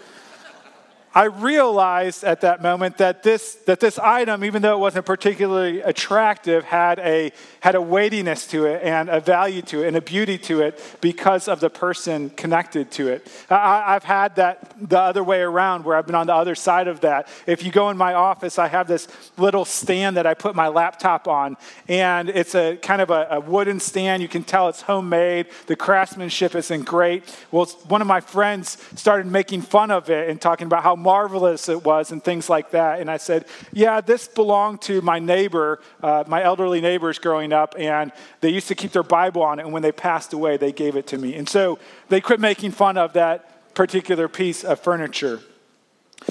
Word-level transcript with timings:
I 1.15 1.25
realized 1.25 2.25
at 2.25 2.41
that 2.41 2.61
moment 2.61 2.99
that 2.99 3.23
this, 3.23 3.55
that 3.67 3.79
this 3.79 4.01
item, 4.01 4.45
even 4.45 4.63
though 4.63 4.75
it 4.75 4.81
wasn't 4.81 5.07
particularly 5.07 5.81
attractive, 5.81 6.65
had 6.65 6.99
a, 6.99 7.31
had 7.61 7.77
a 7.77 7.81
weightiness 7.81 8.49
to 8.49 8.67
it 8.67 8.83
and 8.83 9.09
a 9.09 9.21
value 9.21 9.63
to 9.63 9.85
it 9.85 9.89
and 9.89 9.97
a 9.97 10.01
beauty 10.01 10.39
to 10.39 10.63
it 10.63 10.99
because 11.01 11.47
of 11.47 11.61
the 11.61 11.71
person 11.71 12.31
connected 12.31 12.91
to 12.93 13.07
it. 13.09 13.31
I, 13.49 13.93
have 13.93 14.03
had 14.03 14.35
that 14.37 14.75
the 14.81 14.99
other 14.99 15.23
way 15.23 15.41
around 15.41 15.85
where 15.85 15.97
I've 15.97 16.07
been 16.07 16.17
on 16.17 16.27
the 16.27 16.35
other 16.35 16.57
side 16.57 16.89
of 16.89 17.03
that. 17.03 17.29
If 17.47 17.63
you 17.63 17.71
go 17.71 17.91
in 17.91 17.97
my 17.97 18.15
office, 18.15 18.59
I 18.59 18.67
have 18.67 18.89
this 18.89 19.07
little 19.37 19.65
stand 19.65 20.17
that 20.17 20.27
I 20.27 20.35
put 20.35 20.57
my 20.57 20.67
laptop 20.67 21.29
on, 21.29 21.57
and 21.87 22.29
it's 22.29 22.57
a 22.57 22.77
kind 22.77 23.01
of 23.01 23.11
a, 23.11 23.29
a 23.31 23.41
wooden 23.41 23.79
stand. 23.79 24.21
You 24.21 24.29
can 24.29 24.43
tell 24.43 24.69
it's 24.69 24.83
homemade. 24.83 25.47
The 25.67 25.77
craftsmanship 25.77 26.57
isn't 26.57 26.87
great. 26.87 27.23
Well, 27.53 27.67
one 27.87 28.01
of 28.01 28.09
my 28.09 28.21
friends 28.21 28.79
started 28.97 29.27
making 29.27 29.63
fun 29.63 29.93
of 29.93 30.11
it 30.11 30.29
and 30.29 30.41
talking 30.41 30.67
about 30.67 30.83
how 30.83 31.04
marvelous 31.05 31.69
it 31.69 31.85
was 31.85 32.11
and 32.11 32.25
things 32.25 32.49
like 32.49 32.71
that. 32.71 33.01
And 33.01 33.11
I 33.11 33.19
said, 33.19 33.45
Yeah, 33.73 34.01
this 34.01 34.27
belonged 34.27 34.81
to 34.83 35.03
my 35.03 35.19
neighbor, 35.19 35.81
uh, 36.03 36.25
my 36.27 36.43
elderly 36.43 36.81
neighbors 36.81 37.19
growing 37.19 37.53
up, 37.53 37.75
and 37.79 38.11
they 38.41 38.49
used 38.49 38.69
to 38.69 38.75
keep 38.75 38.93
their 38.93 39.05
Bible 39.05 39.43
on 39.43 39.61
it. 39.61 39.63
And 39.63 39.73
when 39.73 39.83
they 39.83 39.93
passed 39.93 40.33
away, 40.33 40.57
they 40.57 40.73
gave 40.73 40.97
it 40.97 41.07
to 41.09 41.19
me. 41.19 41.35
And 41.35 41.49
so 41.49 41.79
they 42.09 42.21
quit 42.21 42.41
making 42.41 42.73
fun 42.73 42.97
of 42.99 43.13
that 43.13 43.75
particular 43.75 44.27
piece 44.29 44.65
of 44.65 44.81
furniture. 44.81 45.41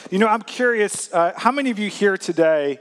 You 0.09 0.17
know, 0.17 0.27
I'm 0.27 0.41
curious 0.41 1.13
uh, 1.13 1.33
how 1.37 1.51
many 1.51 1.69
of 1.69 1.77
you 1.77 1.89
here 1.89 2.17
today 2.17 2.79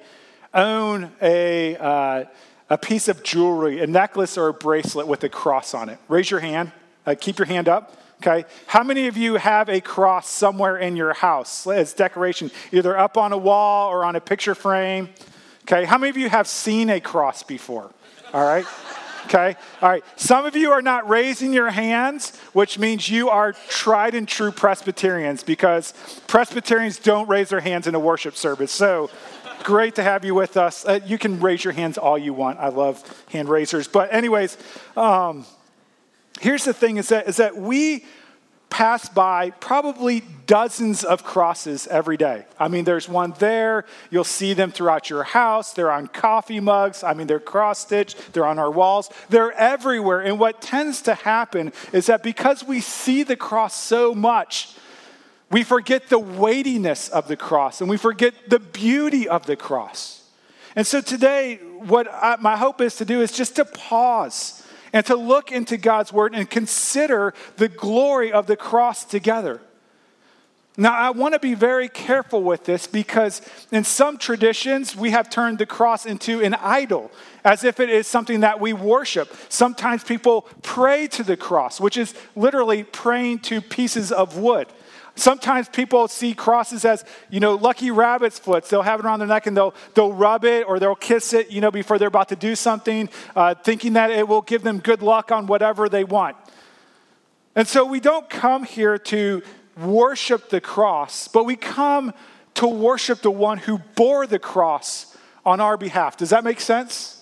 own 0.55 1.13
a, 1.21 1.77
uh, 1.77 2.25
a 2.71 2.79
piece 2.79 3.09
of 3.09 3.23
jewelry, 3.23 3.81
a 3.81 3.87
necklace 3.87 4.39
or 4.39 4.49
a 4.49 4.55
bracelet 4.55 5.07
with 5.07 5.23
a 5.25 5.29
cross 5.29 5.75
on 5.75 5.91
it? 5.91 5.99
Raise 6.09 6.31
your 6.31 6.41
hand. 6.41 6.73
Uh, 7.05 7.15
keep 7.19 7.39
your 7.39 7.47
hand 7.47 7.69
up. 7.69 7.99
Okay. 8.25 8.45
How 8.67 8.85
many 8.85 9.09
of 9.09 9.17
you 9.17 9.35
have 9.35 9.69
a 9.69 9.81
cross 9.81 10.29
somewhere 10.29 10.77
in 10.77 10.95
your 10.95 11.13
house 11.13 11.67
as 11.67 11.93
decoration, 11.93 12.53
either 12.71 12.97
up 12.97 13.17
on 13.17 13.33
a 13.33 13.37
wall 13.37 13.91
or 13.91 14.05
on 14.05 14.15
a 14.15 14.21
picture 14.21 14.55
frame? 14.55 15.09
Okay. 15.65 15.85
How 15.85 15.99
many 15.99 16.11
of 16.11 16.17
you 16.17 16.29
have 16.29 16.47
seen 16.47 16.89
a 16.89 17.01
cross 17.01 17.43
before? 17.43 17.91
All 18.33 18.45
right. 18.45 18.65
Okay. 19.25 19.57
All 19.81 19.89
right. 19.89 20.05
Some 20.15 20.47
of 20.47 20.55
you 20.55 20.71
are 20.71 20.83
not 20.83 21.09
raising 21.09 21.53
your 21.53 21.71
hands, 21.71 22.37
which 22.53 22.79
means 22.79 23.09
you 23.09 23.29
are 23.29 23.55
tried 23.69 24.15
and 24.15 24.29
true 24.29 24.53
Presbyterians 24.53 25.43
because 25.43 25.93
Presbyterians 26.29 27.01
don't 27.01 27.29
raise 27.29 27.49
their 27.49 27.61
hands 27.61 27.89
in 27.89 27.97
a 27.97 28.01
worship 28.01 28.37
service. 28.37 28.71
So, 28.71 29.11
great 29.65 29.97
to 29.97 30.05
have 30.05 30.25
you 30.25 30.35
with 30.35 30.57
us. 30.57 30.87
Uh, 30.87 31.01
you 31.05 31.19
can 31.19 31.41
raise 31.41 31.65
your 31.65 31.73
hands 31.73 31.99
all 31.99 32.17
you 32.17 32.35
want. 32.35 32.61
I 32.61 32.69
love 32.69 33.03
hand 33.33 33.49
raisers. 33.49 33.89
But, 33.89 34.13
anyways, 34.15 34.59
um, 34.97 35.45
here's 36.43 36.65
the 36.65 36.75
thing 36.75 36.97
is 36.97 37.09
that, 37.09 37.29
is 37.29 37.37
that 37.37 37.57
we 37.57 38.05
pass 38.69 39.09
by 39.09 39.51
probably 39.51 40.23
dozens 40.47 41.05
of 41.05 41.23
crosses 41.23 41.87
every 41.87 42.17
day. 42.17 42.45
I 42.59 42.69
mean, 42.69 42.85
there's 42.85 43.09
one 43.09 43.35
there. 43.39 43.85
You'll 44.11 44.25
see 44.25 44.55
them 44.55 44.73
throughout 44.73 45.09
your 45.09 45.23
house. 45.23 45.73
They're 45.73 45.91
on 45.91 46.09
coffee 46.09 46.59
mugs. 46.59 47.05
I 47.05 47.13
mean, 47.15 47.27
they're 47.27 47.39
cross 47.39 47.81
stitched. 47.81 48.33
They're 48.33 48.47
on 48.47 48.59
our 48.59 48.71
walls. 48.71 49.11
They're 49.29 49.53
everywhere. 49.53 50.21
And 50.21 50.41
what 50.41 50.61
tends 50.61 51.03
to 51.03 51.15
happen 51.15 51.73
is 51.93 52.07
that 52.07 52.23
because 52.23 52.65
we 52.65 52.81
see 52.81 53.23
the 53.23 53.37
cross 53.37 53.77
so 53.77 54.15
much, 54.15 54.75
we 55.51 55.63
forget 55.63 56.09
the 56.09 56.19
weightiness 56.19 57.09
of 57.09 57.29
the 57.29 57.37
cross 57.37 57.83
and 57.83 57.89
we 57.89 57.99
forget 57.99 58.35
the 58.49 58.59
beauty 58.59 59.29
of 59.29 59.47
the 59.47 59.55
cross. 59.55 60.27
And 60.75 60.87
so 60.87 61.03
today, 61.03 61.57
what 61.57 62.09
I, 62.11 62.37
my 62.41 62.57
hope 62.57 62.81
is 62.81 62.97
to 62.97 63.05
do 63.05 63.21
is 63.21 63.31
just 63.31 63.57
to 63.57 63.67
pause 63.67 64.63
and 64.93 65.05
to 65.07 65.17
look 65.17 65.51
into 65.51 65.77
God's 65.77 66.13
word 66.13 66.35
and 66.35 66.49
consider 66.49 67.35
the 67.57 67.69
glory 67.69 68.33
of 68.33 68.47
the 68.47 68.57
cross 68.57 69.05
together. 69.05 69.61
Now, 70.77 70.95
I 70.95 71.11
want 71.11 71.35
to 71.35 71.41
be 71.41 71.55
very 71.55 71.89
careful 71.89 72.43
with 72.43 72.65
this 72.65 72.87
because 72.87 73.43
in 73.71 73.85
some 73.85 74.17
traditions, 74.17 74.97
we 74.97 75.11
have 75.11 75.29
turned 75.29 75.59
the 75.59 75.67
cross 75.67 76.07
into 76.07 76.41
an 76.41 76.55
idol, 76.55 77.11
as 77.45 77.63
if 77.63 77.79
it 77.79 77.91
is 77.91 78.07
something 78.07 78.41
that 78.41 78.59
we 78.59 78.73
worship. 78.73 79.31
Sometimes 79.51 80.03
people 80.03 80.47
pray 80.63 81.09
to 81.09 81.23
the 81.23 81.37
cross, 81.37 81.79
which 81.79 81.99
is 81.99 82.15
literally 82.35 82.85
praying 82.85 83.41
to 83.41 83.61
pieces 83.61 84.11
of 84.11 84.39
wood. 84.39 84.67
Sometimes 85.15 85.69
people 85.69 86.09
see 86.09 86.33
crosses 86.33 86.85
as, 86.85 87.05
you 87.29 87.39
know, 87.39 87.55
lucky 87.55 87.91
rabbit's 87.91 88.39
foots. 88.39 88.71
They'll 88.71 88.83
have 88.83 89.01
it 89.01 89.07
around 89.07 89.19
their 89.19 89.29
neck 89.29 89.47
and 89.47 89.57
they'll, 89.57 89.75
they'll 89.95 90.13
rub 90.13 90.45
it 90.45 90.67
or 90.67 90.79
they'll 90.79 90.95
kiss 90.95 91.35
it, 91.35 91.51
you 91.51 91.61
know, 91.61 91.71
before 91.71 91.99
they're 91.99 92.09
about 92.09 92.31
to 92.31 92.37
do 92.37 92.57
something, 92.57 93.11
uh, 93.37 93.55
thinking 93.55 93.93
that 93.93 94.11
it 94.11 94.27
will 94.27 94.41
give 94.41 94.63
them 94.63 94.79
good 94.79 95.03
luck 95.03 95.31
on 95.31 95.47
whatever 95.47 95.89
they 95.89 96.05
want. 96.05 96.37
And 97.55 97.69
so 97.69 97.85
we 97.85 98.01
don't 98.01 98.29
come 98.31 98.65
here 98.65 98.97
to 98.97 99.43
worship 99.77 100.49
the 100.49 100.61
cross, 100.61 101.29
but 101.29 101.45
we 101.45 101.57
come 101.57 102.15
to 102.55 102.67
worship 102.67 103.21
the 103.21 103.31
one 103.31 103.59
who 103.59 103.79
bore 103.95 104.27
the 104.27 104.39
cross 104.39 105.17
on 105.45 105.61
our 105.61 105.77
behalf. 105.77 106.17
Does 106.17 106.31
that 106.31 106.45
make 106.45 106.61
sense? 106.61 107.22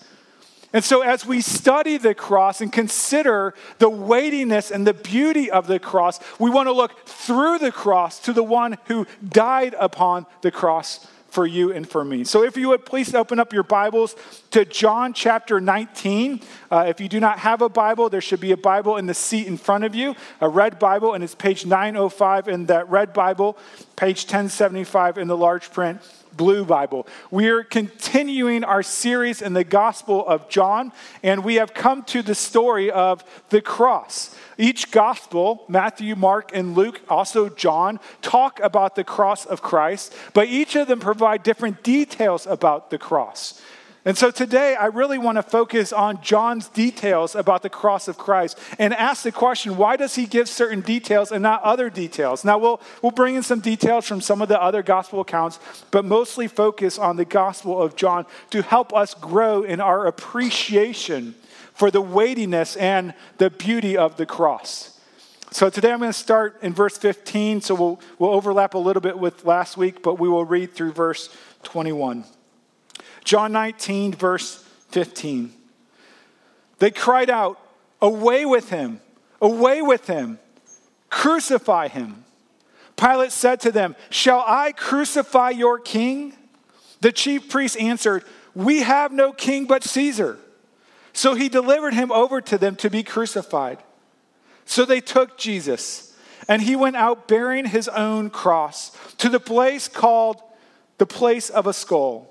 And 0.73 0.83
so, 0.83 1.01
as 1.01 1.25
we 1.25 1.41
study 1.41 1.97
the 1.97 2.15
cross 2.15 2.61
and 2.61 2.71
consider 2.71 3.53
the 3.79 3.89
weightiness 3.89 4.71
and 4.71 4.87
the 4.87 4.93
beauty 4.93 5.51
of 5.51 5.67
the 5.67 5.79
cross, 5.79 6.19
we 6.39 6.49
want 6.49 6.67
to 6.67 6.71
look 6.71 7.05
through 7.05 7.59
the 7.59 7.71
cross 7.71 8.19
to 8.21 8.33
the 8.33 8.43
one 8.43 8.77
who 8.85 9.05
died 9.27 9.75
upon 9.77 10.25
the 10.41 10.51
cross 10.51 11.07
for 11.27 11.45
you 11.45 11.71
and 11.73 11.87
for 11.89 12.05
me. 12.05 12.23
So, 12.23 12.43
if 12.43 12.55
you 12.55 12.69
would 12.69 12.85
please 12.85 13.13
open 13.13 13.37
up 13.37 13.51
your 13.51 13.63
Bibles 13.63 14.15
to 14.51 14.63
John 14.63 15.11
chapter 15.11 15.59
19. 15.59 16.39
Uh, 16.69 16.85
if 16.87 17.01
you 17.01 17.09
do 17.09 17.19
not 17.19 17.39
have 17.39 17.61
a 17.61 17.69
Bible, 17.69 18.09
there 18.09 18.21
should 18.21 18.39
be 18.39 18.53
a 18.53 18.57
Bible 18.57 18.95
in 18.95 19.07
the 19.07 19.13
seat 19.13 19.47
in 19.47 19.57
front 19.57 19.83
of 19.83 19.93
you, 19.93 20.15
a 20.39 20.47
red 20.47 20.79
Bible, 20.79 21.13
and 21.13 21.21
it's 21.21 21.35
page 21.35 21.65
905 21.65 22.47
in 22.47 22.67
that 22.67 22.89
red 22.89 23.11
Bible, 23.11 23.57
page 23.97 24.23
1075 24.23 25.17
in 25.17 25.27
the 25.27 25.37
large 25.37 25.69
print 25.73 25.99
Blue 26.35 26.65
Bible. 26.65 27.07
We're 27.29 27.63
continuing 27.63 28.63
our 28.63 28.83
series 28.83 29.41
in 29.41 29.53
the 29.53 29.63
Gospel 29.63 30.25
of 30.27 30.49
John, 30.49 30.91
and 31.23 31.43
we 31.43 31.55
have 31.55 31.73
come 31.73 32.03
to 32.05 32.21
the 32.21 32.35
story 32.35 32.91
of 32.91 33.23
the 33.49 33.61
cross. 33.61 34.35
Each 34.57 34.91
gospel, 34.91 35.65
Matthew, 35.67 36.15
Mark, 36.15 36.51
and 36.53 36.75
Luke, 36.75 37.01
also 37.09 37.49
John, 37.49 37.99
talk 38.21 38.59
about 38.59 38.95
the 38.95 39.03
cross 39.03 39.45
of 39.45 39.61
Christ, 39.61 40.13
but 40.33 40.47
each 40.47 40.75
of 40.75 40.87
them 40.87 40.99
provide 40.99 41.43
different 41.43 41.83
details 41.83 42.45
about 42.45 42.89
the 42.89 42.97
cross. 42.97 43.61
And 44.03 44.17
so 44.17 44.31
today, 44.31 44.73
I 44.73 44.87
really 44.87 45.19
want 45.19 45.35
to 45.35 45.43
focus 45.43 45.93
on 45.93 46.23
John's 46.23 46.67
details 46.67 47.35
about 47.35 47.61
the 47.61 47.69
cross 47.69 48.07
of 48.07 48.17
Christ 48.17 48.57
and 48.79 48.95
ask 48.95 49.21
the 49.21 49.31
question 49.31 49.77
why 49.77 49.95
does 49.95 50.15
he 50.15 50.25
give 50.25 50.49
certain 50.49 50.81
details 50.81 51.31
and 51.31 51.43
not 51.43 51.61
other 51.61 51.87
details? 51.91 52.43
Now, 52.43 52.57
we'll, 52.57 52.81
we'll 53.03 53.11
bring 53.11 53.35
in 53.35 53.43
some 53.43 53.59
details 53.59 54.07
from 54.07 54.19
some 54.19 54.41
of 54.41 54.47
the 54.47 54.59
other 54.59 54.81
gospel 54.81 55.21
accounts, 55.21 55.59
but 55.91 56.03
mostly 56.03 56.47
focus 56.47 56.97
on 56.97 57.15
the 57.15 57.25
gospel 57.25 57.79
of 57.79 57.95
John 57.95 58.25
to 58.49 58.63
help 58.63 58.91
us 58.91 59.13
grow 59.13 59.61
in 59.61 59.79
our 59.79 60.07
appreciation 60.07 61.35
for 61.75 61.91
the 61.91 62.01
weightiness 62.01 62.75
and 62.77 63.13
the 63.37 63.51
beauty 63.51 63.95
of 63.95 64.17
the 64.17 64.25
cross. 64.25 64.99
So 65.51 65.69
today 65.69 65.91
I'm 65.91 65.99
going 65.99 66.09
to 66.09 66.17
start 66.17 66.57
in 66.63 66.73
verse 66.73 66.97
15, 66.97 67.61
so 67.61 67.75
we'll, 67.75 68.01
we'll 68.17 68.31
overlap 68.31 68.73
a 68.73 68.79
little 68.79 69.01
bit 69.01 69.19
with 69.19 69.45
last 69.45 69.77
week, 69.77 70.01
but 70.01 70.19
we 70.19 70.27
will 70.27 70.45
read 70.45 70.73
through 70.73 70.93
verse 70.93 71.29
21. 71.63 72.25
John 73.23 73.51
19, 73.51 74.13
verse 74.13 74.63
15. 74.89 75.51
They 76.79 76.91
cried 76.91 77.29
out, 77.29 77.59
Away 78.01 78.45
with 78.45 78.69
him! 78.69 78.99
Away 79.41 79.81
with 79.81 80.07
him! 80.07 80.39
Crucify 81.09 81.87
him! 81.87 82.25
Pilate 82.97 83.31
said 83.31 83.59
to 83.61 83.71
them, 83.71 83.95
Shall 84.09 84.43
I 84.45 84.71
crucify 84.71 85.51
your 85.51 85.79
king? 85.79 86.33
The 87.01 87.11
chief 87.11 87.49
priests 87.49 87.77
answered, 87.77 88.23
We 88.53 88.81
have 88.81 89.11
no 89.11 89.31
king 89.31 89.65
but 89.65 89.83
Caesar. 89.83 90.37
So 91.13 91.33
he 91.33 91.49
delivered 91.49 91.93
him 91.93 92.11
over 92.11 92.41
to 92.41 92.57
them 92.57 92.75
to 92.77 92.89
be 92.89 93.03
crucified. 93.03 93.79
So 94.65 94.85
they 94.85 95.01
took 95.01 95.37
Jesus, 95.37 96.15
and 96.47 96.61
he 96.61 96.75
went 96.75 96.95
out 96.95 97.27
bearing 97.27 97.65
his 97.65 97.87
own 97.89 98.29
cross 98.29 98.95
to 99.17 99.29
the 99.29 99.39
place 99.39 99.87
called 99.87 100.41
the 100.97 101.05
place 101.05 101.49
of 101.49 101.67
a 101.67 101.73
skull 101.73 102.30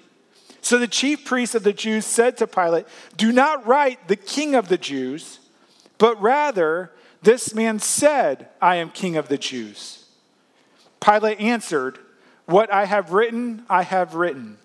So 0.61 0.77
the 0.77 0.87
chief 0.87 1.25
priests 1.25 1.55
of 1.55 1.63
the 1.63 1.73
Jews 1.73 2.05
said 2.05 2.37
to 2.37 2.47
Pilate, 2.47 2.85
Do 3.17 3.31
not 3.31 3.65
write 3.65 4.07
the 4.07 4.15
king 4.15 4.55
of 4.55 4.67
the 4.67 4.77
Jews, 4.77 5.39
but 5.97 6.19
rather, 6.21 6.91
this 7.23 7.53
man 7.53 7.79
said, 7.79 8.49
I 8.61 8.77
am 8.77 8.89
king 8.89 9.17
of 9.17 9.27
the 9.27 9.37
Jews. 9.37 10.05
Pilate 10.99 11.39
answered, 11.39 11.99
What 12.45 12.71
I 12.71 12.85
have 12.85 13.11
written, 13.11 13.65
I 13.69 13.83
have 13.83 14.15
written. 14.15 14.57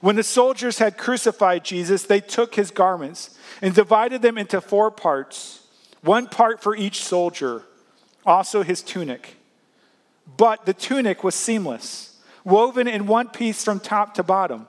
When 0.00 0.16
the 0.16 0.22
soldiers 0.22 0.78
had 0.78 0.98
crucified 0.98 1.64
Jesus, 1.64 2.02
they 2.02 2.20
took 2.20 2.54
his 2.54 2.70
garments 2.70 3.36
and 3.62 3.74
divided 3.74 4.20
them 4.20 4.36
into 4.36 4.60
four 4.60 4.90
parts, 4.90 5.66
one 6.02 6.26
part 6.26 6.62
for 6.62 6.76
each 6.76 7.02
soldier, 7.02 7.62
also 8.24 8.62
his 8.62 8.82
tunic. 8.82 9.36
But 10.36 10.66
the 10.66 10.74
tunic 10.74 11.24
was 11.24 11.34
seamless, 11.34 12.18
woven 12.44 12.86
in 12.86 13.06
one 13.06 13.28
piece 13.28 13.64
from 13.64 13.80
top 13.80 14.14
to 14.14 14.22
bottom. 14.22 14.68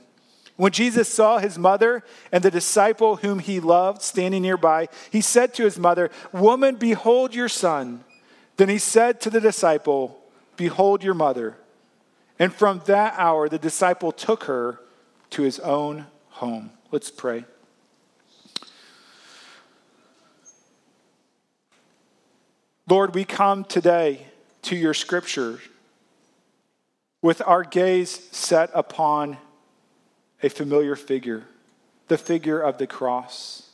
When 0.61 0.71
Jesus 0.71 1.11
saw 1.11 1.39
his 1.39 1.57
mother 1.57 2.03
and 2.31 2.43
the 2.43 2.51
disciple 2.51 3.15
whom 3.15 3.39
he 3.39 3.59
loved 3.59 4.03
standing 4.03 4.43
nearby, 4.43 4.89
he 5.09 5.19
said 5.19 5.55
to 5.55 5.63
his 5.63 5.79
mother, 5.79 6.11
Woman, 6.31 6.75
behold 6.75 7.33
your 7.33 7.49
son. 7.49 8.03
Then 8.57 8.69
he 8.69 8.77
said 8.77 9.19
to 9.21 9.31
the 9.31 9.41
disciple, 9.41 10.23
Behold 10.57 11.03
your 11.03 11.15
mother. 11.15 11.57
And 12.37 12.53
from 12.53 12.83
that 12.85 13.15
hour, 13.17 13.49
the 13.49 13.57
disciple 13.57 14.11
took 14.11 14.43
her 14.43 14.79
to 15.31 15.41
his 15.41 15.57
own 15.61 16.05
home. 16.29 16.69
Let's 16.91 17.09
pray. 17.09 17.43
Lord, 22.87 23.15
we 23.15 23.25
come 23.25 23.63
today 23.63 24.27
to 24.61 24.75
your 24.75 24.93
scripture 24.93 25.59
with 27.23 27.41
our 27.47 27.63
gaze 27.63 28.11
set 28.31 28.69
upon 28.75 29.39
a 30.43 30.49
familiar 30.49 30.95
figure, 30.95 31.43
the 32.07 32.17
figure 32.17 32.59
of 32.59 32.77
the 32.77 32.87
cross. 32.87 33.69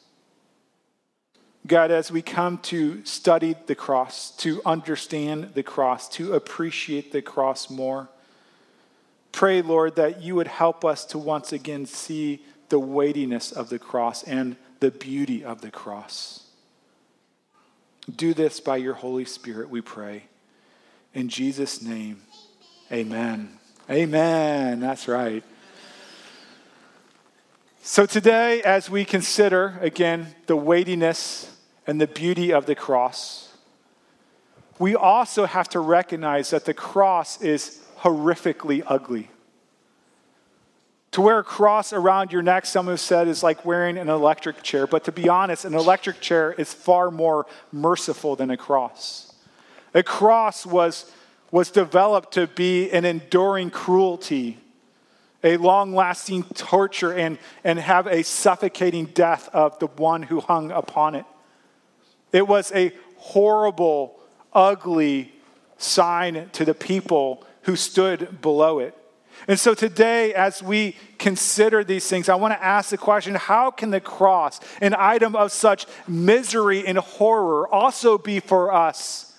God, 1.66 1.92
as 1.92 2.12
we 2.12 2.22
come 2.22 2.60
to 2.60 3.04
study 3.06 3.56
the 3.66 3.76
cross, 3.76 4.32
to 4.38 4.62
understand 4.66 5.52
the 5.54 5.64
cross, 5.64 6.08
to 6.10 6.34
appreciate 6.34 7.12
the 7.12 7.22
cross 7.22 7.70
more, 7.70 8.08
pray, 9.32 9.62
Lord, 9.62 9.96
that 9.98 10.22
you 10.22 10.36
would 10.36 10.48
help 10.48 10.86
us 10.86 11.04
to 11.08 11.18
once 11.18 11.52
again 11.52 11.86
see 11.86 12.42
the 12.70 12.80
weightiness 12.80 13.52
of 13.52 13.70
the 13.70 13.80
cross 13.80 14.24
and 14.24 14.56
the 14.80 14.92
beauty 14.92 15.44
of 15.44 15.62
the 15.62 15.72
cross. 15.72 16.46
Do 18.14 18.34
this 18.34 18.60
by 18.60 18.78
your 18.78 18.94
Holy 18.94 19.26
Spirit, 19.26 19.70
we 19.70 19.82
pray. 19.82 20.24
In 21.14 21.28
Jesus' 21.28 21.82
name, 21.82 22.22
amen. 22.92 23.58
Amen. 23.90 24.80
That's 24.80 25.08
right. 25.08 25.44
So, 27.90 28.06
today, 28.06 28.62
as 28.64 28.90
we 28.90 29.06
consider 29.06 29.80
again 29.80 30.36
the 30.48 30.58
weightiness 30.58 31.56
and 31.88 32.02
the 32.02 32.06
beauty 32.06 32.52
of 32.52 32.66
the 32.66 32.76
cross, 32.76 33.56
we 34.78 34.94
also 34.94 35.46
have 35.46 35.70
to 35.70 35.80
recognize 35.80 36.50
that 36.50 36.66
the 36.66 36.74
cross 36.74 37.42
is 37.42 37.82
horrifically 38.00 38.84
ugly. 38.86 39.30
To 41.12 41.22
wear 41.22 41.40
a 41.40 41.46
cross 41.46 41.94
around 41.94 42.34
your 42.34 42.42
neck, 42.42 42.66
some 42.66 42.88
have 42.88 43.00
said, 43.00 43.30
is 43.30 43.42
like 43.42 43.64
wearing 43.64 43.98
an 43.98 44.10
electric 44.10 44.64
chair. 44.64 44.86
But 44.86 45.06
to 45.06 45.14
be 45.14 45.30
honest, 45.30 45.64
an 45.64 45.74
electric 45.74 46.20
chair 46.20 46.52
is 46.52 46.74
far 46.74 47.10
more 47.10 47.48
merciful 47.72 48.36
than 48.36 48.52
a 48.52 48.58
cross. 48.58 49.34
A 49.94 50.04
cross 50.04 50.66
was, 50.66 51.10
was 51.52 51.72
developed 51.72 52.34
to 52.34 52.48
be 52.48 52.92
an 52.92 53.06
enduring 53.06 53.70
cruelty 53.70 54.58
a 55.44 55.58
long 55.58 55.94
lasting 55.94 56.44
torture 56.56 57.14
and, 57.14 57.38
and 57.64 57.80
have 57.80 58.08
a 58.08 58.24
suffocating 58.24 59.06
death 59.06 59.50
of 59.54 59.78
the 59.80 59.88
one 59.88 60.24
who 60.24 60.40
hung 60.40 60.72
upon 60.72 61.16
it. 61.16 61.26
It 62.32 62.48
was 62.48 62.72
a 62.74 62.92
horrible, 63.18 64.20
ugly 64.54 65.34
sign 65.78 66.50
to 66.54 66.66
the 66.66 66.74
people 66.74 67.46
who 67.64 67.76
stood 67.76 68.42
below 68.42 68.80
it. 68.80 68.98
And 69.48 69.60
so 69.60 69.76
today, 69.76 70.34
as 70.34 70.64
we 70.64 70.96
consider 71.20 71.84
these 71.84 72.08
things, 72.08 72.28
I 72.28 72.36
want 72.36 72.54
to 72.54 72.64
ask 72.64 72.90
the 72.90 72.98
question 72.98 73.36
how 73.36 73.70
can 73.70 73.92
the 73.92 74.02
cross, 74.02 74.60
an 74.82 74.96
item 74.98 75.36
of 75.36 75.52
such 75.52 75.86
misery 76.08 76.86
and 76.88 76.98
horror, 76.98 77.68
also 77.68 78.18
be 78.18 78.40
for 78.40 78.74
us 78.74 79.34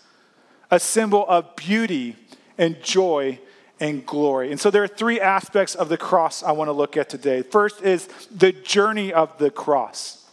a 0.70 0.78
symbol 0.78 1.26
of 1.28 1.56
beauty 1.56 2.16
and 2.56 2.80
joy 2.82 3.40
and 3.80 4.04
glory. 4.04 4.50
And 4.50 4.60
so 4.60 4.70
there 4.70 4.82
are 4.82 4.88
three 4.88 5.20
aspects 5.20 5.74
of 5.74 5.88
the 5.88 5.96
cross 5.96 6.42
I 6.42 6.52
want 6.52 6.68
to 6.68 6.72
look 6.72 6.96
at 6.96 7.08
today. 7.08 7.42
First 7.42 7.82
is 7.82 8.06
the 8.34 8.52
journey 8.52 9.12
of 9.12 9.36
the 9.38 9.50
cross. 9.50 10.26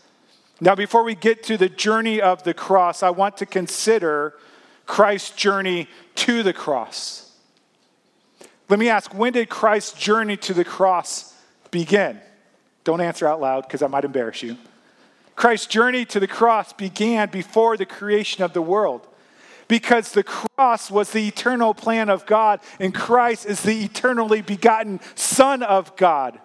Now, 0.61 0.75
before 0.75 1.03
we 1.03 1.15
get 1.15 1.43
to 1.43 1.57
the 1.57 1.69
journey 1.69 2.21
of 2.21 2.43
the 2.43 2.53
cross, 2.53 3.03
I 3.03 3.09
want 3.09 3.37
to 3.37 3.45
consider 3.45 4.33
Christ's 4.85 5.35
journey 5.35 5.89
to 6.15 6.43
the 6.43 6.53
cross. 6.53 7.33
Let 8.69 8.79
me 8.79 8.89
ask 8.89 9.13
when 9.13 9.33
did 9.33 9.49
Christ's 9.49 9.99
journey 9.99 10.37
to 10.37 10.53
the 10.53 10.65
cross 10.65 11.33
begin? 11.71 12.19
Don't 12.83 13.01
answer 13.01 13.27
out 13.27 13.41
loud 13.41 13.67
because 13.67 13.81
I 13.81 13.87
might 13.87 14.05
embarrass 14.05 14.41
you. 14.43 14.57
Christ's 15.35 15.67
journey 15.67 16.05
to 16.05 16.19
the 16.19 16.27
cross 16.27 16.71
began 16.71 17.29
before 17.29 17.75
the 17.75 17.85
creation 17.85 18.43
of 18.43 18.53
the 18.53 18.61
world 18.61 19.05
because 19.67 20.12
the 20.12 20.24
cross 20.24 20.91
was 20.91 21.12
the 21.12 21.27
eternal 21.27 21.74
plan 21.74 22.10
of 22.10 22.25
God, 22.25 22.60
and 22.79 22.93
Christ 22.93 23.45
is 23.45 23.62
the 23.62 23.84
eternally 23.84 24.41
begotten 24.41 25.00
Son 25.15 25.63
of 25.63 25.95
God. 25.95 26.39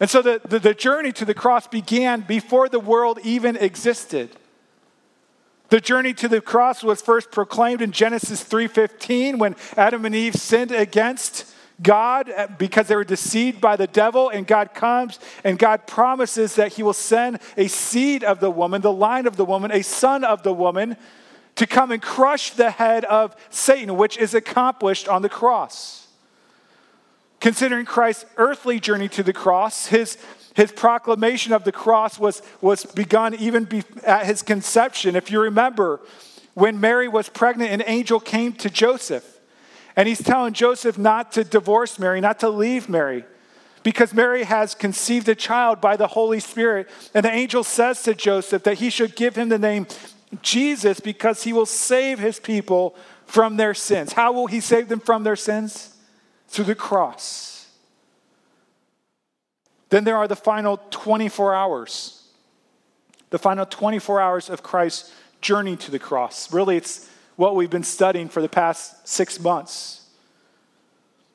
And 0.00 0.08
so 0.08 0.22
the, 0.22 0.40
the, 0.44 0.58
the, 0.58 0.74
journey 0.74 1.12
to 1.12 1.26
the 1.26 1.34
cross 1.34 1.66
began 1.66 2.22
before 2.22 2.70
the 2.70 2.80
world 2.80 3.18
even 3.22 3.56
existed. 3.56 4.30
The 5.68 5.80
journey 5.80 6.14
to 6.14 6.26
the 6.26 6.40
cross 6.40 6.82
was 6.82 7.02
first 7.02 7.30
proclaimed 7.30 7.82
in 7.82 7.92
Genesis 7.92 8.42
3:15 8.42 9.38
when 9.38 9.54
Adam 9.76 10.04
and 10.04 10.14
Eve 10.14 10.34
sinned 10.34 10.72
against 10.72 11.54
God 11.82 12.30
uh, 12.30 12.48
because 12.58 12.88
they 12.88 12.96
were 12.96 13.04
deceived 13.04 13.60
by 13.60 13.76
the 13.76 13.86
devil 13.86 14.30
and 14.30 14.46
God 14.46 14.74
comes 14.74 15.18
and 15.44 15.58
God 15.58 15.86
promises 15.86 16.56
that 16.56 16.72
he 16.72 16.82
will 16.82 16.92
send 16.92 17.38
a 17.56 17.68
seed 17.68 18.24
of 18.24 18.40
the 18.40 18.50
woman, 18.50 18.80
the 18.80 18.92
line 18.92 19.26
of 19.26 19.36
the 19.36 19.44
woman, 19.44 19.70
a 19.70 19.82
son 19.82 20.24
of 20.24 20.42
the 20.42 20.52
woman 20.52 20.96
to 21.60 21.66
come 21.66 21.90
and 21.90 22.00
crush 22.00 22.52
the 22.52 22.70
head 22.70 23.04
of 23.04 23.36
Satan, 23.50 23.98
which 23.98 24.16
is 24.16 24.32
accomplished 24.32 25.06
on 25.08 25.20
the 25.20 25.28
cross. 25.28 26.08
Considering 27.38 27.84
Christ's 27.84 28.24
earthly 28.38 28.80
journey 28.80 29.10
to 29.10 29.22
the 29.22 29.34
cross, 29.34 29.84
his 29.84 30.16
his 30.54 30.72
proclamation 30.72 31.52
of 31.52 31.64
the 31.64 31.70
cross 31.70 32.18
was, 32.18 32.40
was 32.62 32.86
begun 32.86 33.34
even 33.34 33.64
be, 33.64 33.82
at 34.06 34.24
his 34.24 34.40
conception. 34.40 35.14
If 35.14 35.30
you 35.30 35.38
remember, 35.38 36.00
when 36.54 36.80
Mary 36.80 37.08
was 37.08 37.28
pregnant, 37.28 37.70
an 37.70 37.82
angel 37.86 38.20
came 38.20 38.54
to 38.54 38.70
Joseph. 38.70 39.38
And 39.96 40.08
he's 40.08 40.22
telling 40.22 40.54
Joseph 40.54 40.96
not 40.96 41.30
to 41.32 41.44
divorce 41.44 41.98
Mary, 41.98 42.22
not 42.22 42.40
to 42.40 42.48
leave 42.48 42.88
Mary, 42.88 43.24
because 43.82 44.14
Mary 44.14 44.44
has 44.44 44.74
conceived 44.74 45.28
a 45.28 45.34
child 45.34 45.78
by 45.82 45.96
the 45.96 46.06
Holy 46.06 46.40
Spirit. 46.40 46.88
And 47.12 47.22
the 47.22 47.30
angel 47.30 47.64
says 47.64 48.02
to 48.04 48.14
Joseph 48.14 48.62
that 48.62 48.78
he 48.78 48.88
should 48.88 49.14
give 49.14 49.36
him 49.36 49.50
the 49.50 49.58
name 49.58 49.86
Jesus 50.42 51.00
because 51.00 51.42
he 51.42 51.52
will 51.52 51.66
save 51.66 52.18
his 52.18 52.38
people 52.38 52.94
from 53.26 53.56
their 53.56 53.74
sins. 53.74 54.12
How 54.12 54.32
will 54.32 54.46
he 54.46 54.60
save 54.60 54.88
them 54.88 55.00
from 55.00 55.24
their 55.24 55.36
sins? 55.36 55.96
Through 56.48 56.66
the 56.66 56.74
cross. 56.74 57.68
Then 59.90 60.04
there 60.04 60.16
are 60.16 60.28
the 60.28 60.36
final 60.36 60.80
24 60.90 61.54
hours. 61.54 62.28
The 63.30 63.38
final 63.38 63.66
24 63.66 64.20
hours 64.20 64.50
of 64.50 64.62
Christ's 64.62 65.12
journey 65.40 65.76
to 65.76 65.90
the 65.90 65.98
cross. 65.98 66.52
Really, 66.52 66.76
it's 66.76 67.08
what 67.36 67.54
we've 67.54 67.70
been 67.70 67.84
studying 67.84 68.28
for 68.28 68.42
the 68.42 68.48
past 68.48 69.06
six 69.08 69.40
months. 69.40 70.06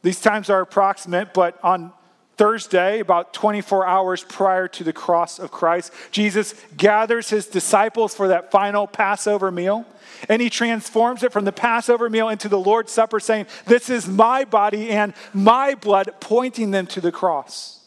These 0.02 0.22
times 0.22 0.50
are 0.50 0.62
approximate, 0.62 1.34
but 1.34 1.58
on 1.64 1.92
Thursday, 2.38 3.00
about 3.00 3.34
24 3.34 3.88
hours 3.88 4.24
prior 4.24 4.68
to 4.70 4.84
the 4.84 4.94
cross 4.94 5.40
of 5.40 5.52
Christ, 5.52 5.94
Jesus 6.12 6.54
gathers 6.76 7.30
his 7.30 7.48
disciples 7.48 8.14
for 8.14 8.28
that 8.28 8.52
final 8.52 8.88
Passover 8.88 9.52
meal. 9.52 9.86
And 10.28 10.42
he 10.42 10.50
transforms 10.50 11.24
it 11.24 11.32
from 11.32 11.46
the 11.46 11.52
Passover 11.52 12.10
meal 12.10 12.30
into 12.30 12.50
the 12.50 12.60
Lord's 12.60 12.92
Supper, 12.92 13.20
saying, 13.20 13.48
This 13.66 13.90
is 13.90 14.08
my 14.08 14.44
body 14.44 14.90
and 14.90 15.14
my 15.34 15.76
blood, 15.76 16.14
pointing 16.20 16.72
them 16.72 16.88
to 16.88 17.02
the 17.02 17.12
cross. 17.12 17.82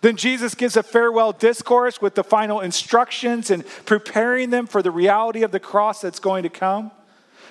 Then 0.00 0.16
Jesus 0.16 0.54
gives 0.54 0.76
a 0.76 0.82
farewell 0.82 1.32
discourse 1.32 2.00
with 2.00 2.14
the 2.14 2.22
final 2.22 2.60
instructions 2.60 3.50
and 3.50 3.66
preparing 3.84 4.50
them 4.50 4.66
for 4.66 4.82
the 4.82 4.90
reality 4.90 5.42
of 5.42 5.50
the 5.50 5.60
cross 5.60 6.00
that's 6.00 6.20
going 6.20 6.44
to 6.44 6.48
come. 6.48 6.92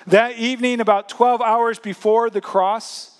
That 0.06 0.38
evening, 0.38 0.80
about 0.80 1.10
12 1.10 1.42
hours 1.42 1.78
before 1.78 2.30
the 2.30 2.40
cross, 2.40 3.17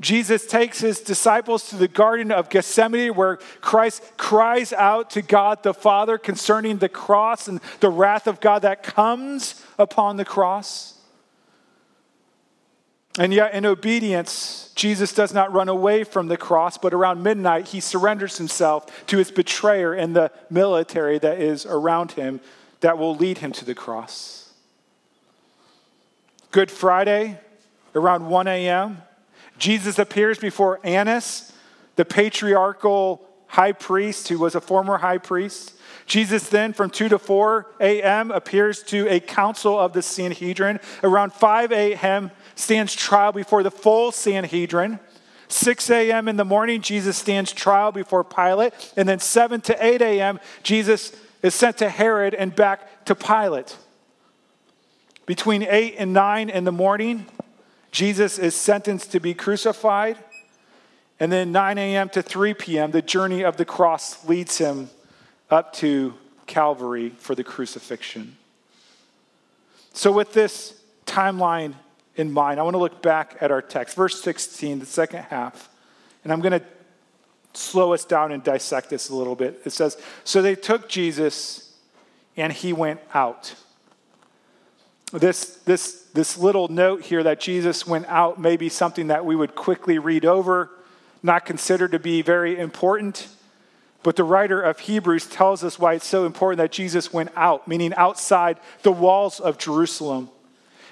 Jesus 0.00 0.46
takes 0.46 0.80
his 0.80 1.00
disciples 1.00 1.68
to 1.70 1.76
the 1.76 1.88
Garden 1.88 2.32
of 2.32 2.50
Gethsemane 2.50 3.14
where 3.14 3.36
Christ 3.60 4.02
cries 4.16 4.72
out 4.72 5.10
to 5.10 5.22
God 5.22 5.62
the 5.62 5.72
Father 5.72 6.18
concerning 6.18 6.78
the 6.78 6.88
cross 6.88 7.46
and 7.46 7.60
the 7.80 7.90
wrath 7.90 8.26
of 8.26 8.40
God 8.40 8.62
that 8.62 8.82
comes 8.82 9.64
upon 9.78 10.16
the 10.16 10.24
cross. 10.24 10.98
And 13.16 13.32
yet, 13.32 13.54
in 13.54 13.64
obedience, 13.64 14.72
Jesus 14.74 15.12
does 15.12 15.32
not 15.32 15.52
run 15.52 15.68
away 15.68 16.02
from 16.02 16.26
the 16.26 16.36
cross, 16.36 16.76
but 16.76 16.92
around 16.92 17.22
midnight, 17.22 17.68
he 17.68 17.78
surrenders 17.78 18.38
himself 18.38 19.06
to 19.06 19.18
his 19.18 19.30
betrayer 19.30 19.94
and 19.94 20.16
the 20.16 20.32
military 20.50 21.20
that 21.20 21.40
is 21.40 21.64
around 21.64 22.12
him 22.12 22.40
that 22.80 22.98
will 22.98 23.14
lead 23.14 23.38
him 23.38 23.52
to 23.52 23.64
the 23.64 23.74
cross. 23.74 24.52
Good 26.50 26.72
Friday, 26.72 27.38
around 27.94 28.28
1 28.28 28.48
a.m., 28.48 29.02
Jesus 29.58 29.98
appears 29.98 30.38
before 30.38 30.80
Annas, 30.84 31.52
the 31.96 32.04
patriarchal 32.04 33.26
high 33.46 33.72
priest 33.72 34.28
who 34.28 34.38
was 34.38 34.54
a 34.54 34.60
former 34.60 34.98
high 34.98 35.18
priest. 35.18 35.74
Jesus 36.06 36.48
then, 36.48 36.72
from 36.72 36.90
2 36.90 37.08
to 37.10 37.18
4 37.18 37.66
a.m., 37.80 38.30
appears 38.30 38.82
to 38.84 39.08
a 39.08 39.20
council 39.20 39.78
of 39.78 39.92
the 39.92 40.02
Sanhedrin. 40.02 40.80
Around 41.02 41.32
5 41.32 41.72
a.m., 41.72 42.30
stands 42.56 42.94
trial 42.94 43.32
before 43.32 43.62
the 43.62 43.70
full 43.70 44.12
Sanhedrin. 44.12 44.98
6 45.48 45.90
a.m. 45.90 46.28
in 46.28 46.36
the 46.36 46.44
morning, 46.44 46.80
Jesus 46.80 47.16
stands 47.16 47.52
trial 47.52 47.92
before 47.92 48.24
Pilate. 48.24 48.72
And 48.96 49.08
then 49.08 49.18
7 49.18 49.60
to 49.62 49.84
8 49.84 50.02
a.m., 50.02 50.40
Jesus 50.62 51.12
is 51.42 51.54
sent 51.54 51.78
to 51.78 51.88
Herod 51.88 52.34
and 52.34 52.54
back 52.54 53.04
to 53.06 53.14
Pilate. 53.14 53.76
Between 55.26 55.62
8 55.62 55.94
and 55.98 56.12
9 56.12 56.50
in 56.50 56.64
the 56.64 56.72
morning, 56.72 57.26
Jesus 57.94 58.40
is 58.40 58.56
sentenced 58.56 59.12
to 59.12 59.20
be 59.20 59.34
crucified. 59.34 60.18
And 61.20 61.30
then 61.30 61.52
9 61.52 61.78
a.m. 61.78 62.08
to 62.08 62.22
3 62.22 62.52
p.m., 62.54 62.90
the 62.90 63.00
journey 63.00 63.44
of 63.44 63.56
the 63.56 63.64
cross 63.64 64.26
leads 64.26 64.58
him 64.58 64.90
up 65.48 65.72
to 65.74 66.14
Calvary 66.48 67.10
for 67.10 67.36
the 67.36 67.44
crucifixion. 67.44 68.36
So, 69.92 70.10
with 70.10 70.32
this 70.32 70.82
timeline 71.06 71.74
in 72.16 72.32
mind, 72.32 72.58
I 72.58 72.64
want 72.64 72.74
to 72.74 72.78
look 72.78 73.00
back 73.00 73.36
at 73.40 73.52
our 73.52 73.62
text, 73.62 73.94
verse 73.94 74.20
16, 74.20 74.80
the 74.80 74.86
second 74.86 75.22
half. 75.22 75.68
And 76.24 76.32
I'm 76.32 76.40
going 76.40 76.58
to 76.58 76.66
slow 77.52 77.94
us 77.94 78.04
down 78.04 78.32
and 78.32 78.42
dissect 78.42 78.90
this 78.90 79.08
a 79.08 79.14
little 79.14 79.36
bit. 79.36 79.62
It 79.64 79.70
says, 79.70 79.96
So 80.24 80.42
they 80.42 80.56
took 80.56 80.88
Jesus 80.88 81.72
and 82.36 82.52
he 82.52 82.72
went 82.72 82.98
out. 83.14 83.54
This, 85.12 85.58
this, 85.58 86.03
this 86.14 86.38
little 86.38 86.68
note 86.68 87.02
here 87.02 87.22
that 87.24 87.40
Jesus 87.40 87.86
went 87.86 88.06
out 88.06 88.40
may 88.40 88.56
be 88.56 88.68
something 88.68 89.08
that 89.08 89.26
we 89.26 89.36
would 89.36 89.54
quickly 89.54 89.98
read 89.98 90.24
over, 90.24 90.70
not 91.22 91.44
consider 91.44 91.88
to 91.88 91.98
be 91.98 92.22
very 92.22 92.58
important. 92.58 93.28
But 94.04 94.16
the 94.16 94.24
writer 94.24 94.62
of 94.62 94.78
Hebrews 94.80 95.26
tells 95.26 95.64
us 95.64 95.78
why 95.78 95.94
it's 95.94 96.06
so 96.06 96.24
important 96.24 96.58
that 96.58 96.70
Jesus 96.70 97.12
went 97.12 97.30
out, 97.34 97.66
meaning 97.66 97.92
outside 97.94 98.58
the 98.82 98.92
walls 98.92 99.40
of 99.40 99.58
Jerusalem. 99.58 100.30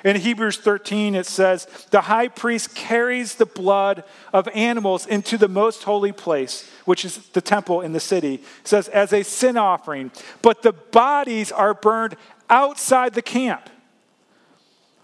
In 0.04 0.16
Hebrews 0.16 0.56
13, 0.56 1.14
it 1.14 1.26
says, 1.26 1.66
The 1.90 2.00
high 2.00 2.26
priest 2.26 2.74
carries 2.74 3.36
the 3.36 3.46
blood 3.46 4.02
of 4.32 4.48
animals 4.48 5.06
into 5.06 5.38
the 5.38 5.46
most 5.46 5.84
holy 5.84 6.10
place, 6.10 6.68
which 6.84 7.04
is 7.04 7.18
the 7.28 7.40
temple 7.40 7.82
in 7.82 7.92
the 7.92 8.00
city. 8.00 8.34
It 8.34 8.42
says, 8.64 8.88
as 8.88 9.12
a 9.12 9.22
sin 9.22 9.56
offering. 9.56 10.10
But 10.40 10.62
the 10.62 10.72
bodies 10.72 11.52
are 11.52 11.74
burned 11.74 12.16
outside 12.50 13.14
the 13.14 13.22
camp. 13.22 13.70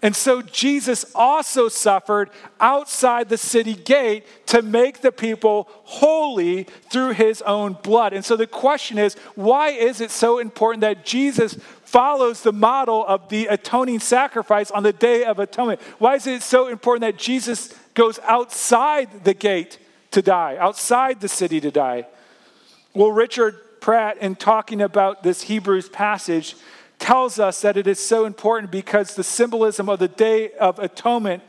And 0.01 0.15
so 0.15 0.41
Jesus 0.41 1.05
also 1.13 1.67
suffered 1.67 2.29
outside 2.59 3.27
the 3.27 3.37
city 3.37 3.73
gate 3.73 4.25
to 4.47 4.61
make 4.61 5.01
the 5.01 5.11
people 5.11 5.67
holy 5.83 6.63
through 6.89 7.11
his 7.11 7.41
own 7.41 7.73
blood. 7.83 8.13
And 8.13 8.23
so 8.23 8.37
the 8.37 8.47
question 8.47 8.97
is 8.97 9.15
why 9.35 9.69
is 9.69 9.99
it 9.99 10.09
so 10.09 10.39
important 10.39 10.81
that 10.81 11.05
Jesus 11.05 11.55
follows 11.83 12.43
the 12.43 12.53
model 12.53 13.05
of 13.05 13.27
the 13.27 13.47
atoning 13.47 13.99
sacrifice 13.99 14.71
on 14.71 14.83
the 14.83 14.93
Day 14.93 15.25
of 15.25 15.37
Atonement? 15.37 15.81
Why 15.97 16.15
is 16.15 16.27
it 16.27 16.43
so 16.43 16.67
important 16.67 17.01
that 17.01 17.21
Jesus 17.21 17.73
goes 17.93 18.19
outside 18.19 19.25
the 19.25 19.33
gate 19.33 19.79
to 20.11 20.21
die, 20.21 20.55
outside 20.57 21.19
the 21.19 21.27
city 21.27 21.59
to 21.59 21.71
die? 21.71 22.07
Well, 22.93 23.11
Richard 23.11 23.81
Pratt, 23.81 24.17
in 24.17 24.35
talking 24.35 24.81
about 24.81 25.23
this 25.23 25.41
Hebrews 25.43 25.89
passage, 25.89 26.55
tells 26.99 27.39
us 27.39 27.61
that 27.61 27.77
it 27.77 27.87
is 27.87 27.99
so 27.99 28.25
important 28.25 28.71
because 28.71 29.15
the 29.15 29.23
symbolism 29.23 29.89
of 29.89 29.99
the 29.99 30.07
Day 30.07 30.51
of 30.53 30.77
Atonement 30.79 31.41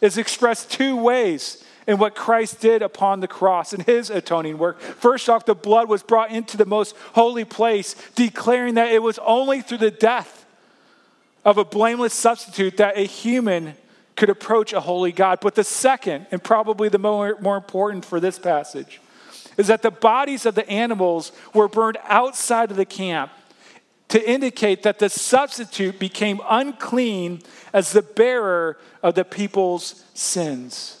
is 0.00 0.18
expressed 0.18 0.70
two 0.70 0.96
ways 0.96 1.64
in 1.86 1.98
what 1.98 2.14
Christ 2.14 2.60
did 2.60 2.82
upon 2.82 3.20
the 3.20 3.28
cross 3.28 3.72
in 3.72 3.80
his 3.80 4.10
atoning 4.10 4.58
work. 4.58 4.80
First 4.80 5.28
off, 5.28 5.46
the 5.46 5.54
blood 5.54 5.88
was 5.88 6.02
brought 6.02 6.32
into 6.32 6.56
the 6.56 6.66
most 6.66 6.96
holy 7.14 7.44
place, 7.44 7.94
declaring 8.14 8.74
that 8.74 8.92
it 8.92 9.02
was 9.02 9.18
only 9.20 9.62
through 9.62 9.78
the 9.78 9.90
death 9.90 10.44
of 11.44 11.58
a 11.58 11.64
blameless 11.64 12.12
substitute 12.12 12.76
that 12.78 12.98
a 12.98 13.02
human 13.02 13.74
could 14.16 14.30
approach 14.30 14.72
a 14.72 14.80
holy 14.80 15.12
God. 15.12 15.38
But 15.40 15.54
the 15.54 15.62
second, 15.62 16.26
and 16.32 16.42
probably 16.42 16.88
the 16.88 16.98
more, 16.98 17.38
more 17.40 17.56
important 17.56 18.04
for 18.04 18.18
this 18.18 18.38
passage, 18.38 19.00
is 19.56 19.68
that 19.68 19.82
the 19.82 19.90
bodies 19.90 20.44
of 20.44 20.56
the 20.56 20.68
animals 20.68 21.30
were 21.54 21.68
burned 21.68 21.98
outside 22.04 22.70
of 22.70 22.76
the 22.76 22.84
camp 22.84 23.30
to 24.08 24.30
indicate 24.30 24.82
that 24.84 24.98
the 24.98 25.08
substitute 25.08 25.98
became 25.98 26.40
unclean 26.48 27.42
as 27.72 27.92
the 27.92 28.02
bearer 28.02 28.78
of 29.02 29.14
the 29.14 29.24
people's 29.24 30.04
sins. 30.14 30.96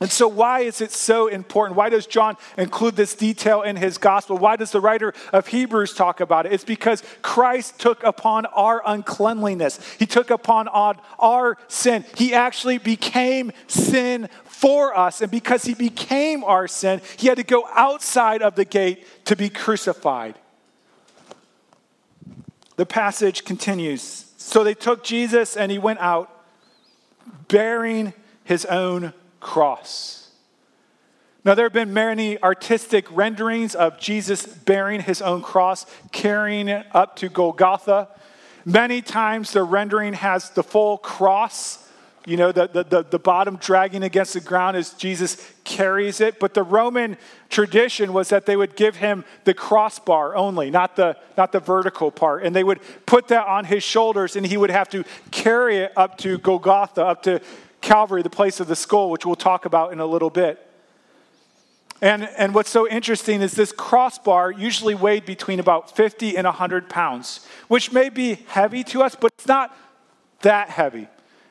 And 0.00 0.10
so, 0.10 0.26
why 0.26 0.60
is 0.60 0.80
it 0.80 0.90
so 0.90 1.28
important? 1.28 1.76
Why 1.76 1.88
does 1.88 2.06
John 2.06 2.36
include 2.58 2.96
this 2.96 3.14
detail 3.14 3.62
in 3.62 3.76
his 3.76 3.96
gospel? 3.96 4.36
Why 4.36 4.56
does 4.56 4.72
the 4.72 4.80
writer 4.80 5.14
of 5.32 5.46
Hebrews 5.46 5.94
talk 5.94 6.20
about 6.20 6.46
it? 6.46 6.52
It's 6.52 6.64
because 6.64 7.02
Christ 7.22 7.78
took 7.78 8.02
upon 8.02 8.44
our 8.46 8.82
uncleanliness, 8.84 9.78
He 9.98 10.04
took 10.06 10.30
upon 10.30 10.66
our 10.68 11.56
sin. 11.68 12.04
He 12.16 12.34
actually 12.34 12.78
became 12.78 13.52
sin 13.68 14.28
for 14.44 14.98
us. 14.98 15.20
And 15.20 15.30
because 15.30 15.64
He 15.64 15.74
became 15.74 16.42
our 16.42 16.66
sin, 16.66 17.00
He 17.16 17.28
had 17.28 17.36
to 17.36 17.44
go 17.44 17.66
outside 17.72 18.42
of 18.42 18.56
the 18.56 18.64
gate 18.64 19.06
to 19.26 19.36
be 19.36 19.48
crucified. 19.48 20.34
The 22.76 22.86
passage 22.86 23.44
continues 23.44 24.32
So 24.36 24.64
they 24.64 24.74
took 24.74 25.04
Jesus 25.04 25.56
and 25.56 25.70
he 25.70 25.78
went 25.78 26.00
out 26.00 26.30
bearing 27.48 28.12
his 28.44 28.64
own 28.66 29.12
cross. 29.40 30.30
Now, 31.44 31.54
there 31.54 31.66
have 31.66 31.74
been 31.74 31.92
many 31.92 32.42
artistic 32.42 33.06
renderings 33.10 33.74
of 33.74 33.98
Jesus 33.98 34.46
bearing 34.46 35.00
his 35.02 35.20
own 35.20 35.42
cross, 35.42 35.84
carrying 36.10 36.68
it 36.68 36.86
up 36.92 37.16
to 37.16 37.28
Golgotha. 37.28 38.08
Many 38.64 39.02
times 39.02 39.52
the 39.52 39.62
rendering 39.62 40.14
has 40.14 40.50
the 40.50 40.62
full 40.62 40.96
cross 40.96 41.83
you 42.26 42.38
know, 42.38 42.52
the, 42.52 42.66
the, 42.68 42.84
the, 42.84 43.02
the, 43.02 43.18
bottom 43.18 43.56
dragging 43.56 44.02
against 44.02 44.32
the 44.32 44.40
ground 44.40 44.78
as 44.78 44.94
Jesus 44.94 45.52
carries 45.62 46.22
it. 46.22 46.40
But 46.40 46.54
the 46.54 46.62
Roman 46.62 47.18
tradition 47.50 48.14
was 48.14 48.30
that 48.30 48.46
they 48.46 48.56
would 48.56 48.76
give 48.76 48.96
him 48.96 49.26
the 49.44 49.52
crossbar 49.52 50.34
only, 50.34 50.70
not 50.70 50.96
the, 50.96 51.18
not 51.36 51.52
the 51.52 51.60
vertical 51.60 52.10
part. 52.10 52.42
And 52.42 52.56
they 52.56 52.64
would 52.64 52.80
put 53.04 53.28
that 53.28 53.46
on 53.46 53.66
his 53.66 53.82
shoulders, 53.82 54.36
and 54.36 54.46
he 54.46 54.56
would 54.56 54.70
have 54.70 54.88
to 54.90 55.04
carry 55.30 55.78
it 55.78 55.92
up 55.96 56.16
to 56.18 56.38
Golgotha, 56.38 57.04
up 57.04 57.22
to 57.24 57.40
Calvary, 57.82 58.22
the 58.22 58.30
place 58.30 58.58
of 58.58 58.68
the 58.68 58.76
skull, 58.76 59.10
which 59.10 59.26
we'll 59.26 59.36
talk 59.36 59.66
about 59.66 59.92
in 59.92 60.00
a 60.00 60.06
little 60.06 60.30
bit. 60.30 60.66
And, 62.00 62.24
and 62.38 62.54
what's 62.54 62.70
so 62.70 62.88
interesting 62.88 63.42
is 63.42 63.52
this 63.52 63.70
crossbar 63.70 64.50
usually 64.50 64.94
weighed 64.94 65.26
between 65.26 65.60
about 65.60 65.94
50 65.94 66.36
and 66.36 66.46
100 66.46 66.88
pounds, 66.88 67.46
which 67.68 67.92
may 67.92 68.08
be 68.08 68.36
heavy 68.48 68.82
to 68.84 69.02
us, 69.02 69.14
but 69.14 69.30
it's 69.36 69.46
not 69.46 69.76
that 70.40 70.70
heavy. 70.70 71.08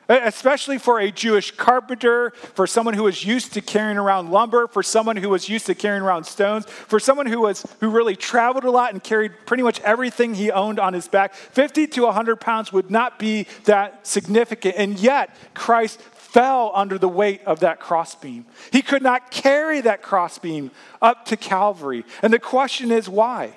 Especially 0.08 0.78
for 0.78 1.00
a 1.00 1.10
Jewish 1.10 1.50
carpenter, 1.50 2.30
for 2.54 2.66
someone 2.66 2.94
who 2.94 3.04
was 3.04 3.24
used 3.24 3.54
to 3.54 3.60
carrying 3.60 3.96
around 3.96 4.30
lumber, 4.30 4.66
for 4.66 4.82
someone 4.82 5.16
who 5.16 5.30
was 5.30 5.48
used 5.48 5.66
to 5.66 5.74
carrying 5.74 6.02
around 6.02 6.24
stones, 6.24 6.66
for 6.66 7.00
someone 7.00 7.26
who 7.26 7.40
was 7.40 7.64
who 7.80 7.88
really 7.88 8.16
traveled 8.16 8.64
a 8.64 8.70
lot 8.70 8.92
and 8.92 9.02
carried 9.02 9.32
pretty 9.46 9.62
much 9.62 9.80
everything 9.80 10.34
he 10.34 10.50
owned 10.50 10.78
on 10.78 10.92
his 10.92 11.08
back, 11.08 11.34
50 11.34 11.86
to 11.88 12.02
100 12.02 12.36
pounds 12.36 12.72
would 12.72 12.90
not 12.90 13.18
be 13.18 13.46
that 13.64 14.06
significant. 14.06 14.74
And 14.76 14.98
yet, 14.98 15.34
Christ 15.54 16.00
fell 16.00 16.72
under 16.74 16.98
the 16.98 17.08
weight 17.08 17.40
of 17.46 17.60
that 17.60 17.78
crossbeam. 17.78 18.44
He 18.72 18.82
could 18.82 19.02
not 19.02 19.30
carry 19.30 19.80
that 19.82 20.02
crossbeam 20.02 20.72
up 21.00 21.26
to 21.26 21.36
Calvary. 21.36 22.04
And 22.22 22.32
the 22.32 22.40
question 22.40 22.90
is 22.90 23.08
why? 23.08 23.56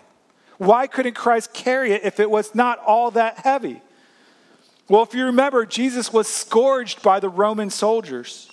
Why 0.59 0.85
couldn't 0.85 1.15
Christ 1.15 1.53
carry 1.53 1.91
it 1.91 2.03
if 2.03 2.19
it 2.19 2.29
was 2.29 2.53
not 2.53 2.79
all 2.79 3.11
that 3.11 3.39
heavy? 3.39 3.81
Well, 4.89 5.03
if 5.03 5.13
you 5.13 5.25
remember, 5.25 5.65
Jesus 5.65 6.13
was 6.13 6.27
scourged 6.27 7.01
by 7.01 7.19
the 7.19 7.29
Roman 7.29 7.69
soldiers. 7.69 8.49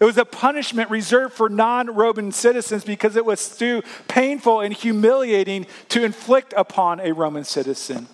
It 0.00 0.04
was 0.04 0.18
a 0.18 0.24
punishment 0.24 0.90
reserved 0.90 1.34
for 1.34 1.48
non 1.48 1.94
Roman 1.94 2.32
citizens 2.32 2.84
because 2.84 3.16
it 3.16 3.24
was 3.24 3.56
too 3.56 3.82
painful 4.08 4.60
and 4.60 4.72
humiliating 4.72 5.66
to 5.90 6.04
inflict 6.04 6.54
upon 6.56 7.00
a 7.00 7.12
Roman 7.12 7.44
citizen. 7.44 8.08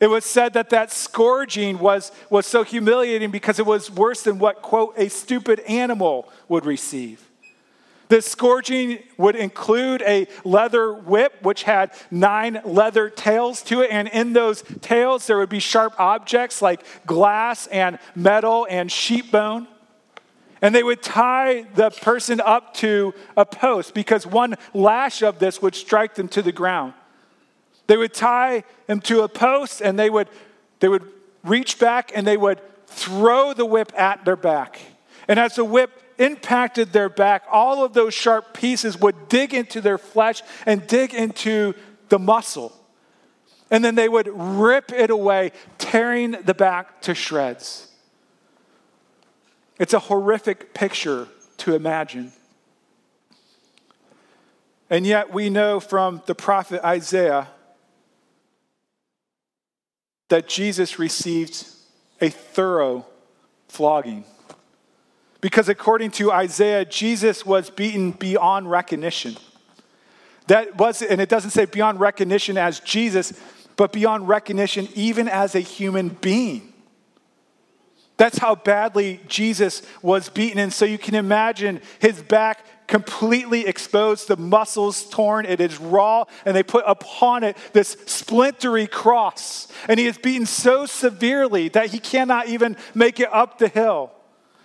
It 0.00 0.08
was 0.08 0.24
said 0.24 0.54
that 0.54 0.70
that 0.70 0.92
scourging 0.92 1.78
was, 1.78 2.10
was 2.28 2.46
so 2.46 2.64
humiliating 2.64 3.30
because 3.30 3.58
it 3.58 3.66
was 3.66 3.90
worse 3.90 4.22
than 4.22 4.38
what, 4.38 4.60
quote, 4.60 4.94
a 4.98 5.08
stupid 5.08 5.60
animal 5.60 6.28
would 6.48 6.66
receive. 6.66 7.26
The 8.14 8.22
scourging 8.22 9.00
would 9.16 9.34
include 9.34 10.00
a 10.02 10.28
leather 10.44 10.94
whip, 10.94 11.42
which 11.42 11.64
had 11.64 11.90
nine 12.12 12.60
leather 12.64 13.10
tails 13.10 13.60
to 13.62 13.80
it. 13.80 13.90
And 13.90 14.06
in 14.06 14.34
those 14.34 14.62
tails, 14.82 15.26
there 15.26 15.36
would 15.38 15.48
be 15.48 15.58
sharp 15.58 15.98
objects 15.98 16.62
like 16.62 16.84
glass 17.06 17.66
and 17.66 17.98
metal 18.14 18.68
and 18.70 18.92
sheep 18.92 19.32
bone. 19.32 19.66
And 20.62 20.72
they 20.72 20.84
would 20.84 21.02
tie 21.02 21.62
the 21.74 21.90
person 21.90 22.40
up 22.40 22.74
to 22.74 23.14
a 23.36 23.44
post 23.44 23.94
because 23.94 24.28
one 24.28 24.54
lash 24.72 25.20
of 25.22 25.40
this 25.40 25.60
would 25.60 25.74
strike 25.74 26.14
them 26.14 26.28
to 26.28 26.42
the 26.42 26.52
ground. 26.52 26.94
They 27.88 27.96
would 27.96 28.14
tie 28.14 28.62
him 28.86 29.00
to 29.00 29.22
a 29.22 29.28
post 29.28 29.80
and 29.80 29.98
they 29.98 30.08
would, 30.08 30.28
they 30.78 30.86
would 30.86 31.02
reach 31.42 31.80
back 31.80 32.12
and 32.14 32.24
they 32.24 32.36
would 32.36 32.60
throw 32.86 33.52
the 33.54 33.66
whip 33.66 33.92
at 33.98 34.24
their 34.24 34.36
back. 34.36 34.78
And 35.26 35.40
as 35.40 35.56
the 35.56 35.64
whip 35.64 35.90
impacted 36.18 36.92
their 36.92 37.08
back, 37.08 37.44
all 37.50 37.84
of 37.84 37.92
those 37.92 38.14
sharp 38.14 38.54
pieces 38.54 38.98
would 38.98 39.28
dig 39.28 39.54
into 39.54 39.80
their 39.80 39.98
flesh 39.98 40.42
and 40.66 40.86
dig 40.86 41.14
into 41.14 41.74
the 42.08 42.18
muscle. 42.18 42.72
And 43.70 43.84
then 43.84 43.94
they 43.94 44.08
would 44.08 44.28
rip 44.28 44.92
it 44.92 45.10
away, 45.10 45.52
tearing 45.78 46.32
the 46.32 46.54
back 46.54 47.00
to 47.02 47.14
shreds. 47.14 47.90
It's 49.78 49.94
a 49.94 49.98
horrific 49.98 50.74
picture 50.74 51.28
to 51.58 51.74
imagine. 51.74 52.32
And 54.90 55.06
yet, 55.06 55.32
we 55.32 55.50
know 55.50 55.80
from 55.80 56.22
the 56.26 56.34
prophet 56.34 56.84
Isaiah 56.84 57.48
that 60.28 60.48
Jesus 60.48 60.98
received 60.98 61.66
a 62.20 62.28
thorough 62.28 63.06
flogging. 63.68 64.24
Because 65.44 65.68
according 65.68 66.10
to 66.12 66.32
Isaiah, 66.32 66.86
Jesus 66.86 67.44
was 67.44 67.68
beaten 67.68 68.12
beyond 68.12 68.70
recognition. 68.70 69.36
That 70.46 70.78
was, 70.78 71.02
and 71.02 71.20
it 71.20 71.28
doesn't 71.28 71.50
say 71.50 71.66
beyond 71.66 72.00
recognition 72.00 72.56
as 72.56 72.80
Jesus, 72.80 73.34
but 73.76 73.92
beyond 73.92 74.26
recognition 74.26 74.88
even 74.94 75.28
as 75.28 75.54
a 75.54 75.60
human 75.60 76.08
being. 76.08 76.72
That's 78.16 78.38
how 78.38 78.54
badly 78.54 79.20
Jesus 79.28 79.82
was 80.00 80.30
beaten. 80.30 80.58
And 80.58 80.72
so 80.72 80.86
you 80.86 80.96
can 80.96 81.14
imagine 81.14 81.82
his 81.98 82.22
back 82.22 82.86
completely 82.86 83.66
exposed, 83.66 84.28
the 84.28 84.38
muscles 84.38 85.10
torn, 85.10 85.44
it 85.44 85.60
is 85.60 85.78
raw, 85.78 86.24
and 86.46 86.56
they 86.56 86.62
put 86.62 86.84
upon 86.86 87.44
it 87.44 87.58
this 87.74 87.98
splintery 88.06 88.86
cross. 88.86 89.68
And 89.90 90.00
he 90.00 90.06
is 90.06 90.16
beaten 90.16 90.46
so 90.46 90.86
severely 90.86 91.68
that 91.68 91.90
he 91.90 91.98
cannot 91.98 92.48
even 92.48 92.78
make 92.94 93.20
it 93.20 93.30
up 93.30 93.58
the 93.58 93.68
hill. 93.68 94.10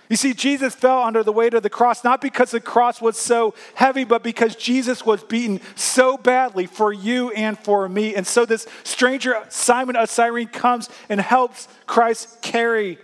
You 0.09 0.15
see, 0.15 0.33
Jesus 0.33 0.73
fell 0.73 1.03
under 1.03 1.23
the 1.23 1.31
weight 1.31 1.53
of 1.53 1.61
the 1.61 1.69
cross, 1.69 2.03
not 2.03 2.19
because 2.19 2.49
the 2.49 2.59
cross 2.59 2.99
was 2.99 3.15
so 3.15 3.53
heavy, 3.75 4.03
but 4.03 4.23
because 4.23 4.55
Jesus 4.55 5.05
was 5.05 5.23
beaten 5.23 5.61
so 5.75 6.17
badly 6.17 6.65
for 6.65 6.91
you 6.91 7.29
and 7.31 7.57
for 7.57 7.87
me. 7.87 8.15
And 8.15 8.25
so 8.25 8.43
this 8.43 8.67
stranger, 8.83 9.35
Simon 9.49 9.95
of 9.95 10.09
Cyrene, 10.09 10.47
comes 10.47 10.89
and 11.09 11.21
helps 11.21 11.67
Christ 11.85 12.41
carry 12.41 12.97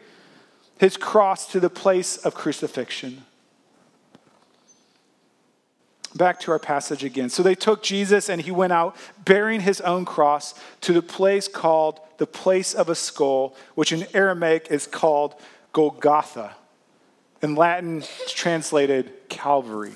his 0.80 0.98
cross 0.98 1.48
to 1.52 1.60
the 1.60 1.70
place 1.70 2.18
of 2.18 2.34
crucifixion. 2.34 3.24
Back 6.16 6.40
to 6.42 6.52
our 6.52 6.60
passage 6.60 7.04
again. 7.04 7.30
So 7.30 7.44
they 7.44 7.56
took 7.56 7.84
Jesus 7.84 8.30
and 8.30 8.42
he 8.42 8.52
went 8.52 8.74
out 8.74 8.96
bearing 9.24 9.62
his 9.62 9.80
own 9.82 10.06
cross 10.06 10.56
to 10.82 10.92
the 10.92 11.04
place 11.04 11.48
called 11.48 12.00
the 12.18 12.26
place 12.26 12.74
of 12.74 12.90
a 12.90 12.96
skull, 12.96 13.56
which 13.76 13.92
in 13.92 14.08
Aramaic 14.16 14.68
is 14.72 14.88
called 14.88 15.36
Golgotha. 15.72 16.56
In 17.46 17.54
Latin, 17.54 18.00
it's 18.00 18.34
translated 18.34 19.30
Calvary. 19.30 19.94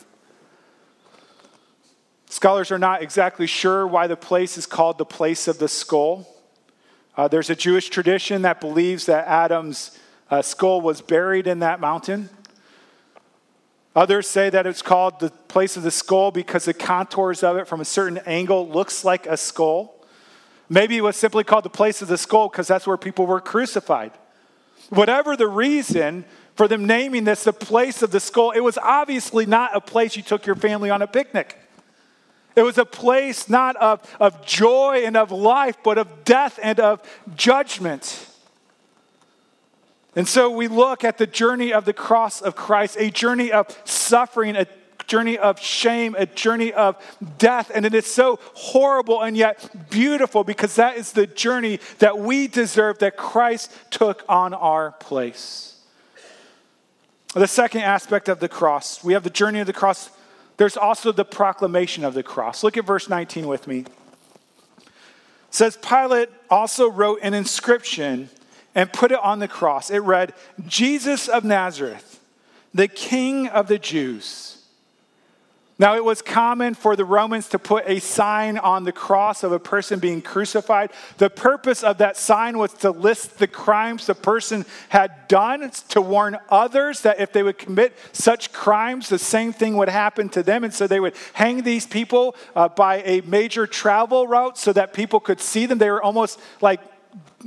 Scholars 2.28 2.72
are 2.72 2.78
not 2.78 3.02
exactly 3.02 3.48
sure 3.48 3.88
why 3.88 4.06
the 4.06 4.16
place 4.16 4.56
is 4.56 4.68
called 4.68 5.00
the 5.00 5.06
place 5.06 5.48
of 5.48 5.58
the 5.58 5.68
skull. 5.68 6.28
Uh, 7.18 7.28
there's 7.28 7.50
a 7.50 7.56
Jewish 7.56 7.90
tradition 7.90 8.44
that 8.44 8.62
believes 8.62 9.08
that 9.08 9.26
Adam's 9.28 9.98
uh, 10.30 10.44
skull 10.44 10.80
was 10.80 11.02
buried 11.02 11.48
in 11.48 11.58
that 11.58 11.80
mountain. 11.80 12.30
Others 13.96 14.28
say 14.28 14.52
that 14.52 14.68
it's 14.68 14.84
called 14.84 15.20
the 15.20 15.32
place 15.48 15.76
of 15.76 15.82
the 15.82 15.90
skull 15.90 16.30
because 16.30 16.66
the 16.66 16.74
contours 16.76 17.42
of 17.42 17.58
it 17.58 17.68
from 17.68 17.82
a 17.82 17.86
certain 17.86 18.20
angle 18.28 18.70
looks 18.70 19.04
like 19.04 19.26
a 19.26 19.38
skull. 19.38 20.06
Maybe 20.70 20.98
it 20.98 21.02
was 21.02 21.16
simply 21.16 21.44
called 21.44 21.66
the 21.66 21.72
place 21.72 22.04
of 22.04 22.10
the 22.10 22.18
skull 22.20 22.48
because 22.48 22.68
that's 22.68 22.86
where 22.86 22.96
people 22.96 23.26
were 23.26 23.42
crucified. 23.42 24.12
Whatever 24.90 25.36
the 25.36 25.48
reason, 25.48 26.26
for 26.60 26.68
them 26.68 26.84
naming 26.84 27.24
this 27.24 27.46
the 27.46 27.54
place 27.54 28.02
of 28.02 28.12
the 28.12 28.20
skull, 28.20 28.52
it 28.52 28.60
was 28.60 28.78
obviously 28.78 29.46
not 29.46 29.74
a 29.74 29.80
place 29.80 30.18
you 30.18 30.22
took 30.22 30.46
your 30.46 30.58
family 30.58 30.90
on 30.90 31.02
a 31.02 31.08
picnic. 31.08 31.58
It 32.54 32.64
was 32.64 32.78
a 32.78 32.84
place 32.84 33.48
not 33.48 33.78
of, 33.78 34.02
of 34.20 34.46
joy 34.46 35.04
and 35.06 35.16
of 35.16 35.32
life, 35.32 35.78
but 35.86 35.98
of 35.98 36.26
death 36.26 36.60
and 36.62 36.78
of 36.82 37.02
judgment. 37.34 38.28
And 40.18 40.28
so 40.28 40.50
we 40.50 40.68
look 40.68 41.06
at 41.06 41.18
the 41.18 41.26
journey 41.26 41.72
of 41.72 41.86
the 41.86 41.94
cross 41.94 42.42
of 42.42 42.58
Christ, 42.58 42.98
a 43.00 43.10
journey 43.10 43.54
of 43.54 43.68
suffering, 43.86 44.58
a 44.58 44.68
journey 45.08 45.38
of 45.38 45.62
shame, 45.62 46.14
a 46.20 46.26
journey 46.26 46.74
of 46.74 46.98
death. 47.38 47.72
And 47.74 47.86
it 47.86 47.94
is 47.94 48.06
so 48.06 48.38
horrible 48.54 49.22
and 49.22 49.38
yet 49.38 49.90
beautiful 49.90 50.44
because 50.44 50.76
that 50.76 50.98
is 50.98 51.14
the 51.14 51.26
journey 51.26 51.80
that 52.00 52.20
we 52.20 52.50
deserve 52.50 53.00
that 53.00 53.16
Christ 53.16 53.72
took 53.92 54.26
on 54.28 54.54
our 54.54 54.92
place. 54.92 55.70
The 57.34 57.48
second 57.48 57.82
aspect 57.82 58.28
of 58.28 58.40
the 58.40 58.50
cross, 58.50 59.04
we 59.04 59.14
have 59.14 59.24
the 59.24 59.30
journey 59.30 59.60
of 59.60 59.68
the 59.68 59.74
cross. 59.74 60.10
There's 60.58 60.76
also 60.76 61.12
the 61.12 61.26
proclamation 61.26 62.04
of 62.04 62.14
the 62.14 62.24
cross. 62.24 62.64
Look 62.64 62.76
at 62.76 62.86
verse 62.86 63.08
19 63.08 63.48
with 63.48 63.68
me. 63.68 63.86
It 64.80 64.88
says 65.52 65.78
Pilate 65.78 66.30
also 66.50 66.90
wrote 66.90 67.20
an 67.22 67.34
inscription 67.34 68.30
and 68.74 68.92
put 68.92 69.12
it 69.12 69.20
on 69.22 69.40
the 69.40 69.48
cross. 69.48 69.90
It 69.90 70.00
read, 70.00 70.34
Jesus 70.68 71.28
of 71.28 71.44
Nazareth, 71.44 72.20
the 72.74 72.88
King 72.88 73.48
of 73.48 73.68
the 73.68 73.80
Jews. 73.80 74.59
Now, 75.80 75.96
it 75.96 76.04
was 76.04 76.22
common 76.22 76.74
for 76.74 76.98
the 76.98 77.06
Romans 77.06 77.48
to 77.50 77.58
put 77.58 77.86
a 77.88 78.02
sign 78.02 78.58
on 78.58 78.84
the 78.84 78.92
cross 78.92 79.44
of 79.44 79.54
a 79.54 79.60
person 79.60 80.00
being 80.00 80.22
crucified. 80.22 80.92
The 81.18 81.30
purpose 81.30 81.84
of 81.84 82.00
that 82.00 82.18
sign 82.18 82.58
was 82.58 82.74
to 82.76 82.92
list 82.92 83.40
the 83.40 83.48
crimes 83.48 84.06
the 84.06 84.14
person 84.14 84.66
had 84.90 85.30
done, 85.30 85.72
to 85.90 86.02
warn 86.02 86.38
others 86.50 87.02
that 87.02 87.22
if 87.22 87.32
they 87.32 87.44
would 87.44 87.58
commit 87.58 87.98
such 88.12 88.52
crimes, 88.52 89.08
the 89.08 89.18
same 89.18 89.54
thing 89.54 89.78
would 89.78 89.88
happen 89.88 90.28
to 90.30 90.44
them. 90.44 90.66
And 90.66 90.74
so 90.74 90.86
they 90.86 91.00
would 91.00 91.16
hang 91.32 91.64
these 91.64 91.88
people 91.88 92.36
uh, 92.58 92.68
by 92.68 93.02
a 93.04 93.22
major 93.22 93.66
travel 93.66 94.28
route 94.28 94.58
so 94.58 94.74
that 94.74 94.94
people 94.94 95.22
could 95.22 95.40
see 95.40 95.66
them. 95.66 95.78
They 95.78 95.90
were 95.90 96.04
almost 96.04 96.42
like 96.60 96.82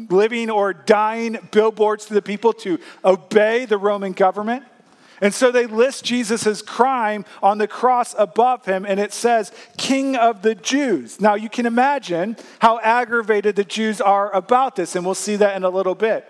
living 0.08 0.48
or 0.48 0.72
dying 0.72 1.36
billboards 1.50 2.06
to 2.06 2.14
the 2.14 2.22
people 2.22 2.54
to 2.54 2.78
obey 3.04 3.66
the 3.66 3.76
Roman 3.76 4.12
government. 4.12 4.64
And 5.22 5.32
so 5.32 5.52
they 5.52 5.66
list 5.66 6.04
Jesus' 6.04 6.62
crime 6.62 7.24
on 7.44 7.58
the 7.58 7.68
cross 7.68 8.12
above 8.18 8.66
him, 8.66 8.84
and 8.84 8.98
it 8.98 9.12
says, 9.12 9.52
King 9.78 10.16
of 10.16 10.42
the 10.42 10.56
Jews. 10.56 11.20
Now 11.20 11.36
you 11.36 11.48
can 11.48 11.64
imagine 11.64 12.36
how 12.58 12.80
aggravated 12.80 13.54
the 13.54 13.62
Jews 13.62 14.00
are 14.00 14.34
about 14.34 14.74
this, 14.74 14.96
and 14.96 15.06
we'll 15.06 15.14
see 15.14 15.36
that 15.36 15.56
in 15.56 15.62
a 15.62 15.70
little 15.70 15.94
bit. 15.94 16.26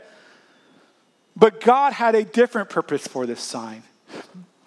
But 1.34 1.62
God 1.62 1.94
had 1.94 2.14
a 2.14 2.22
different 2.22 2.68
purpose 2.68 3.06
for 3.06 3.24
this 3.24 3.40
sign. 3.40 3.82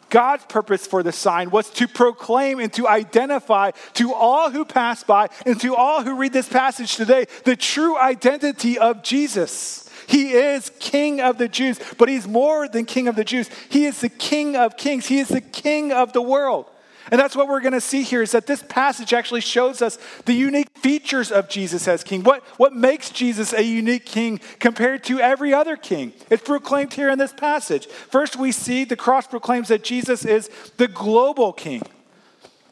God's 0.10 0.46
purpose 0.46 0.88
for 0.88 1.04
the 1.04 1.12
sign 1.12 1.52
was 1.52 1.70
to 1.72 1.88
proclaim 1.88 2.60
and 2.60 2.74
to 2.74 2.88
identify 2.88 3.72
to 3.94 4.14
all 4.14 4.50
who 4.50 4.66
pass 4.66 5.04
by 5.04 5.30
and 5.46 5.60
to 5.62 5.76
all 5.76 6.04
who 6.04 6.16
read 6.16 6.34
this 6.34 6.50
passage 6.50 6.96
today 6.96 7.26
the 7.44 7.56
true 7.56 7.98
identity 7.98 8.80
of 8.80 9.04
Jesus. 9.04 9.85
He 10.08 10.34
is 10.34 10.72
King 10.80 11.22
of 11.22 11.38
the 11.38 11.48
Jews, 11.48 11.80
but 11.98 12.10
he's 12.10 12.28
more 12.28 12.68
than 12.68 12.86
King 12.86 13.08
of 13.08 13.15
the 13.15 13.24
Jews. 13.24 13.50
He 13.70 13.86
is 13.86 14.02
the 14.02 14.10
King 14.10 14.56
of 14.56 14.78
kings, 14.78 15.08
he 15.08 15.20
is 15.20 15.30
the 15.30 15.41
King 15.41 15.91
of 15.91 16.13
the 16.13 16.22
world. 16.22 16.68
And 17.12 17.20
that's 17.20 17.36
what 17.36 17.48
we're 17.48 17.62
going 17.62 17.74
to 17.74 17.82
see 17.82 18.02
here 18.02 18.24
is 18.24 18.32
that 18.32 18.48
this 18.48 18.63
passage 18.63 19.13
actually 19.13 19.41
shows 19.41 19.82
us 19.82 20.00
the 20.26 20.34
unique 20.34 20.70
features 20.76 21.32
of 21.32 21.50
Jesus 21.50 21.88
as 21.88 22.04
king. 22.04 22.24
What, 22.24 22.44
what 22.58 22.74
makes 22.74 23.12
Jesus 23.12 23.54
a 23.54 23.62
unique 23.62 24.06
king 24.06 24.39
compared 24.60 25.04
to 25.06 25.20
every 25.20 25.54
other 25.54 25.78
king? 25.78 26.13
It's 26.32 26.44
proclaimed 26.44 26.94
here 26.94 27.10
in 27.10 27.20
this 27.20 27.34
passage. 27.34 27.86
First, 27.86 28.38
we 28.38 28.52
see 28.52 28.86
the 28.86 28.96
cross 28.96 29.28
proclaims 29.28 29.68
that 29.68 29.84
Jesus 29.84 30.26
is 30.26 30.50
the 30.78 30.88
global 30.88 31.54
king. 31.54 31.84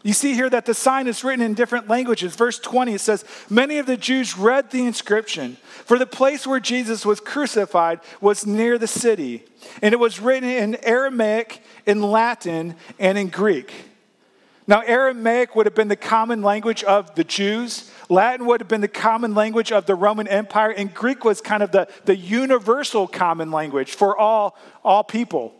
You 0.04 0.12
see 0.12 0.34
here 0.34 0.50
that 0.50 0.66
the 0.66 0.74
sign 0.74 1.08
is 1.08 1.24
written 1.24 1.46
in 1.46 1.54
different 1.54 1.88
languages. 1.88 2.36
Verse 2.36 2.60
20 2.60 2.96
it 2.96 3.00
says, 3.02 3.24
Many 3.50 3.78
of 3.78 3.86
the 3.86 3.96
Jews 3.96 4.38
read 4.38 4.70
the 4.70 4.86
inscription, 4.86 5.56
for 5.86 5.98
the 5.98 6.06
place 6.06 6.46
where 6.46 6.60
Jesus 6.60 7.06
was 7.06 7.22
crucified 7.22 8.02
was 8.20 8.46
near 8.46 8.78
the 8.78 8.88
city. 8.88 9.44
And 9.82 9.94
it 9.94 10.00
was 10.00 10.20
written 10.20 10.50
in 10.50 10.76
Aramaic, 10.84 11.64
in 11.86 12.02
Latin, 12.02 12.76
and 13.00 13.18
in 13.18 13.30
Greek. 13.30 13.74
Now, 14.68 14.82
Aramaic 14.82 15.56
would 15.56 15.66
have 15.66 15.76
been 15.76 15.88
the 15.88 15.96
common 15.96 16.42
language 16.42 16.84
of 16.84 17.16
the 17.16 17.24
Jews. 17.24 17.90
Latin 18.10 18.46
would 18.46 18.62
have 18.62 18.68
been 18.68 18.82
the 18.82 18.88
common 18.88 19.34
language 19.34 19.72
of 19.72 19.86
the 19.86 19.96
Roman 19.96 20.28
Empire, 20.28 20.72
and 20.72 20.94
Greek 20.94 21.24
was 21.24 21.40
kind 21.40 21.64
of 21.64 21.72
the, 21.72 21.88
the 22.06 22.16
universal 22.16 23.08
common 23.08 23.52
language 23.52 23.94
for 23.94 24.18
all, 24.18 24.58
all 24.84 25.04
people. 25.04 25.54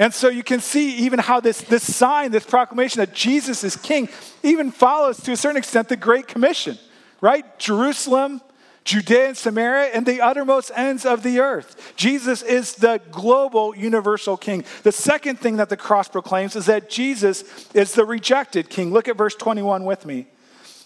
And 0.00 0.14
so 0.14 0.30
you 0.30 0.42
can 0.42 0.60
see 0.60 0.96
even 1.04 1.18
how 1.18 1.40
this, 1.40 1.60
this 1.60 1.94
sign, 1.94 2.30
this 2.30 2.46
proclamation 2.46 3.00
that 3.00 3.12
Jesus 3.12 3.62
is 3.62 3.76
king, 3.76 4.08
even 4.42 4.70
follows 4.70 5.18
to 5.24 5.32
a 5.32 5.36
certain 5.36 5.58
extent 5.58 5.90
the 5.90 5.96
Great 5.96 6.26
Commission, 6.26 6.78
right? 7.20 7.58
Jerusalem, 7.58 8.40
Judea 8.84 9.28
and 9.28 9.36
Samaria, 9.36 9.90
and 9.92 10.06
the 10.06 10.22
uttermost 10.22 10.70
ends 10.74 11.04
of 11.04 11.22
the 11.22 11.40
earth. 11.40 11.92
Jesus 11.96 12.40
is 12.40 12.76
the 12.76 12.98
global 13.10 13.76
universal 13.76 14.38
king. 14.38 14.64
The 14.84 14.90
second 14.90 15.38
thing 15.38 15.58
that 15.58 15.68
the 15.68 15.76
cross 15.76 16.08
proclaims 16.08 16.56
is 16.56 16.64
that 16.64 16.88
Jesus 16.88 17.68
is 17.74 17.92
the 17.92 18.06
rejected 18.06 18.70
king. 18.70 18.94
Look 18.94 19.06
at 19.06 19.18
verse 19.18 19.34
21 19.34 19.84
with 19.84 20.06
me. 20.06 20.28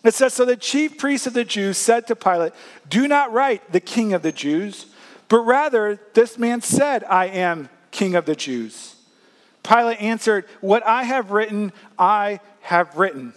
It 0.03 0.15
says 0.15 0.35
So 0.35 0.45
the 0.45 0.57
chief 0.57 0.99
priests 0.99 1.29
of 1.29 1.35
the 1.35 1.45
Jews 1.45 1.79
said 1.79 2.09
to 2.09 2.17
Pilate, 2.17 2.53
Do 2.89 3.07
not 3.07 3.33
write 3.33 3.71
the 3.71 3.79
king 3.79 4.13
of 4.13 4.23
the 4.23 4.33
Jews, 4.33 4.87
but 5.29 5.39
rather 5.43 6.01
this 6.15 6.37
man 6.37 6.63
said, 6.63 7.05
I 7.05 7.27
am 7.27 7.69
king 7.93 8.17
of 8.17 8.25
the 8.27 8.35
Jews. 8.35 8.94
Pilate 9.65 10.01
answered, 10.01 10.45
What 10.61 10.87
I 10.87 11.03
have 11.03 11.33
written, 11.33 11.73
I 11.99 12.39
have 12.61 12.97
written. 12.97 13.33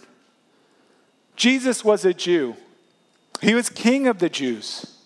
Jesus 1.34 1.84
was 1.84 2.04
a 2.04 2.14
Jew, 2.14 2.56
he 3.40 3.54
was 3.54 3.68
king 3.68 4.06
of 4.06 4.18
the 4.18 4.28
Jews, 4.28 4.98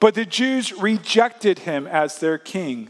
but 0.00 0.14
the 0.14 0.24
Jews 0.24 0.72
rejected 0.72 1.60
him 1.60 1.86
as 1.86 2.18
their 2.18 2.38
king. 2.38 2.88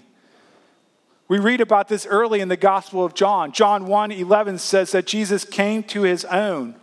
We 1.29 1.39
read 1.41 1.61
about 1.61 1.89
this 1.89 2.07
early 2.07 2.41
in 2.41 2.49
the 2.49 2.57
Gospel 2.57 3.05
of 3.05 3.15
John. 3.15 3.51
John 3.51 3.87
1 3.87 4.13
11 4.13 4.59
says 4.59 4.93
that 4.93 5.07
Jesus 5.07 5.45
came 5.45 5.83
to 5.85 6.03
his 6.03 6.25
own, 6.27 6.77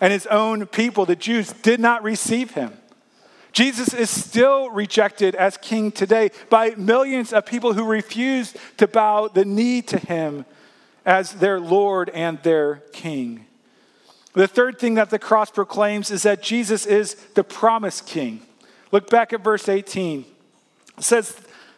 and 0.00 0.12
his 0.12 0.26
own 0.26 0.66
people, 0.66 1.06
the 1.06 1.14
Jews, 1.14 1.52
did 1.52 1.78
not 1.78 2.02
receive 2.02 2.52
him. 2.52 2.72
Jesus 3.52 3.92
is 3.92 4.08
still 4.08 4.70
rejected 4.70 5.34
as 5.34 5.56
king 5.58 5.92
today 5.92 6.30
by 6.48 6.70
millions 6.76 7.32
of 7.32 7.46
people 7.46 7.74
who 7.74 7.84
refuse 7.84 8.54
to 8.78 8.86
bow 8.86 9.28
the 9.28 9.44
knee 9.44 9.82
to 9.82 9.98
him 9.98 10.46
as 11.04 11.32
their 11.32 11.60
Lord 11.60 12.08
and 12.10 12.42
their 12.42 12.76
king. 12.92 13.46
The 14.32 14.48
third 14.48 14.78
thing 14.78 14.94
that 14.94 15.10
the 15.10 15.18
cross 15.18 15.50
proclaims 15.50 16.10
is 16.10 16.22
that 16.22 16.42
Jesus 16.42 16.86
is 16.86 17.14
the 17.34 17.44
promised 17.44 18.06
king. 18.06 18.40
Look 18.90 19.10
back 19.10 19.32
at 19.32 19.44
verse 19.44 19.68
18. 19.68 20.24
It 20.96 21.04
says, 21.04 21.36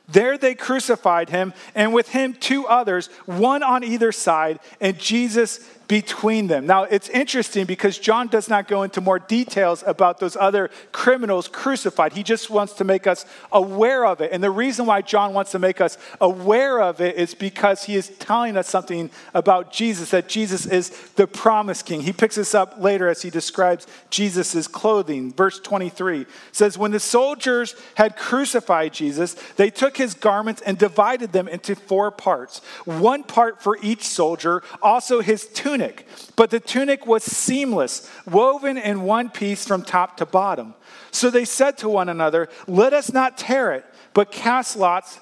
There 0.09 0.39
they 0.39 0.55
crucified 0.55 1.31
him, 1.31 1.53
and 1.75 1.93
with 1.93 2.11
him 2.11 2.35
two 2.35 2.67
others, 2.67 3.09
one 3.27 3.65
on 3.65 3.83
either 3.83 4.13
side, 4.13 4.61
and 4.81 4.99
Jesus 4.99 5.59
between 5.88 6.47
them. 6.47 6.66
Now, 6.66 6.85
it's 6.85 7.09
interesting 7.09 7.66
because 7.66 7.99
John 7.99 8.29
does 8.29 8.49
not 8.49 8.68
go 8.68 8.83
into 8.83 9.01
more 9.01 9.18
details 9.18 9.85
about 9.87 10.18
those 10.18 10.37
other 10.37 10.70
criminals 10.92 11.49
crucified. 11.49 12.12
He 12.12 12.23
just 12.23 12.51
wants 12.51 12.73
to 12.75 12.85
make 12.85 13.07
us 13.07 13.27
aware 13.53 14.07
of 14.07 14.20
it. 14.20 14.33
And 14.33 14.42
the 14.42 14.51
reason 14.51 14.87
why 14.87 15.03
John 15.03 15.35
wants 15.35 15.51
to 15.53 15.59
make 15.59 15.81
us 15.81 15.99
aware 16.20 16.81
of 16.81 17.01
it 17.01 17.16
is 17.16 17.35
because 17.35 17.85
he 17.85 17.97
is 17.97 18.09
telling 18.18 18.57
us 18.57 18.68
something 18.68 19.11
about 19.35 19.73
Jesus, 19.73 20.11
that 20.11 20.29
Jesus 20.29 20.66
is 20.66 20.90
the 21.16 21.27
promised 21.27 21.87
king. 21.87 22.01
He 22.01 22.12
picks 22.12 22.37
this 22.37 22.55
up 22.55 22.77
later 22.79 23.09
as 23.09 23.23
he 23.23 23.31
describes 23.31 23.87
Jesus' 24.11 24.66
clothing. 24.66 25.33
Verse 25.33 25.61
23 25.61 26.27
says, 26.53 26.79
When 26.79 26.92
the 26.92 27.01
soldiers 27.01 27.75
had 27.97 28.16
crucified 28.16 28.92
Jesus, 28.92 29.35
they 29.57 29.70
took 29.70 29.97
his 29.97 30.14
garments 30.14 30.62
and 30.62 30.79
divided 30.79 31.33
them 31.33 31.49
into 31.49 31.75
four 31.75 32.11
parts 32.11 32.61
one 32.85 33.23
part 33.23 33.62
for 33.62 33.79
each 33.83 34.03
soldier, 34.03 34.62
also 34.83 35.20
his 35.20 35.47
tunic 35.47 35.74
tunic, 35.75 36.07
but 36.37 36.51
the 36.51 36.61
tunic 36.61 37.07
was 37.07 37.25
seamless, 37.25 38.11
woven 38.27 38.79
in 38.79 39.03
one 39.03 39.31
piece 39.31 39.67
from 39.67 39.83
top 39.83 40.17
to 40.19 40.27
bottom. 40.27 40.75
So 41.11 41.31
they 41.31 41.45
said 41.45 41.79
to 41.79 41.89
one 41.89 42.09
another, 42.09 42.49
Let 42.67 42.93
us 42.93 43.13
not 43.13 43.39
tear 43.39 43.73
it, 43.73 43.85
but 44.13 44.31
cast 44.31 44.77
lots 44.77 45.21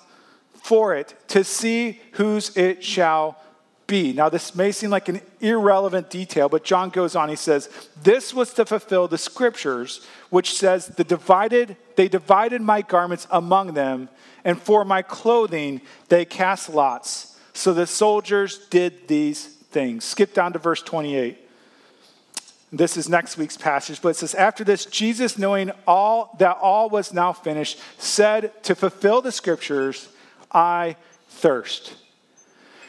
for 0.63 0.95
it 0.95 1.15
to 1.29 1.45
see 1.45 2.01
whose 2.13 2.57
it 2.57 2.85
shall 2.85 3.39
be. 3.87 4.13
Now, 4.13 4.29
this 4.29 4.55
may 4.55 4.73
seem 4.73 4.91
like 4.91 5.09
an 5.09 5.21
irrelevant 5.41 6.09
detail, 6.09 6.49
but 6.49 6.65
John 6.65 6.91
goes 6.91 7.17
on. 7.17 7.29
He 7.29 7.37
says, 7.37 7.69
This 8.03 8.33
was 8.33 8.53
to 8.55 8.67
fulfill 8.67 9.09
the 9.09 9.19
scriptures, 9.19 10.07
which 10.31 10.55
says, 10.55 10.87
the 10.87 11.05
divided, 11.05 11.77
They 11.97 12.09
divided 12.09 12.61
my 12.61 12.83
garments 12.83 13.27
among 13.31 13.75
them, 13.75 14.09
and 14.45 14.61
for 14.61 14.85
my 14.85 15.03
clothing 15.03 15.81
they 16.09 16.25
cast 16.25 16.69
lots. 16.69 17.39
So 17.55 17.75
the 17.75 17.87
soldiers 17.87 18.67
did 18.69 19.09
these 19.09 19.62
things. 19.73 20.05
Skip 20.05 20.35
down 20.35 20.53
to 20.53 20.59
verse 20.59 20.83
28. 20.83 21.39
This 22.75 22.97
is 22.97 23.09
next 23.09 23.37
week's 23.37 23.59
passage, 23.59 24.01
but 24.01 24.11
it 24.11 24.17
says, 24.17 24.35
After 24.35 24.65
this, 24.65 24.87
Jesus, 24.87 25.37
knowing 25.37 25.73
all 25.87 26.35
that 26.39 26.57
all 26.61 26.89
was 26.89 27.13
now 27.13 27.33
finished, 27.33 27.79
said, 27.99 28.63
To 28.65 28.75
fulfill 28.75 29.21
the 29.21 29.33
scriptures, 29.33 30.09
I 30.51 30.97
thirst. 31.29 31.97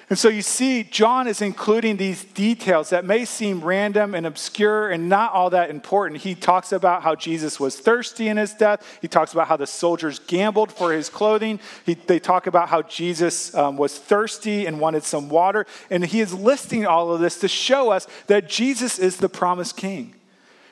And 0.09 0.19
so 0.19 0.27
you 0.27 0.41
see, 0.41 0.83
John 0.83 1.27
is 1.27 1.41
including 1.41 1.97
these 1.97 2.23
details 2.25 2.89
that 2.89 3.05
may 3.05 3.25
seem 3.25 3.61
random 3.61 4.13
and 4.13 4.25
obscure 4.25 4.91
and 4.91 5.07
not 5.07 5.31
all 5.31 5.49
that 5.51 5.69
important. 5.69 6.21
He 6.21 6.35
talks 6.35 6.71
about 6.71 7.03
how 7.03 7.15
Jesus 7.15 7.59
was 7.59 7.79
thirsty 7.79 8.27
in 8.27 8.37
his 8.37 8.53
death. 8.53 8.99
He 9.01 9.07
talks 9.07 9.33
about 9.33 9.47
how 9.47 9.57
the 9.57 9.67
soldiers 9.67 10.19
gambled 10.19 10.71
for 10.71 10.91
his 10.91 11.09
clothing. 11.09 11.59
He, 11.85 11.93
they 11.93 12.19
talk 12.19 12.47
about 12.47 12.69
how 12.69 12.81
Jesus 12.81 13.55
um, 13.55 13.77
was 13.77 13.97
thirsty 13.97 14.65
and 14.65 14.79
wanted 14.79 15.03
some 15.03 15.29
water. 15.29 15.65
And 15.89 16.03
he 16.03 16.19
is 16.19 16.33
listing 16.33 16.85
all 16.85 17.13
of 17.13 17.21
this 17.21 17.39
to 17.39 17.47
show 17.47 17.91
us 17.91 18.05
that 18.27 18.49
Jesus 18.49 18.99
is 18.99 19.17
the 19.17 19.29
promised 19.29 19.77
king. 19.77 20.15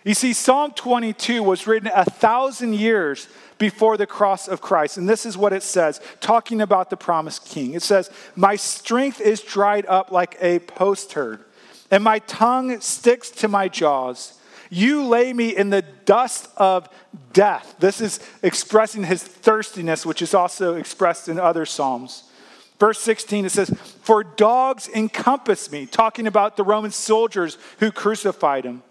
You 0.03 0.15
see, 0.15 0.33
Psalm 0.33 0.71
22 0.71 1.43
was 1.43 1.67
written 1.67 1.91
a 1.93 2.05
thousand 2.05 2.73
years 2.73 3.27
before 3.59 3.97
the 3.97 4.07
cross 4.07 4.47
of 4.47 4.59
Christ. 4.59 4.97
And 4.97 5.07
this 5.07 5.25
is 5.25 5.37
what 5.37 5.53
it 5.53 5.61
says, 5.61 6.01
talking 6.19 6.61
about 6.61 6.89
the 6.89 6.97
promised 6.97 7.45
king. 7.45 7.75
It 7.75 7.83
says, 7.83 8.09
My 8.35 8.55
strength 8.55 9.21
is 9.21 9.41
dried 9.41 9.85
up 9.85 10.11
like 10.11 10.37
a 10.41 10.59
potsherd, 10.59 11.41
and 11.91 12.03
my 12.03 12.19
tongue 12.19 12.81
sticks 12.81 13.29
to 13.31 13.47
my 13.47 13.67
jaws. 13.67 14.39
You 14.71 15.05
lay 15.05 15.33
me 15.33 15.55
in 15.55 15.69
the 15.69 15.81
dust 15.81 16.49
of 16.55 16.89
death. 17.33 17.75
This 17.77 18.01
is 18.01 18.21
expressing 18.41 19.03
his 19.03 19.21
thirstiness, 19.21 20.05
which 20.05 20.21
is 20.21 20.33
also 20.33 20.75
expressed 20.75 21.27
in 21.27 21.39
other 21.39 21.65
Psalms. 21.65 22.23
Verse 22.79 22.99
16, 22.99 23.45
it 23.45 23.51
says, 23.51 23.69
For 24.01 24.23
dogs 24.23 24.89
encompass 24.95 25.71
me, 25.71 25.85
talking 25.85 26.25
about 26.25 26.57
the 26.57 26.63
Roman 26.63 26.89
soldiers 26.89 27.57
who 27.79 27.91
crucified 27.91 28.63
him. 28.63 28.81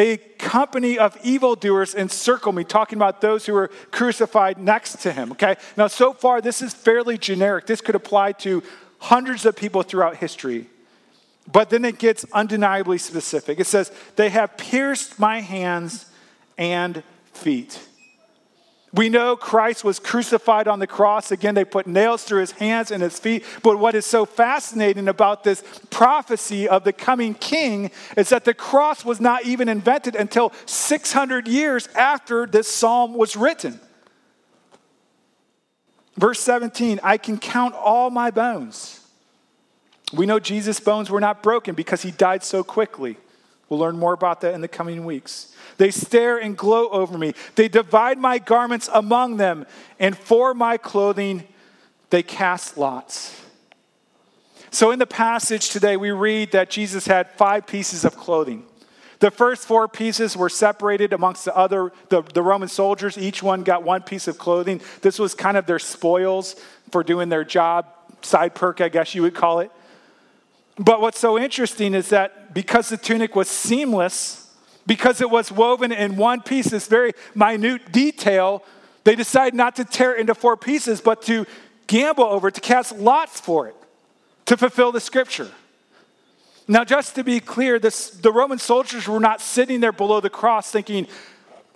A 0.00 0.16
company 0.16 0.98
of 0.98 1.18
evildoers 1.22 1.94
encircle 1.94 2.52
me, 2.52 2.64
talking 2.64 2.96
about 2.96 3.20
those 3.20 3.44
who 3.44 3.52
were 3.52 3.68
crucified 3.90 4.56
next 4.56 5.02
to 5.02 5.12
him. 5.12 5.32
Okay? 5.32 5.56
Now, 5.76 5.88
so 5.88 6.14
far, 6.14 6.40
this 6.40 6.62
is 6.62 6.72
fairly 6.72 7.18
generic. 7.18 7.66
This 7.66 7.82
could 7.82 7.94
apply 7.94 8.32
to 8.32 8.62
hundreds 8.98 9.44
of 9.44 9.56
people 9.56 9.82
throughout 9.82 10.16
history. 10.16 10.68
But 11.52 11.68
then 11.68 11.84
it 11.84 11.98
gets 11.98 12.24
undeniably 12.32 12.96
specific. 12.96 13.60
It 13.60 13.66
says, 13.66 13.92
They 14.16 14.30
have 14.30 14.56
pierced 14.56 15.18
my 15.18 15.42
hands 15.42 16.06
and 16.56 17.02
feet. 17.34 17.78
We 18.92 19.08
know 19.08 19.36
Christ 19.36 19.84
was 19.84 20.00
crucified 20.00 20.66
on 20.66 20.80
the 20.80 20.86
cross. 20.86 21.30
Again, 21.30 21.54
they 21.54 21.64
put 21.64 21.86
nails 21.86 22.24
through 22.24 22.40
his 22.40 22.50
hands 22.52 22.90
and 22.90 23.00
his 23.02 23.18
feet. 23.20 23.44
But 23.62 23.78
what 23.78 23.94
is 23.94 24.04
so 24.04 24.26
fascinating 24.26 25.06
about 25.06 25.44
this 25.44 25.62
prophecy 25.90 26.68
of 26.68 26.82
the 26.82 26.92
coming 26.92 27.34
king 27.34 27.92
is 28.16 28.30
that 28.30 28.44
the 28.44 28.54
cross 28.54 29.04
was 29.04 29.20
not 29.20 29.44
even 29.44 29.68
invented 29.68 30.16
until 30.16 30.52
600 30.66 31.46
years 31.46 31.88
after 31.94 32.46
this 32.46 32.66
psalm 32.66 33.14
was 33.14 33.36
written. 33.36 33.78
Verse 36.16 36.40
17 36.40 36.98
I 37.04 37.16
can 37.16 37.38
count 37.38 37.76
all 37.76 38.10
my 38.10 38.32
bones. 38.32 39.00
We 40.12 40.26
know 40.26 40.40
Jesus' 40.40 40.80
bones 40.80 41.08
were 41.10 41.20
not 41.20 41.44
broken 41.44 41.76
because 41.76 42.02
he 42.02 42.10
died 42.10 42.42
so 42.42 42.64
quickly. 42.64 43.16
We'll 43.70 43.78
learn 43.78 43.96
more 43.96 44.12
about 44.12 44.40
that 44.40 44.52
in 44.52 44.60
the 44.60 44.68
coming 44.68 45.04
weeks. 45.04 45.54
They 45.78 45.92
stare 45.92 46.36
and 46.36 46.58
gloat 46.58 46.90
over 46.90 47.16
me. 47.16 47.34
They 47.54 47.68
divide 47.68 48.18
my 48.18 48.38
garments 48.38 48.90
among 48.92 49.36
them, 49.36 49.64
and 50.00 50.18
for 50.18 50.52
my 50.52 50.76
clothing 50.76 51.44
they 52.10 52.24
cast 52.24 52.76
lots. 52.76 53.40
So, 54.72 54.90
in 54.90 54.98
the 54.98 55.06
passage 55.06 55.70
today, 55.70 55.96
we 55.96 56.10
read 56.10 56.52
that 56.52 56.68
Jesus 56.68 57.06
had 57.06 57.30
five 57.30 57.66
pieces 57.66 58.04
of 58.04 58.16
clothing. 58.16 58.64
The 59.20 59.30
first 59.30 59.66
four 59.66 59.86
pieces 59.86 60.36
were 60.36 60.48
separated 60.48 61.12
amongst 61.12 61.44
the 61.44 61.54
other, 61.56 61.92
the, 62.08 62.22
the 62.22 62.42
Roman 62.42 62.68
soldiers. 62.68 63.18
Each 63.18 63.42
one 63.42 63.62
got 63.62 63.84
one 63.84 64.02
piece 64.02 64.26
of 64.26 64.38
clothing. 64.38 64.80
This 65.02 65.18
was 65.18 65.34
kind 65.34 65.56
of 65.56 65.66
their 65.66 65.78
spoils 65.78 66.56
for 66.90 67.04
doing 67.04 67.28
their 67.28 67.44
job, 67.44 67.86
side 68.22 68.54
perk, 68.54 68.80
I 68.80 68.88
guess 68.88 69.14
you 69.14 69.22
would 69.22 69.34
call 69.34 69.60
it. 69.60 69.70
But 70.78 71.00
what's 71.00 71.18
so 71.18 71.38
interesting 71.38 71.94
is 71.94 72.08
that 72.10 72.54
because 72.54 72.88
the 72.88 72.96
tunic 72.96 73.36
was 73.36 73.48
seamless, 73.48 74.50
because 74.86 75.20
it 75.20 75.30
was 75.30 75.52
woven 75.52 75.92
in 75.92 76.16
one 76.16 76.40
piece, 76.40 76.68
this 76.68 76.86
very 76.86 77.12
minute 77.34 77.92
detail, 77.92 78.64
they 79.04 79.14
decided 79.14 79.54
not 79.54 79.76
to 79.76 79.84
tear 79.84 80.14
it 80.14 80.20
into 80.20 80.34
four 80.34 80.56
pieces, 80.56 81.00
but 81.00 81.22
to 81.22 81.46
gamble 81.86 82.24
over 82.24 82.48
it, 82.48 82.54
to 82.54 82.60
cast 82.60 82.96
lots 82.96 83.40
for 83.40 83.68
it, 83.68 83.74
to 84.46 84.56
fulfill 84.56 84.92
the 84.92 85.00
scripture. 85.00 85.50
Now, 86.68 86.84
just 86.84 87.16
to 87.16 87.24
be 87.24 87.40
clear, 87.40 87.78
this, 87.78 88.10
the 88.10 88.30
Roman 88.30 88.58
soldiers 88.58 89.08
were 89.08 89.18
not 89.18 89.40
sitting 89.40 89.80
there 89.80 89.92
below 89.92 90.20
the 90.20 90.30
cross 90.30 90.70
thinking, 90.70 91.08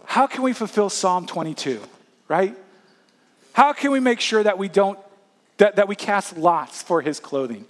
how 0.05 0.27
can 0.27 0.43
we 0.43 0.53
fulfill 0.53 0.89
Psalm 0.89 1.27
22, 1.27 1.81
right? 2.29 2.57
How 3.53 3.73
can 3.73 3.91
we 3.91 4.01
make 4.01 4.21
sure 4.21 4.43
that 4.43 4.57
we 4.57 4.69
don't, 4.69 4.99
that, 5.57 5.77
that 5.77 5.89
we 5.89 5.97
cast 5.97 6.37
lots 6.37 6.83
for 6.83 7.01
his 7.01 7.19
clothing? 7.19 7.65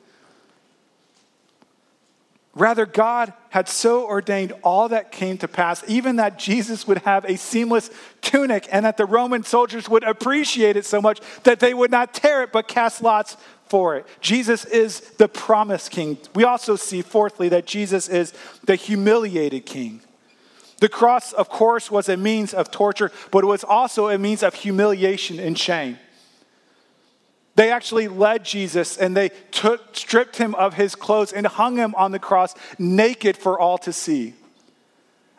Rather, 2.54 2.86
God 2.86 3.32
had 3.50 3.68
so 3.68 4.06
ordained 4.06 4.52
all 4.62 4.88
that 4.88 5.10
came 5.10 5.38
to 5.38 5.48
pass, 5.48 5.82
even 5.88 6.16
that 6.16 6.38
Jesus 6.38 6.86
would 6.86 6.98
have 6.98 7.24
a 7.24 7.36
seamless 7.36 7.90
tunic, 8.20 8.68
and 8.70 8.84
that 8.84 8.96
the 8.96 9.06
Roman 9.06 9.42
soldiers 9.42 9.88
would 9.88 10.04
appreciate 10.04 10.76
it 10.76 10.86
so 10.86 11.02
much 11.02 11.20
that 11.42 11.58
they 11.58 11.74
would 11.74 11.90
not 11.90 12.14
tear 12.14 12.42
it 12.44 12.52
but 12.52 12.68
cast 12.68 13.02
lots 13.02 13.36
for 13.66 13.96
it. 13.96 14.06
Jesus 14.20 14.64
is 14.66 15.00
the 15.18 15.26
promised 15.26 15.90
king. 15.90 16.16
We 16.34 16.44
also 16.44 16.76
see, 16.76 17.02
fourthly, 17.02 17.48
that 17.48 17.66
Jesus 17.66 18.08
is 18.08 18.32
the 18.62 18.76
humiliated 18.76 19.66
king. 19.66 20.00
The 20.80 20.88
cross, 20.88 21.32
of 21.32 21.48
course, 21.48 21.90
was 21.90 22.08
a 22.08 22.16
means 22.16 22.54
of 22.54 22.70
torture, 22.70 23.10
but 23.30 23.42
it 23.42 23.46
was 23.46 23.64
also 23.64 24.10
a 24.10 24.18
means 24.18 24.42
of 24.42 24.54
humiliation 24.54 25.40
and 25.40 25.58
shame. 25.58 25.98
They 27.56 27.70
actually 27.70 28.08
led 28.08 28.44
Jesus 28.44 28.96
and 28.96 29.16
they 29.16 29.30
took, 29.50 29.94
stripped 29.96 30.36
him 30.36 30.54
of 30.56 30.74
his 30.74 30.94
clothes 30.94 31.32
and 31.32 31.46
hung 31.46 31.76
him 31.76 31.94
on 31.94 32.10
the 32.10 32.18
cross 32.18 32.54
naked 32.78 33.36
for 33.36 33.58
all 33.58 33.78
to 33.78 33.92
see. 33.92 34.34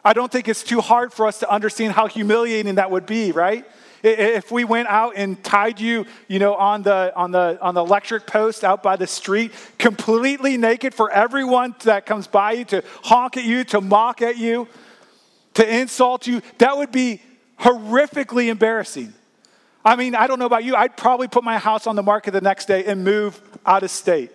I 0.03 0.13
don't 0.13 0.31
think 0.31 0.47
it's 0.47 0.63
too 0.63 0.81
hard 0.81 1.11
for 1.11 1.25
us 1.27 1.39
to 1.39 1.49
understand 1.49 1.93
how 1.93 2.07
humiliating 2.07 2.75
that 2.75 2.91
would 2.91 3.05
be, 3.05 3.31
right? 3.31 3.65
If 4.03 4.51
we 4.51 4.63
went 4.63 4.87
out 4.87 5.13
and 5.15 5.43
tied 5.43 5.79
you, 5.79 6.05
you 6.27 6.37
know, 6.37 6.53
on 6.53 6.83
the, 6.83 7.11
on 7.15 7.31
the, 7.31 7.57
on 7.59 7.73
the 7.73 7.83
electric 7.83 8.27
post 8.27 8.63
out 8.63 8.83
by 8.83 8.97
the 8.97 9.07
street, 9.07 9.51
completely 9.79 10.57
naked 10.57 10.93
for 10.93 11.09
everyone 11.09 11.75
that 11.85 12.05
comes 12.05 12.27
by 12.27 12.51
you 12.51 12.65
to 12.65 12.83
honk 13.03 13.35
at 13.35 13.45
you, 13.45 13.63
to 13.65 13.81
mock 13.81 14.21
at 14.21 14.37
you, 14.37 14.67
to 15.55 15.67
insult 15.67 16.27
you, 16.27 16.43
that 16.59 16.77
would 16.77 16.91
be 16.91 17.19
horrifically 17.59 18.49
embarrassing. 18.49 19.11
I 19.85 19.95
mean, 19.95 20.15
I 20.15 20.25
don't 20.25 20.39
know 20.39 20.47
about 20.47 20.63
you, 20.63 20.75
I'd 20.75 20.97
probably 20.97 21.27
put 21.27 21.43
my 21.43 21.59
house 21.59 21.85
on 21.85 21.95
the 21.95 22.01
market 22.01 22.31
the 22.31 22.41
next 22.41 22.65
day 22.65 22.83
and 22.85 23.03
move 23.03 23.39
out 23.67 23.83
of 23.83 23.91
state. 23.91 24.31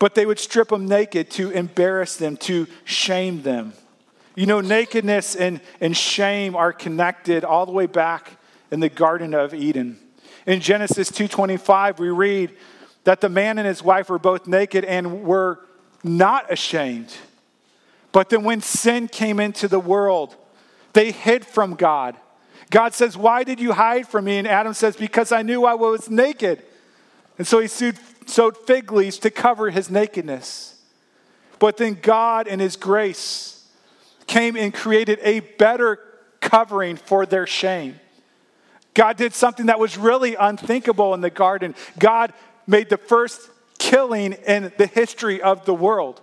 But 0.00 0.16
they 0.16 0.26
would 0.26 0.40
strip 0.40 0.68
them 0.68 0.86
naked 0.86 1.30
to 1.32 1.50
embarrass 1.50 2.16
them, 2.16 2.36
to 2.38 2.66
shame 2.84 3.42
them. 3.42 3.74
You 4.34 4.44
know, 4.44 4.60
nakedness 4.60 5.36
and, 5.36 5.60
and 5.80 5.96
shame 5.96 6.56
are 6.56 6.72
connected 6.72 7.44
all 7.44 7.64
the 7.64 7.72
way 7.72 7.86
back 7.86 8.32
in 8.70 8.80
the 8.80 8.90
Garden 8.90 9.32
of 9.32 9.54
Eden. 9.54 9.98
In 10.46 10.60
Genesis 10.60 11.10
2:25, 11.10 11.98
we 11.98 12.10
read 12.10 12.54
that 13.04 13.20
the 13.20 13.28
man 13.28 13.58
and 13.58 13.66
his 13.66 13.82
wife 13.82 14.10
were 14.10 14.18
both 14.18 14.46
naked 14.46 14.84
and 14.84 15.24
were 15.24 15.60
not 16.04 16.52
ashamed. 16.52 17.14
But 18.12 18.28
then 18.28 18.44
when 18.44 18.60
sin 18.60 19.08
came 19.08 19.40
into 19.40 19.68
the 19.68 19.80
world, 19.80 20.36
they 20.96 21.12
hid 21.12 21.44
from 21.44 21.74
God. 21.74 22.16
God 22.70 22.94
says, 22.94 23.18
Why 23.18 23.44
did 23.44 23.60
you 23.60 23.74
hide 23.74 24.08
from 24.08 24.24
me? 24.24 24.38
And 24.38 24.48
Adam 24.48 24.72
says, 24.72 24.96
Because 24.96 25.30
I 25.30 25.42
knew 25.42 25.66
I 25.66 25.74
was 25.74 26.08
naked. 26.08 26.62
And 27.36 27.46
so 27.46 27.58
he 27.60 27.68
sewed, 27.68 27.98
fig 28.66 28.90
leaves 28.90 29.18
to 29.18 29.30
cover 29.30 29.68
his 29.68 29.90
nakedness. 29.90 30.74
But 31.58 31.76
then 31.76 31.98
God, 32.00 32.48
in 32.48 32.60
his 32.60 32.76
grace, 32.76 33.68
came 34.26 34.56
and 34.56 34.72
created 34.72 35.18
a 35.22 35.40
better 35.40 35.98
covering 36.40 36.96
for 36.96 37.26
their 37.26 37.46
shame. 37.46 38.00
God 38.94 39.18
did 39.18 39.34
something 39.34 39.66
that 39.66 39.78
was 39.78 39.98
really 39.98 40.34
unthinkable 40.34 41.12
in 41.12 41.20
the 41.20 41.28
garden. 41.28 41.74
God 41.98 42.32
made 42.66 42.88
the 42.88 42.96
first 42.96 43.50
killing 43.78 44.32
in 44.32 44.72
the 44.78 44.86
history 44.86 45.42
of 45.42 45.66
the 45.66 45.74
world. 45.74 46.22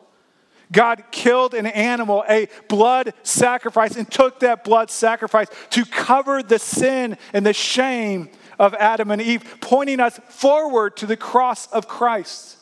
God 0.73 1.03
killed 1.11 1.53
an 1.53 1.65
animal, 1.65 2.25
a 2.27 2.49
blood 2.67 3.13
sacrifice, 3.23 3.95
and 3.95 4.09
took 4.11 4.41
that 4.41 4.65
blood 4.65 4.89
sacrifice 4.89 5.47
to 5.69 5.85
cover 5.85 6.43
the 6.43 6.59
sin 6.59 7.17
and 7.31 7.45
the 7.45 7.53
shame 7.53 8.29
of 8.59 8.73
Adam 8.73 9.11
and 9.11 9.21
Eve, 9.21 9.57
pointing 9.61 9.99
us 9.99 10.19
forward 10.27 10.97
to 10.97 11.05
the 11.05 11.15
cross 11.15 11.67
of 11.67 11.87
Christ. 11.87 12.57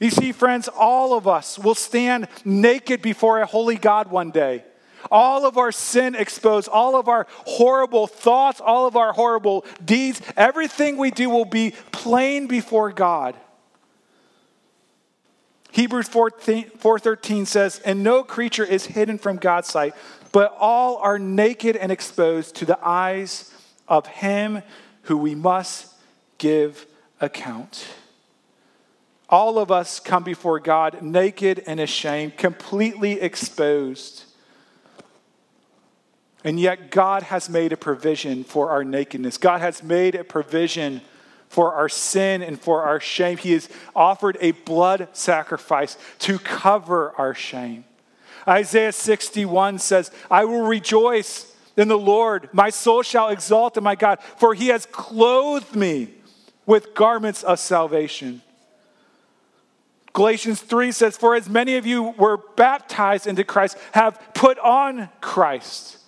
You 0.00 0.10
see, 0.10 0.32
friends, 0.32 0.68
all 0.68 1.14
of 1.16 1.28
us 1.28 1.58
will 1.58 1.76
stand 1.76 2.26
naked 2.44 3.02
before 3.02 3.40
a 3.40 3.46
holy 3.46 3.76
God 3.76 4.10
one 4.10 4.32
day. 4.32 4.64
All 5.10 5.46
of 5.46 5.58
our 5.58 5.72
sin 5.72 6.14
exposed, 6.14 6.68
all 6.68 6.96
of 6.96 7.08
our 7.08 7.26
horrible 7.30 8.06
thoughts, 8.06 8.60
all 8.60 8.86
of 8.86 8.96
our 8.96 9.12
horrible 9.12 9.64
deeds, 9.84 10.20
everything 10.36 10.96
we 10.96 11.10
do 11.10 11.30
will 11.30 11.44
be 11.44 11.74
plain 11.92 12.46
before 12.46 12.92
God. 12.92 13.36
Hebrews 15.72 16.08
4:13 16.08 17.46
says, 17.46 17.80
"And 17.80 18.02
no 18.04 18.22
creature 18.22 18.64
is 18.64 18.86
hidden 18.86 19.18
from 19.18 19.38
God's 19.38 19.68
sight, 19.68 19.94
but 20.30 20.54
all 20.60 20.98
are 20.98 21.18
naked 21.18 21.76
and 21.76 21.90
exposed 21.90 22.54
to 22.56 22.66
the 22.66 22.78
eyes 22.86 23.50
of 23.88 24.06
him 24.06 24.62
who 25.02 25.16
we 25.16 25.34
must 25.34 25.86
give 26.38 26.86
account." 27.20 27.86
All 29.30 29.58
of 29.58 29.70
us 29.70 29.98
come 29.98 30.22
before 30.22 30.60
God 30.60 31.00
naked 31.00 31.64
and 31.66 31.80
ashamed, 31.80 32.36
completely 32.36 33.18
exposed. 33.18 34.24
And 36.44 36.60
yet, 36.60 36.90
God 36.90 37.22
has 37.22 37.48
made 37.48 37.72
a 37.72 37.78
provision 37.78 38.44
for 38.44 38.68
our 38.68 38.84
nakedness. 38.84 39.38
God 39.38 39.62
has 39.62 39.82
made 39.82 40.14
a 40.14 40.24
provision 40.24 41.00
for 41.52 41.74
our 41.74 41.88
sin 41.88 42.42
and 42.42 42.58
for 42.58 42.82
our 42.82 42.98
shame. 42.98 43.36
He 43.36 43.52
has 43.52 43.68
offered 43.94 44.38
a 44.40 44.52
blood 44.52 45.08
sacrifice 45.12 45.98
to 46.20 46.38
cover 46.38 47.12
our 47.18 47.34
shame. 47.34 47.84
Isaiah 48.48 48.90
61 48.90 49.78
says, 49.78 50.10
I 50.30 50.46
will 50.46 50.62
rejoice 50.62 51.54
in 51.76 51.88
the 51.88 51.98
Lord. 51.98 52.48
My 52.54 52.70
soul 52.70 53.02
shall 53.02 53.28
exalt 53.28 53.76
in 53.76 53.84
my 53.84 53.94
God, 53.94 54.20
for 54.38 54.54
he 54.54 54.68
has 54.68 54.86
clothed 54.86 55.76
me 55.76 56.08
with 56.64 56.94
garments 56.94 57.42
of 57.42 57.58
salvation. 57.58 58.40
Galatians 60.14 60.62
3 60.62 60.90
says, 60.90 61.18
For 61.18 61.34
as 61.34 61.50
many 61.50 61.76
of 61.76 61.86
you 61.86 62.14
were 62.16 62.38
baptized 62.56 63.26
into 63.26 63.44
Christ, 63.44 63.76
have 63.92 64.18
put 64.32 64.58
on 64.58 65.10
Christ. 65.20 65.98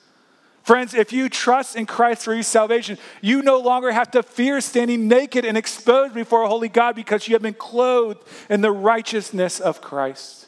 Friends, 0.64 0.94
if 0.94 1.12
you 1.12 1.28
trust 1.28 1.76
in 1.76 1.84
Christ 1.84 2.24
for 2.24 2.32
your 2.32 2.42
salvation, 2.42 2.96
you 3.20 3.42
no 3.42 3.58
longer 3.58 3.92
have 3.92 4.10
to 4.12 4.22
fear 4.22 4.62
standing 4.62 5.08
naked 5.08 5.44
and 5.44 5.58
exposed 5.58 6.14
before 6.14 6.42
a 6.42 6.48
holy 6.48 6.70
God 6.70 6.96
because 6.96 7.28
you 7.28 7.34
have 7.34 7.42
been 7.42 7.52
clothed 7.52 8.20
in 8.48 8.62
the 8.62 8.72
righteousness 8.72 9.60
of 9.60 9.82
Christ. 9.82 10.46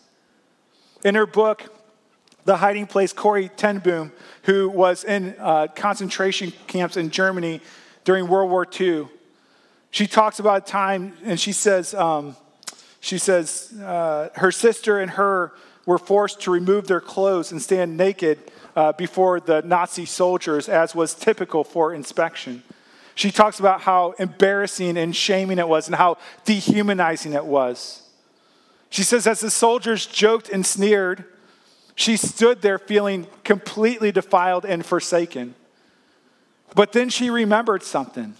In 1.04 1.16
her 1.16 1.26
book, 1.26 1.70
The 2.46 2.56
Hiding 2.56 2.86
Place, 2.86 3.12
Corrie 3.12 3.50
ten 3.50 3.78
Boom, 3.78 4.10
who 4.44 4.70
was 4.70 5.04
in 5.04 5.36
uh, 5.38 5.66
concentration 5.66 6.50
camps 6.66 6.96
in 6.96 7.10
Germany 7.10 7.60
during 8.04 8.26
World 8.26 8.50
War 8.50 8.66
II, 8.80 9.08
she 9.90 10.06
talks 10.06 10.38
about 10.38 10.62
a 10.62 10.70
time 10.70 11.12
and 11.24 11.38
she 11.38 11.52
says, 11.52 11.92
um, 11.92 12.36
she 13.00 13.18
says 13.18 13.70
uh, 13.82 14.30
her 14.36 14.50
sister 14.50 14.98
and 14.98 15.10
her 15.10 15.52
were 15.84 15.98
forced 15.98 16.40
to 16.40 16.50
remove 16.50 16.86
their 16.86 17.02
clothes 17.02 17.52
and 17.52 17.60
stand 17.60 17.98
naked 17.98 18.38
uh, 18.76 18.92
before 18.92 19.40
the 19.40 19.62
Nazi 19.62 20.04
soldiers, 20.04 20.68
as 20.68 20.94
was 20.94 21.14
typical 21.14 21.64
for 21.64 21.94
inspection. 21.94 22.62
She 23.14 23.30
talks 23.30 23.58
about 23.58 23.80
how 23.80 24.12
embarrassing 24.18 24.98
and 24.98 25.16
shaming 25.16 25.58
it 25.58 25.66
was 25.66 25.88
and 25.88 25.96
how 25.96 26.18
dehumanizing 26.44 27.32
it 27.32 27.46
was. 27.46 28.02
She 28.90 29.02
says, 29.02 29.26
as 29.26 29.40
the 29.40 29.50
soldiers 29.50 30.04
joked 30.06 30.50
and 30.50 30.64
sneered, 30.64 31.24
she 31.94 32.18
stood 32.18 32.60
there 32.60 32.78
feeling 32.78 33.26
completely 33.42 34.12
defiled 34.12 34.66
and 34.66 34.84
forsaken. 34.84 35.54
But 36.74 36.92
then 36.92 37.08
she 37.08 37.30
remembered 37.30 37.82
something 37.82 38.34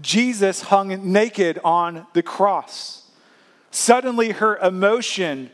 Jesus 0.00 0.62
hung 0.62 1.12
naked 1.12 1.58
on 1.64 2.06
the 2.14 2.22
cross. 2.22 3.10
Suddenly, 3.70 4.32
her 4.32 4.56
emotion 4.58 5.50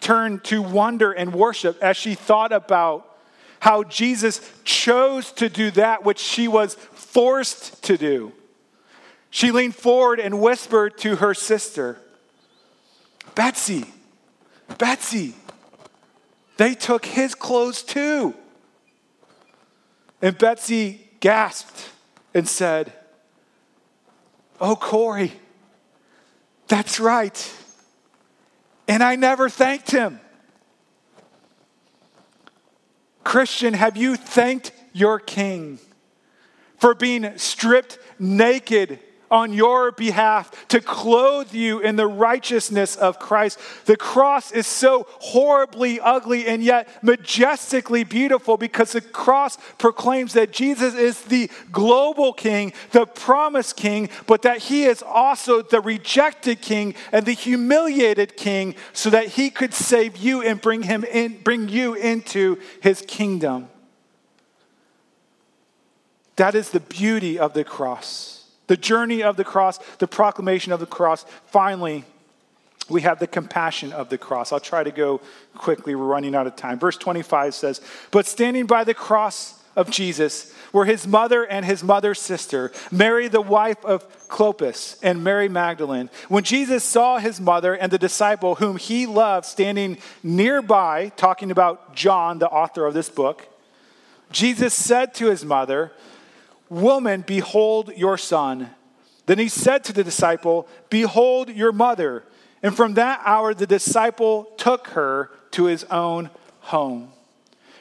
turned 0.00 0.44
to 0.44 0.60
wonder 0.60 1.12
and 1.12 1.32
worship 1.34 1.82
as 1.82 1.96
she 1.96 2.14
thought 2.14 2.52
about 2.52 3.11
how 3.62 3.84
Jesus 3.84 4.40
chose 4.64 5.30
to 5.30 5.48
do 5.48 5.70
that 5.70 6.04
which 6.04 6.18
she 6.18 6.48
was 6.48 6.74
forced 6.74 7.80
to 7.84 7.96
do. 7.96 8.32
She 9.30 9.52
leaned 9.52 9.76
forward 9.76 10.18
and 10.18 10.40
whispered 10.40 10.98
to 10.98 11.14
her 11.14 11.32
sister, 11.32 12.00
Betsie, 13.36 13.86
Betsie, 14.78 15.36
they 16.56 16.74
took 16.74 17.04
his 17.04 17.36
clothes 17.36 17.84
too. 17.84 18.34
And 20.20 20.36
Betsie 20.36 21.08
gasped 21.20 21.88
and 22.34 22.48
said, 22.48 22.92
Oh, 24.60 24.74
Corrie, 24.74 25.34
that's 26.66 26.98
right. 26.98 27.54
And 28.88 29.04
I 29.04 29.14
never 29.14 29.48
thanked 29.48 29.92
him. 29.92 30.18
Christian, 33.24 33.74
have 33.74 33.96
you 33.96 34.16
thanked 34.16 34.72
your 34.92 35.18
King 35.18 35.78
for 36.78 36.94
being 36.94 37.38
stripped 37.38 37.98
naked 38.18 38.98
on 39.32 39.54
your 39.54 39.90
behalf 39.90 40.68
to 40.68 40.78
clothe 40.78 41.54
you 41.54 41.80
in 41.80 41.96
the 41.96 42.06
righteousness 42.06 42.94
of 42.96 43.18
Christ. 43.18 43.58
The 43.86 43.96
cross 43.96 44.52
is 44.52 44.66
so 44.66 45.06
horribly 45.08 45.98
ugly 45.98 46.46
and 46.46 46.62
yet 46.62 46.86
majestically 47.02 48.04
beautiful 48.04 48.58
because 48.58 48.92
the 48.92 49.00
cross 49.00 49.56
proclaims 49.78 50.34
that 50.34 50.52
Jesus 50.52 50.94
is 50.94 51.22
the 51.22 51.50
global 51.72 52.34
king, 52.34 52.74
the 52.90 53.06
promised 53.06 53.76
king, 53.76 54.10
but 54.26 54.42
that 54.42 54.58
he 54.58 54.84
is 54.84 55.02
also 55.02 55.62
the 55.62 55.80
rejected 55.80 56.60
king 56.60 56.94
and 57.10 57.24
the 57.24 57.32
humiliated 57.32 58.36
king 58.36 58.74
so 58.92 59.08
that 59.08 59.28
he 59.28 59.48
could 59.48 59.72
save 59.72 60.18
you 60.18 60.42
and 60.42 60.60
bring 60.60 60.82
him 60.82 61.04
in 61.04 61.40
bring 61.42 61.70
you 61.70 61.94
into 61.94 62.58
his 62.82 63.00
kingdom. 63.08 63.70
That 66.36 66.54
is 66.54 66.68
the 66.68 66.80
beauty 66.80 67.38
of 67.38 67.54
the 67.54 67.64
cross 67.64 68.41
the 68.72 68.76
journey 68.78 69.22
of 69.22 69.36
the 69.36 69.44
cross, 69.44 69.76
the 69.98 70.08
proclamation 70.08 70.72
of 70.72 70.80
the 70.80 70.86
cross. 70.86 71.26
Finally, 71.44 72.06
we 72.88 73.02
have 73.02 73.18
the 73.18 73.26
compassion 73.26 73.92
of 73.92 74.08
the 74.08 74.16
cross. 74.16 74.50
I'll 74.50 74.60
try 74.60 74.82
to 74.82 74.90
go 74.90 75.20
quickly. 75.54 75.94
We're 75.94 76.06
running 76.06 76.34
out 76.34 76.46
of 76.46 76.56
time. 76.56 76.78
Verse 76.78 76.96
25 76.96 77.54
says, 77.54 77.82
But 78.10 78.24
standing 78.24 78.64
by 78.64 78.84
the 78.84 78.94
cross 78.94 79.62
of 79.76 79.90
Jesus 79.90 80.54
were 80.72 80.86
his 80.86 81.06
mother 81.06 81.44
and 81.44 81.66
his 81.66 81.84
mother's 81.84 82.18
sister, 82.18 82.72
Mary, 82.90 83.28
the 83.28 83.42
wife 83.42 83.84
of 83.84 84.08
Clopas, 84.28 84.96
and 85.02 85.22
Mary 85.22 85.50
Magdalene. 85.50 86.08
When 86.30 86.42
Jesus 86.42 86.82
saw 86.82 87.18
his 87.18 87.42
mother 87.42 87.74
and 87.74 87.92
the 87.92 87.98
disciple 87.98 88.54
whom 88.54 88.78
he 88.78 89.04
loved 89.04 89.44
standing 89.44 89.98
nearby, 90.22 91.12
talking 91.18 91.50
about 91.50 91.94
John, 91.94 92.38
the 92.38 92.48
author 92.48 92.86
of 92.86 92.94
this 92.94 93.10
book, 93.10 93.46
Jesus 94.30 94.72
said 94.72 95.12
to 95.16 95.26
his 95.26 95.44
mother, 95.44 95.92
Woman, 96.72 97.22
behold 97.26 97.92
your 97.98 98.16
son. 98.16 98.70
Then 99.26 99.38
he 99.38 99.48
said 99.48 99.84
to 99.84 99.92
the 99.92 100.02
disciple, 100.02 100.66
Behold 100.88 101.50
your 101.50 101.70
mother. 101.70 102.24
And 102.62 102.74
from 102.74 102.94
that 102.94 103.20
hour, 103.26 103.52
the 103.52 103.66
disciple 103.66 104.44
took 104.56 104.88
her 104.88 105.28
to 105.50 105.64
his 105.64 105.84
own 105.84 106.30
home. 106.60 107.12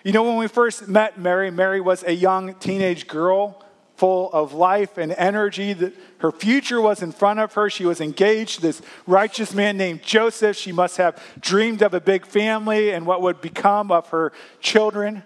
You 0.04 0.12
know, 0.12 0.23
when 0.23 0.36
we 0.36 0.47
first 0.47 0.89
met 0.89 1.17
Mary, 1.17 1.49
Mary 1.51 1.80
was 1.80 2.04
a 2.04 2.12
young 2.12 2.56
teenage 2.56 3.08
girl 3.08 3.63
full 3.95 4.30
of 4.34 4.51
life 4.51 4.97
and 4.97 5.13
energy. 5.13 5.71
That 5.71 5.93
Her 6.17 6.34
future 6.34 6.82
was 6.82 7.01
in 7.01 7.13
front 7.13 7.39
of 7.39 7.54
her. 7.54 7.69
She 7.69 7.86
was 7.86 8.01
engaged 8.01 8.56
to 8.56 8.62
this 8.62 8.82
righteous 9.08 9.54
man 9.54 9.77
named 9.77 10.04
Joseph. 10.04 10.58
She 10.58 10.73
must 10.73 10.97
have 10.97 11.23
dreamed 11.39 11.82
of 11.82 11.93
a 11.93 12.01
big 12.01 12.25
family 12.25 12.91
and 12.91 13.06
what 13.06 13.21
would 13.21 13.39
become 13.39 13.89
of 13.89 14.10
her 14.10 14.34
children. 14.60 15.23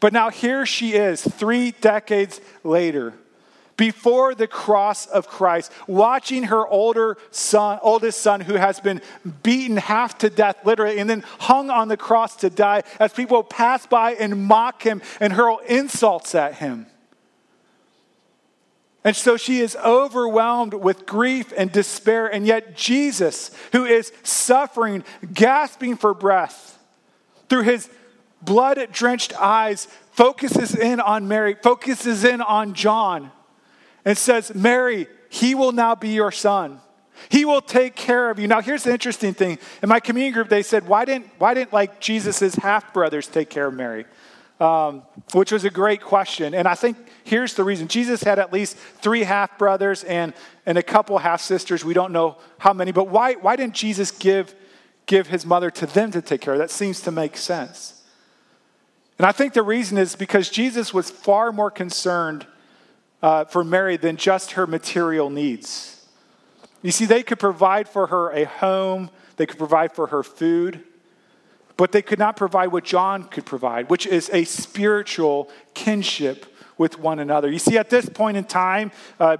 But 0.00 0.12
now 0.12 0.30
here 0.30 0.66
she 0.66 0.92
is, 0.92 1.22
three 1.22 1.72
decades 1.72 2.40
later, 2.62 3.14
before 3.76 4.34
the 4.34 4.46
cross 4.46 5.06
of 5.06 5.28
Christ, 5.28 5.70
watching 5.86 6.44
her 6.44 6.66
older 6.66 7.18
son, 7.30 7.78
oldest 7.82 8.20
son, 8.20 8.40
who 8.40 8.54
has 8.54 8.80
been 8.80 9.02
beaten 9.42 9.76
half 9.76 10.18
to 10.18 10.30
death, 10.30 10.64
literally, 10.64 10.98
and 10.98 11.08
then 11.08 11.24
hung 11.40 11.68
on 11.70 11.88
the 11.88 11.96
cross 11.96 12.36
to 12.36 12.50
die, 12.50 12.82
as 12.98 13.12
people 13.12 13.42
pass 13.42 13.86
by 13.86 14.12
and 14.14 14.44
mock 14.44 14.82
him 14.82 15.02
and 15.20 15.32
hurl 15.32 15.58
insults 15.66 16.34
at 16.34 16.54
him. 16.54 16.86
And 19.04 19.14
so 19.14 19.36
she 19.36 19.60
is 19.60 19.76
overwhelmed 19.76 20.74
with 20.74 21.06
grief 21.06 21.52
and 21.56 21.70
despair, 21.70 22.26
and 22.26 22.46
yet 22.46 22.76
Jesus, 22.76 23.50
who 23.72 23.84
is 23.84 24.10
suffering, 24.22 25.04
gasping 25.32 25.96
for 25.96 26.12
breath, 26.12 26.78
through 27.48 27.62
his 27.62 27.88
blood 28.42 28.78
drenched 28.92 29.32
eyes, 29.40 29.86
focuses 30.12 30.74
in 30.74 31.00
on 31.00 31.28
Mary, 31.28 31.54
focuses 31.54 32.24
in 32.24 32.40
on 32.40 32.74
John, 32.74 33.30
and 34.04 34.16
says, 34.16 34.54
Mary, 34.54 35.06
he 35.28 35.54
will 35.54 35.72
now 35.72 35.94
be 35.94 36.10
your 36.10 36.30
son. 36.32 36.80
He 37.28 37.44
will 37.44 37.62
take 37.62 37.96
care 37.96 38.30
of 38.30 38.38
you. 38.38 38.46
Now, 38.46 38.60
here's 38.60 38.82
the 38.82 38.92
interesting 38.92 39.34
thing. 39.34 39.58
In 39.82 39.88
my 39.88 40.00
community 40.00 40.32
group, 40.32 40.48
they 40.48 40.62
said, 40.62 40.86
why 40.86 41.04
didn't, 41.04 41.28
why 41.38 41.54
didn't 41.54 41.72
like 41.72 42.00
Jesus' 42.00 42.54
half 42.56 42.92
brothers 42.92 43.26
take 43.26 43.50
care 43.50 43.66
of 43.66 43.74
Mary? 43.74 44.04
Um, 44.60 45.02
which 45.32 45.52
was 45.52 45.64
a 45.64 45.70
great 45.70 46.00
question. 46.00 46.54
And 46.54 46.66
I 46.66 46.74
think 46.74 46.96
here's 47.24 47.54
the 47.54 47.64
reason 47.64 47.88
Jesus 47.88 48.22
had 48.22 48.38
at 48.38 48.52
least 48.52 48.76
three 48.76 49.22
half 49.22 49.58
brothers 49.58 50.02
and, 50.04 50.32
and 50.64 50.78
a 50.78 50.82
couple 50.82 51.18
half 51.18 51.42
sisters. 51.42 51.84
We 51.84 51.92
don't 51.92 52.12
know 52.12 52.38
how 52.58 52.72
many, 52.72 52.92
but 52.92 53.08
why, 53.08 53.34
why 53.34 53.56
didn't 53.56 53.74
Jesus 53.74 54.10
give, 54.10 54.54
give 55.04 55.26
his 55.26 55.44
mother 55.44 55.70
to 55.72 55.84
them 55.84 56.10
to 56.12 56.22
take 56.22 56.40
care 56.40 56.54
of? 56.54 56.58
That 56.58 56.70
seems 56.70 57.02
to 57.02 57.10
make 57.10 57.36
sense. 57.36 57.95
And 59.18 59.26
I 59.26 59.32
think 59.32 59.54
the 59.54 59.62
reason 59.62 59.96
is 59.98 60.14
because 60.14 60.50
Jesus 60.50 60.92
was 60.92 61.10
far 61.10 61.52
more 61.52 61.70
concerned 61.70 62.46
uh, 63.22 63.44
for 63.44 63.64
Mary 63.64 63.96
than 63.96 64.16
just 64.16 64.52
her 64.52 64.66
material 64.66 65.30
needs. 65.30 66.06
You 66.82 66.92
see, 66.92 67.06
they 67.06 67.22
could 67.22 67.38
provide 67.38 67.88
for 67.88 68.08
her 68.08 68.30
a 68.30 68.44
home, 68.44 69.10
they 69.36 69.46
could 69.46 69.58
provide 69.58 69.92
for 69.92 70.08
her 70.08 70.22
food, 70.22 70.82
but 71.76 71.92
they 71.92 72.02
could 72.02 72.18
not 72.18 72.36
provide 72.36 72.68
what 72.68 72.84
John 72.84 73.24
could 73.24 73.46
provide, 73.46 73.90
which 73.90 74.06
is 74.06 74.30
a 74.32 74.44
spiritual 74.44 75.50
kinship 75.74 76.46
with 76.78 76.98
one 76.98 77.18
another. 77.18 77.50
You 77.50 77.58
see, 77.58 77.78
at 77.78 77.90
this 77.90 78.08
point 78.08 78.36
in 78.36 78.44
time, 78.44 78.92
uh, 79.18 79.38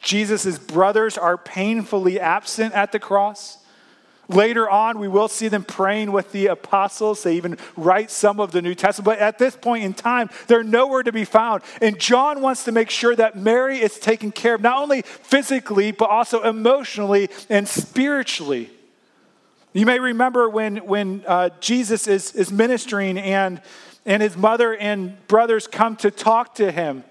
Jesus' 0.00 0.58
brothers 0.58 1.18
are 1.18 1.36
painfully 1.36 2.18
absent 2.18 2.74
at 2.74 2.92
the 2.92 2.98
cross. 2.98 3.58
Later 4.28 4.68
on, 4.68 4.98
we 4.98 5.08
will 5.08 5.28
see 5.28 5.48
them 5.48 5.64
praying 5.64 6.12
with 6.12 6.32
the 6.32 6.48
apostles. 6.48 7.22
They 7.22 7.36
even 7.36 7.56
write 7.76 8.10
some 8.10 8.40
of 8.40 8.52
the 8.52 8.60
New 8.60 8.74
Testament. 8.74 9.06
But 9.06 9.18
at 9.20 9.38
this 9.38 9.56
point 9.56 9.84
in 9.84 9.94
time, 9.94 10.28
they're 10.48 10.62
nowhere 10.62 11.02
to 11.02 11.12
be 11.12 11.24
found. 11.24 11.62
And 11.80 11.98
John 11.98 12.42
wants 12.42 12.64
to 12.64 12.72
make 12.72 12.90
sure 12.90 13.16
that 13.16 13.36
Mary 13.38 13.80
is 13.80 13.98
taken 13.98 14.30
care 14.30 14.54
of, 14.54 14.60
not 14.60 14.82
only 14.82 15.00
physically, 15.02 15.92
but 15.92 16.10
also 16.10 16.42
emotionally 16.42 17.30
and 17.48 17.66
spiritually. 17.66 18.70
You 19.72 19.86
may 19.86 19.98
remember 19.98 20.48
when, 20.50 20.78
when 20.78 21.24
uh, 21.26 21.50
Jesus 21.60 22.06
is, 22.06 22.34
is 22.34 22.52
ministering 22.52 23.16
and, 23.16 23.62
and 24.04 24.22
his 24.22 24.36
mother 24.36 24.76
and 24.76 25.26
brothers 25.26 25.66
come 25.66 25.96
to 25.96 26.10
talk 26.10 26.56
to 26.56 26.70
him. 26.70 27.04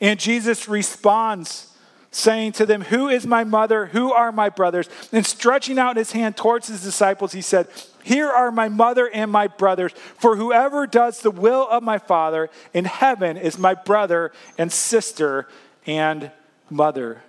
And 0.00 0.18
Jesus 0.18 0.68
responds 0.68 1.71
saying 2.12 2.52
to 2.52 2.66
them, 2.66 2.82
Who 2.82 3.08
is 3.08 3.26
my 3.26 3.42
mother? 3.42 3.86
Who 3.86 4.12
are 4.12 4.30
my 4.30 4.48
brothers? 4.48 4.88
And 5.10 5.26
stretching 5.26 5.78
out 5.78 5.96
his 5.96 6.12
hand 6.12 6.36
towards 6.36 6.68
his 6.68 6.82
disciples, 6.82 7.32
he 7.32 7.42
said, 7.42 7.66
Here 8.04 8.28
are 8.28 8.52
my 8.52 8.68
mother 8.68 9.10
and 9.12 9.32
my 9.32 9.48
brothers. 9.48 9.92
For 10.18 10.36
whoever 10.36 10.86
does 10.86 11.20
the 11.20 11.30
will 11.30 11.66
of 11.68 11.82
my 11.82 11.98
Father 11.98 12.50
in 12.72 12.84
heaven 12.84 13.36
is 13.36 13.58
my 13.58 13.74
brother 13.74 14.30
and 14.56 14.70
sister 14.70 15.48
and 15.86 16.30
mother. 16.70 17.22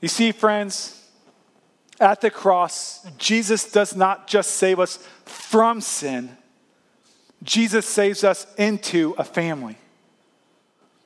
You 0.00 0.08
see, 0.08 0.32
friends, 0.32 1.08
at 1.98 2.20
the 2.20 2.30
cross, 2.30 3.06
Jesus 3.16 3.70
does 3.70 3.96
not 3.96 4.26
just 4.26 4.52
save 4.52 4.78
us 4.78 4.98
from 5.24 5.80
sin, 5.80 6.36
Jesus 7.42 7.86
saves 7.86 8.24
us 8.24 8.46
into 8.56 9.14
a 9.18 9.24
family. 9.24 9.78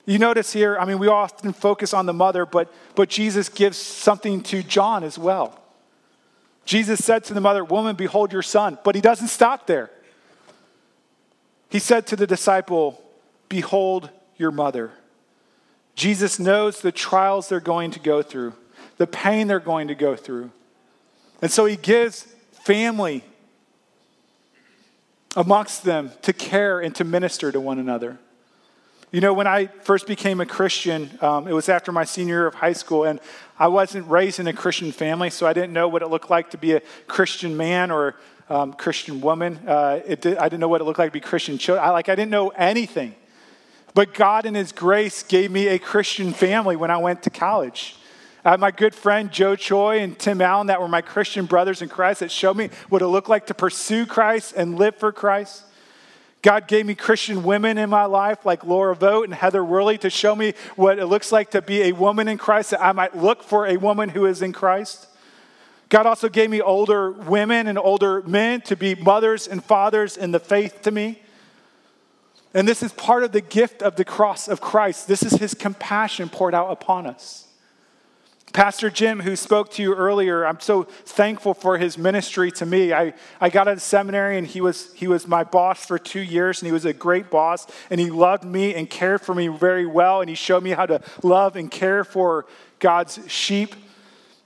You 0.06 0.18
notice 0.18 0.52
here, 0.52 0.76
I 0.78 0.84
mean, 0.84 0.98
we 0.98 1.08
often 1.08 1.52
focus 1.52 1.94
on 1.94 2.06
the 2.06 2.12
mother, 2.12 2.46
but, 2.46 2.72
but 2.94 3.08
Jesus 3.08 3.48
gives 3.48 3.76
something 3.76 4.42
to 4.44 4.62
John 4.62 5.04
as 5.04 5.18
well. 5.18 5.60
Jesus 6.64 7.04
said 7.04 7.24
to 7.24 7.34
the 7.34 7.40
mother, 7.40 7.64
Woman, 7.64 7.96
behold 7.96 8.32
your 8.32 8.42
son. 8.42 8.78
But 8.84 8.94
he 8.94 9.00
doesn't 9.00 9.28
stop 9.28 9.66
there. 9.66 9.90
He 11.68 11.78
said 11.78 12.06
to 12.08 12.16
the 12.16 12.26
disciple, 12.26 13.02
Behold 13.48 14.10
your 14.36 14.50
mother. 14.50 14.92
Jesus 15.94 16.38
knows 16.38 16.80
the 16.80 16.92
trials 16.92 17.48
they're 17.48 17.60
going 17.60 17.90
to 17.90 18.00
go 18.00 18.22
through, 18.22 18.54
the 18.96 19.06
pain 19.06 19.48
they're 19.48 19.60
going 19.60 19.88
to 19.88 19.94
go 19.94 20.16
through. 20.16 20.50
And 21.42 21.50
so 21.50 21.66
he 21.66 21.76
gives 21.76 22.22
family 22.64 23.24
amongst 25.36 25.84
them 25.84 26.12
to 26.22 26.32
care 26.32 26.80
and 26.80 26.94
to 26.96 27.04
minister 27.04 27.52
to 27.52 27.60
one 27.60 27.78
another. 27.78 28.18
You 29.12 29.20
know, 29.20 29.34
when 29.34 29.48
I 29.48 29.66
first 29.66 30.06
became 30.06 30.40
a 30.40 30.46
Christian, 30.46 31.10
um, 31.20 31.48
it 31.48 31.52
was 31.52 31.68
after 31.68 31.90
my 31.90 32.04
senior 32.04 32.34
year 32.34 32.46
of 32.46 32.54
high 32.54 32.74
school, 32.74 33.02
and 33.02 33.18
I 33.58 33.66
wasn't 33.66 34.08
raised 34.08 34.38
in 34.38 34.46
a 34.46 34.52
Christian 34.52 34.92
family, 34.92 35.30
so 35.30 35.48
I 35.48 35.52
didn't 35.52 35.72
know 35.72 35.88
what 35.88 36.02
it 36.02 36.06
looked 36.06 36.30
like 36.30 36.50
to 36.50 36.58
be 36.58 36.74
a 36.74 36.82
Christian 37.08 37.56
man 37.56 37.90
or 37.90 38.14
um, 38.48 38.72
Christian 38.72 39.20
woman. 39.20 39.58
Uh, 39.66 39.98
did, 39.98 40.38
I 40.38 40.44
didn't 40.44 40.60
know 40.60 40.68
what 40.68 40.80
it 40.80 40.84
looked 40.84 41.00
like 41.00 41.08
to 41.08 41.12
be 41.12 41.18
Christian 41.18 41.58
children. 41.58 41.84
I, 41.84 41.90
like, 41.90 42.08
I 42.08 42.14
didn't 42.14 42.30
know 42.30 42.50
anything. 42.50 43.16
But 43.94 44.14
God, 44.14 44.46
in 44.46 44.54
His 44.54 44.70
grace, 44.70 45.24
gave 45.24 45.50
me 45.50 45.66
a 45.66 45.80
Christian 45.80 46.32
family 46.32 46.76
when 46.76 46.92
I 46.92 46.98
went 46.98 47.24
to 47.24 47.30
college. 47.30 47.96
My 48.44 48.70
good 48.70 48.94
friend 48.94 49.32
Joe 49.32 49.56
Choi 49.56 49.98
and 49.98 50.16
Tim 50.16 50.40
Allen 50.40 50.68
that 50.68 50.80
were 50.80 50.86
my 50.86 51.02
Christian 51.02 51.46
brothers 51.46 51.82
in 51.82 51.88
Christ 51.88 52.20
that 52.20 52.30
showed 52.30 52.56
me 52.56 52.70
what 52.88 53.02
it 53.02 53.08
looked 53.08 53.28
like 53.28 53.48
to 53.48 53.54
pursue 53.54 54.06
Christ 54.06 54.54
and 54.56 54.78
live 54.78 54.94
for 54.94 55.10
Christ. 55.10 55.64
God 56.42 56.66
gave 56.68 56.86
me 56.86 56.94
Christian 56.94 57.42
women 57.42 57.76
in 57.76 57.90
my 57.90 58.06
life 58.06 58.46
like 58.46 58.64
Laura 58.64 58.96
Vogt 58.96 59.26
and 59.26 59.34
Heather 59.34 59.62
Worley 59.62 59.98
to 59.98 60.08
show 60.08 60.34
me 60.34 60.54
what 60.74 60.98
it 60.98 61.06
looks 61.06 61.32
like 61.32 61.50
to 61.50 61.60
be 61.60 61.82
a 61.82 61.92
woman 61.92 62.28
in 62.28 62.38
Christ, 62.38 62.70
that 62.70 62.82
I 62.82 62.92
might 62.92 63.16
look 63.16 63.42
for 63.42 63.66
a 63.66 63.76
woman 63.76 64.08
who 64.08 64.24
is 64.24 64.40
in 64.40 64.52
Christ. 64.52 65.06
God 65.90 66.06
also 66.06 66.28
gave 66.28 66.48
me 66.48 66.62
older 66.62 67.10
women 67.10 67.66
and 67.66 67.76
older 67.76 68.22
men 68.22 68.62
to 68.62 68.76
be 68.76 68.94
mothers 68.94 69.48
and 69.48 69.62
fathers 69.62 70.16
in 70.16 70.30
the 70.30 70.38
faith 70.38 70.82
to 70.82 70.90
me. 70.90 71.20
And 72.54 72.66
this 72.66 72.82
is 72.82 72.92
part 72.92 73.22
of 73.22 73.32
the 73.32 73.40
gift 73.40 73.82
of 73.82 73.96
the 73.96 74.04
cross 74.04 74.48
of 74.48 74.60
Christ. 74.60 75.08
This 75.08 75.22
is 75.22 75.34
his 75.34 75.52
compassion 75.52 76.28
poured 76.28 76.54
out 76.54 76.70
upon 76.70 77.06
us. 77.06 77.46
Pastor 78.52 78.90
Jim, 78.90 79.20
who 79.20 79.36
spoke 79.36 79.70
to 79.72 79.82
you 79.82 79.94
earlier, 79.94 80.44
I'm 80.44 80.58
so 80.58 80.82
thankful 80.82 81.54
for 81.54 81.78
his 81.78 81.96
ministry 81.96 82.50
to 82.52 82.66
me. 82.66 82.92
I, 82.92 83.14
I 83.40 83.48
got 83.48 83.68
out 83.68 83.74
of 83.74 83.82
seminary 83.82 84.38
and 84.38 84.46
he 84.46 84.60
was, 84.60 84.92
he 84.94 85.06
was 85.06 85.28
my 85.28 85.44
boss 85.44 85.86
for 85.86 86.00
two 86.00 86.20
years 86.20 86.60
and 86.60 86.66
he 86.66 86.72
was 86.72 86.84
a 86.84 86.92
great 86.92 87.30
boss 87.30 87.68
and 87.90 88.00
he 88.00 88.10
loved 88.10 88.44
me 88.44 88.74
and 88.74 88.90
cared 88.90 89.20
for 89.20 89.36
me 89.36 89.46
very 89.46 89.86
well 89.86 90.20
and 90.20 90.28
he 90.28 90.34
showed 90.34 90.64
me 90.64 90.70
how 90.70 90.84
to 90.86 91.00
love 91.22 91.54
and 91.54 91.70
care 91.70 92.02
for 92.02 92.44
God's 92.80 93.20
sheep. 93.28 93.76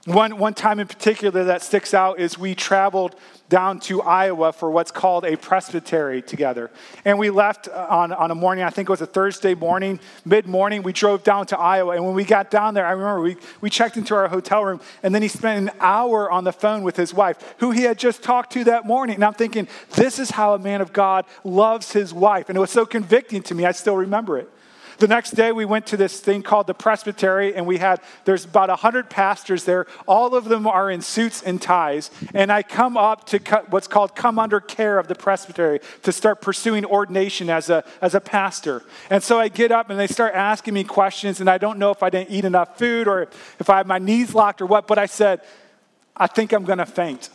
One, 0.05 0.37
one 0.37 0.53
time 0.53 0.79
in 0.79 0.85
particular 0.85 1.45
that 1.45 1.63
sticks 1.63 1.91
out 1.91 2.19
is 2.19 2.37
we 2.37 2.53
traveled 2.53 3.15
down 3.49 3.79
to 3.81 4.03
Iowa 4.03 4.53
for 4.53 4.69
what's 4.69 4.91
called 4.91 5.25
a 5.25 5.35
presbytery 5.35 6.21
together. 6.21 6.69
And 7.05 7.17
we 7.17 7.31
left 7.31 7.67
uh, 7.67 7.87
on, 7.89 8.13
on 8.13 8.29
a 8.29 8.35
morning, 8.35 8.63
I 8.63 8.69
think 8.69 8.87
it 8.87 8.91
was 8.91 9.01
a 9.01 9.07
Thursday 9.07 9.55
morning, 9.55 9.99
mid 10.23 10.45
morning. 10.45 10.83
We 10.83 10.93
drove 10.93 11.23
down 11.23 11.47
to 11.47 11.57
Iowa. 11.57 11.95
And 11.95 12.05
when 12.05 12.13
we 12.13 12.23
got 12.23 12.51
down 12.51 12.75
there, 12.75 12.85
I 12.85 12.91
remember 12.91 13.21
we, 13.21 13.37
we 13.61 13.71
checked 13.71 13.97
into 13.97 14.13
our 14.13 14.27
hotel 14.27 14.63
room, 14.63 14.79
and 15.01 15.13
then 15.13 15.23
he 15.23 15.27
spent 15.27 15.69
an 15.69 15.75
hour 15.79 16.29
on 16.29 16.43
the 16.43 16.53
phone 16.53 16.83
with 16.83 16.95
his 16.95 17.11
wife, 17.11 17.55
who 17.57 17.71
he 17.71 17.81
had 17.81 17.97
just 17.97 18.21
talked 18.21 18.53
to 18.53 18.63
that 18.65 18.85
morning. 18.85 19.15
And 19.15 19.25
I'm 19.25 19.33
thinking, 19.33 19.67
this 19.95 20.19
is 20.19 20.29
how 20.29 20.53
a 20.53 20.59
man 20.59 20.81
of 20.81 20.93
God 20.93 21.25
loves 21.43 21.93
his 21.93 22.13
wife. 22.13 22.49
And 22.49 22.57
it 22.57 22.61
was 22.61 22.71
so 22.71 22.85
convicting 22.85 23.41
to 23.43 23.55
me, 23.55 23.65
I 23.65 23.71
still 23.71 23.97
remember 23.97 24.37
it. 24.37 24.51
The 24.97 25.07
next 25.07 25.31
day, 25.31 25.51
we 25.51 25.65
went 25.65 25.87
to 25.87 25.97
this 25.97 26.19
thing 26.19 26.41
called 26.41 26.67
the 26.67 26.73
presbytery, 26.73 27.55
and 27.55 27.65
we 27.65 27.77
had, 27.77 28.01
there's 28.23 28.45
about 28.45 28.69
100 28.69 29.09
pastors 29.09 29.65
there. 29.65 29.87
All 30.07 30.35
of 30.35 30.45
them 30.45 30.65
are 30.67 30.89
in 30.89 31.01
suits 31.01 31.41
and 31.41 31.61
ties. 31.61 32.11
And 32.33 32.51
I 32.51 32.63
come 32.63 32.97
up 32.97 33.25
to 33.27 33.39
what's 33.69 33.87
called 33.87 34.15
come 34.15 34.39
under 34.39 34.59
care 34.59 34.97
of 34.97 35.07
the 35.07 35.15
presbytery 35.15 35.79
to 36.03 36.11
start 36.11 36.41
pursuing 36.41 36.85
ordination 36.85 37.49
as 37.49 37.69
a, 37.69 37.83
as 38.01 38.15
a 38.15 38.21
pastor. 38.21 38.83
And 39.09 39.21
so 39.21 39.39
I 39.39 39.49
get 39.49 39.71
up, 39.71 39.89
and 39.89 39.99
they 39.99 40.07
start 40.07 40.33
asking 40.33 40.73
me 40.73 40.83
questions, 40.83 41.39
and 41.39 41.49
I 41.49 41.57
don't 41.57 41.79
know 41.79 41.91
if 41.91 42.01
I 42.01 42.09
didn't 42.09 42.31
eat 42.31 42.45
enough 42.45 42.77
food 42.77 43.07
or 43.07 43.23
if 43.59 43.69
I 43.69 43.77
had 43.77 43.87
my 43.87 43.99
knees 43.99 44.33
locked 44.33 44.61
or 44.61 44.65
what, 44.65 44.87
but 44.87 44.97
I 44.97 45.05
said, 45.05 45.41
I 46.15 46.27
think 46.27 46.53
I'm 46.53 46.63
going 46.63 46.79
to 46.79 46.85
faint. 46.85 47.29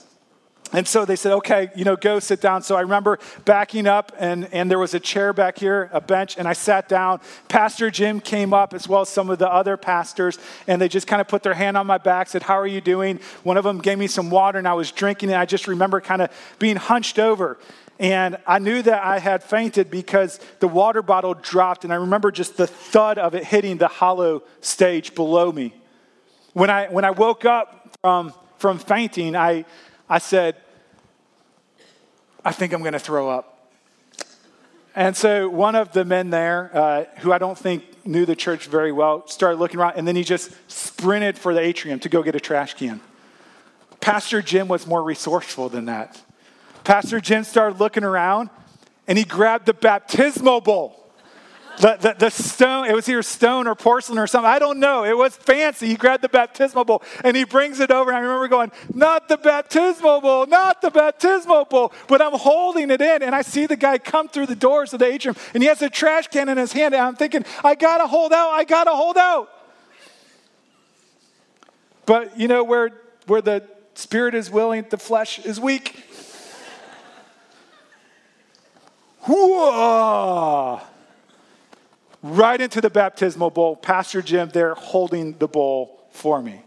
And 0.73 0.87
so 0.87 1.05
they 1.05 1.17
said, 1.17 1.33
okay, 1.33 1.71
you 1.75 1.85
know, 1.85 1.97
go 1.97 2.21
sit 2.21 2.41
down. 2.41 2.63
So 2.63 2.77
I 2.77 2.83
remember 2.83 3.19
backing 3.45 3.89
up, 3.89 4.13
and, 4.19 4.49
and 4.53 4.71
there 4.71 4.79
was 4.79 4.95
a 4.95 5.01
chair 5.01 5.33
back 5.33 5.59
here, 5.59 5.91
a 5.93 6.01
bench, 6.01 6.39
and 6.39 6.47
I 6.47 6.53
sat 6.53 6.89
down. 6.89 7.21
Pastor 7.49 7.91
Jim 7.91 8.21
came 8.21 8.55
up, 8.55 8.73
as 8.73 8.87
well 8.87 9.01
as 9.01 9.09
some 9.09 9.31
of 9.31 9.41
the 9.41 9.51
other 9.51 9.77
pastors, 9.77 10.39
and 10.69 10.81
they 10.81 10.89
just 10.89 11.09
kind 11.09 11.21
of 11.21 11.27
put 11.27 11.43
their 11.43 11.55
hand 11.55 11.77
on 11.77 11.87
my 11.87 11.99
back, 11.99 12.29
said, 12.29 12.45
How 12.45 12.55
are 12.55 12.69
you 12.69 12.81
doing? 12.81 13.19
One 13.43 13.57
of 13.57 13.65
them 13.65 13.79
gave 13.79 13.99
me 13.99 14.07
some 14.07 14.31
water, 14.31 14.59
and 14.59 14.69
I 14.69 14.75
was 14.75 14.93
drinking, 14.93 15.31
and 15.31 15.39
I 15.39 15.45
just 15.45 15.67
remember 15.67 16.01
kind 16.01 16.23
of 16.23 16.31
being 16.61 16.77
hunched 16.77 17.19
over. 17.19 17.59
And 17.99 18.39
I 18.47 18.61
knew 18.61 18.81
that 18.81 19.05
I 19.05 19.19
had 19.19 19.43
fainted 19.43 19.91
because 19.91 20.41
the 20.61 20.69
water 20.69 21.03
bottle 21.03 21.35
dropped, 21.35 21.85
and 21.85 21.93
I 21.93 21.97
remember 21.97 22.31
just 22.31 22.57
the 22.57 22.67
thud 22.67 23.19
of 23.19 23.35
it 23.35 23.45
hitting 23.45 23.77
the 23.77 23.89
hollow 23.89 24.45
stage 24.61 25.15
below 25.15 25.51
me. 25.51 25.75
When 26.53 26.71
I, 26.71 26.87
when 26.89 27.05
I 27.05 27.11
woke 27.11 27.45
up 27.45 27.97
from, 28.01 28.33
from 28.59 28.79
fainting, 28.79 29.37
I, 29.37 29.67
I 30.11 30.19
said, 30.19 30.57
I 32.45 32.51
think 32.51 32.73
I'm 32.73 32.81
going 32.81 32.95
to 32.95 32.99
throw 32.99 33.31
up. 33.31 33.71
And 34.97 35.17
so 35.17 35.49
one 35.49 35.77
of 35.77 35.93
the 35.93 36.05
men 36.05 36.31
there, 36.31 36.71
uh, 36.75 37.05
who 37.21 37.33
I 37.33 37.39
don't 37.39 37.57
think 37.57 38.05
knew 38.05 38.27
the 38.27 38.35
church 38.35 38.67
very 38.67 38.91
well, 38.91 39.29
started 39.29 39.61
looking 39.61 39.79
around, 39.79 39.95
and 39.97 40.09
then 40.09 40.17
he 40.17 40.25
just 40.25 40.51
sprinted 40.67 41.39
for 41.39 41.55
the 41.55 41.61
atrium 41.61 42.01
to 42.01 42.09
go 42.09 42.25
get 42.25 42.35
a 42.35 42.41
trash 42.41 42.75
can. 42.75 43.01
Pastor 44.01 44.43
Jim 44.43 44.67
was 44.67 44.85
more 44.85 45.03
resourceful 45.03 45.69
than 45.69 45.85
that. 45.85 46.21
Pastor 46.83 47.21
Jim 47.21 47.45
started 47.45 47.79
looking 47.79 48.03
around, 48.03 48.51
and 49.07 49.17
he 49.17 49.25
grabbed 49.25 49.67
the 49.67 49.75
baptismal 49.75 50.61
bowl 50.61 51.00
the, 51.79 51.97
the, 52.01 52.15
the, 52.19 52.31
stone, 52.31 52.87
it 52.87 52.95
was 52.95 53.09
either 53.09 53.23
stone 53.23 53.67
or 53.67 53.75
porcelain 53.75 54.19
or 54.19 54.27
something. 54.27 54.51
I 54.51 54.59
don't 54.59 54.79
know. 54.79 55.05
It 55.05 55.17
was 55.17 55.37
fancy. 55.37 55.87
He 55.87 55.97
grabbed 55.97 56.23
the 56.23 56.29
baptismal 56.29 56.85
bowl 56.85 57.03
and 57.25 57.37
he 57.37 57.45
brings 57.45 57.81
it 57.81 57.91
over. 57.91 58.11
And 58.11 58.19
I 58.19 58.21
remember 58.21 58.49
going, 58.49 58.71
not 58.93 59.29
the 59.29 59.37
baptismal 59.37 60.21
bowl, 60.21 60.47
not 60.47 60.83
the 60.83 60.91
baptismal 60.91 61.67
bowl. 61.67 61.93
But 62.07 62.21
I'm 62.21 62.33
holding 62.33 62.91
it 62.91 63.01
in 63.01 63.23
and 63.23 63.35
I 63.35 63.43
see 63.43 63.67
the 63.67 63.77
guy 63.77 63.99
come 63.99 64.29
through 64.29 64.47
the 64.47 64.57
doors 64.57 64.93
of 64.93 64.99
the 64.99 65.07
atrium 65.07 65.37
and 65.55 65.63
he 65.63 65.69
has 65.69 65.81
a 65.81 65.89
trash 65.89 66.29
can 66.29 66.49
in 66.49 66.59
his 66.59 66.73
hand. 66.73 66.95
And 66.95 67.03
I'm 67.03 67.17
thinking, 67.17 67.45
I 67.65 67.75
got 67.75 67.99
to 67.99 68.07
hold 68.07 68.33
out. 68.33 68.51
I 68.51 68.65
got 68.65 68.85
to 68.85 68.93
hold 68.93 69.17
out. 69.17 69.49
But 72.05 72.39
you 72.39 72.49
know, 72.49 72.65
where, 72.65 72.91
where 73.27 73.41
the 73.41 73.65
spirit 73.95 74.35
is 74.35 74.51
willing, 74.51 74.85
the 74.91 74.99
flesh 74.99 75.39
is 75.39 75.61
weak. 75.61 75.97
Whoa! 79.21 80.81
Right 82.23 82.61
into 82.61 82.81
the 82.81 82.91
baptismal 82.91 83.51
bowl. 83.51 83.77
Pastor 83.77 84.23
Jim 84.23 84.51
there 84.51 84.75
holding 84.75 85.39
the 85.39 85.49
bowl 85.49 86.07
for 86.11 86.41
me. 86.43 86.63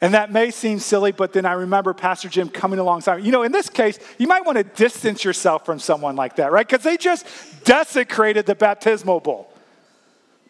And 0.00 0.14
that 0.14 0.30
may 0.30 0.52
seem 0.52 0.78
silly, 0.78 1.10
but 1.10 1.32
then 1.32 1.44
I 1.44 1.54
remember 1.54 1.92
Pastor 1.92 2.28
Jim 2.28 2.48
coming 2.48 2.78
alongside. 2.78 3.24
You 3.24 3.32
know, 3.32 3.42
in 3.42 3.50
this 3.50 3.68
case, 3.68 3.98
you 4.16 4.28
might 4.28 4.46
want 4.46 4.56
to 4.58 4.64
distance 4.64 5.24
yourself 5.24 5.66
from 5.66 5.80
someone 5.80 6.14
like 6.14 6.36
that, 6.36 6.52
right? 6.52 6.66
Because 6.66 6.84
they 6.84 6.96
just 6.96 7.26
desecrated 7.64 8.46
the 8.46 8.54
baptismal 8.54 9.20
bowl. 9.20 9.52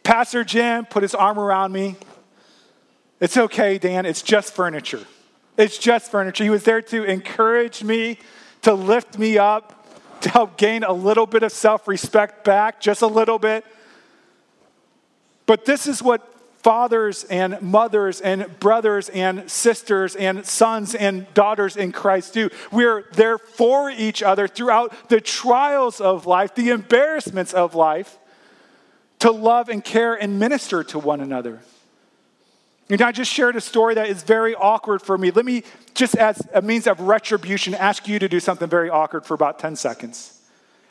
Pastor 0.02 0.44
Jim 0.44 0.84
put 0.84 1.02
his 1.02 1.14
arm 1.14 1.38
around 1.38 1.72
me. 1.72 1.96
It's 3.20 3.36
okay, 3.36 3.78
Dan, 3.78 4.04
it's 4.04 4.22
just 4.22 4.54
furniture. 4.54 5.04
It's 5.56 5.78
just 5.78 6.10
furniture. 6.10 6.44
He 6.44 6.50
was 6.50 6.64
there 6.64 6.82
to 6.82 7.04
encourage 7.04 7.82
me, 7.82 8.18
to 8.62 8.74
lift 8.74 9.18
me 9.18 9.38
up, 9.38 9.77
to 10.22 10.30
help 10.30 10.56
gain 10.56 10.84
a 10.84 10.92
little 10.92 11.26
bit 11.26 11.42
of 11.42 11.52
self 11.52 11.88
respect 11.88 12.44
back, 12.44 12.80
just 12.80 13.02
a 13.02 13.06
little 13.06 13.38
bit. 13.38 13.64
But 15.46 15.64
this 15.64 15.86
is 15.86 16.02
what 16.02 16.34
fathers 16.58 17.24
and 17.24 17.60
mothers 17.62 18.20
and 18.20 18.58
brothers 18.58 19.08
and 19.08 19.50
sisters 19.50 20.16
and 20.16 20.44
sons 20.44 20.94
and 20.94 21.32
daughters 21.32 21.76
in 21.76 21.92
Christ 21.92 22.34
do. 22.34 22.50
We're 22.70 23.06
there 23.12 23.38
for 23.38 23.90
each 23.90 24.22
other 24.22 24.48
throughout 24.48 25.08
the 25.08 25.20
trials 25.20 26.00
of 26.00 26.26
life, 26.26 26.54
the 26.54 26.70
embarrassments 26.70 27.54
of 27.54 27.74
life, 27.74 28.18
to 29.20 29.30
love 29.30 29.68
and 29.68 29.82
care 29.82 30.14
and 30.14 30.38
minister 30.38 30.84
to 30.84 30.98
one 30.98 31.20
another. 31.20 31.60
And 32.90 33.02
I 33.02 33.12
just 33.12 33.30
shared 33.30 33.54
a 33.56 33.60
story 33.60 33.94
that 33.94 34.08
is 34.08 34.22
very 34.22 34.54
awkward 34.54 35.02
for 35.02 35.18
me. 35.18 35.30
Let 35.30 35.44
me, 35.44 35.62
just 35.94 36.14
as 36.16 36.40
a 36.54 36.62
means 36.62 36.86
of 36.86 37.00
retribution, 37.00 37.74
ask 37.74 38.08
you 38.08 38.18
to 38.18 38.28
do 38.28 38.40
something 38.40 38.68
very 38.68 38.88
awkward 38.88 39.26
for 39.26 39.34
about 39.34 39.58
10 39.58 39.76
seconds. 39.76 40.40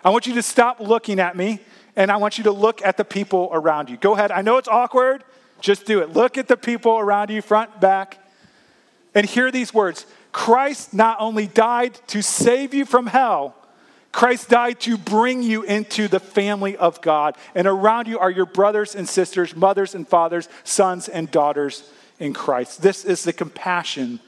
I 0.04 0.12
want 0.12 0.28
you 0.28 0.36
to 0.36 0.44
stop 0.44 0.80
looking 0.80 1.20
at 1.20 1.36
me 1.36 1.60
and 1.96 2.12
I 2.12 2.18
want 2.18 2.38
you 2.38 2.44
to 2.46 2.52
look 2.52 2.84
at 2.84 2.98
the 2.98 3.04
people 3.04 3.50
around 3.52 3.90
you. 3.90 3.98
Go 3.98 4.14
ahead. 4.14 4.32
I 4.32 4.42
know 4.42 4.58
it's 4.58 4.68
awkward. 4.68 5.24
Just 5.60 5.86
do 5.86 6.00
it. 6.02 6.14
Look 6.14 6.38
at 6.38 6.48
the 6.48 6.56
people 6.56 7.00
around 7.00 7.32
you, 7.32 7.42
front, 7.42 7.82
back, 7.82 8.20
and 9.16 9.26
hear 9.26 9.50
these 9.52 9.74
words 9.74 10.06
Christ 10.32 10.94
not 10.94 11.18
only 11.20 11.48
died 11.48 12.00
to 12.08 12.22
save 12.22 12.76
you 12.76 12.86
from 12.86 13.08
hell, 13.08 13.56
Christ 14.18 14.50
died 14.50 14.80
to 14.80 14.98
bring 14.98 15.44
you 15.44 15.62
into 15.62 16.08
the 16.08 16.20
family 16.20 16.76
of 16.76 17.02
God. 17.02 17.38
And 17.54 17.68
around 17.68 18.08
you 18.08 18.18
are 18.18 18.32
your 18.32 18.48
brothers 18.48 18.96
and 18.96 19.08
sisters, 19.08 19.56
mothers 19.56 19.94
and 19.94 20.08
fathers, 20.08 20.50
sons 20.64 21.08
and 21.08 21.30
daughters 21.30 21.88
in 22.18 22.34
Christ. 22.34 22.82
This 22.82 23.06
is 23.06 23.24
the 23.24 23.32
compassion 23.32 24.20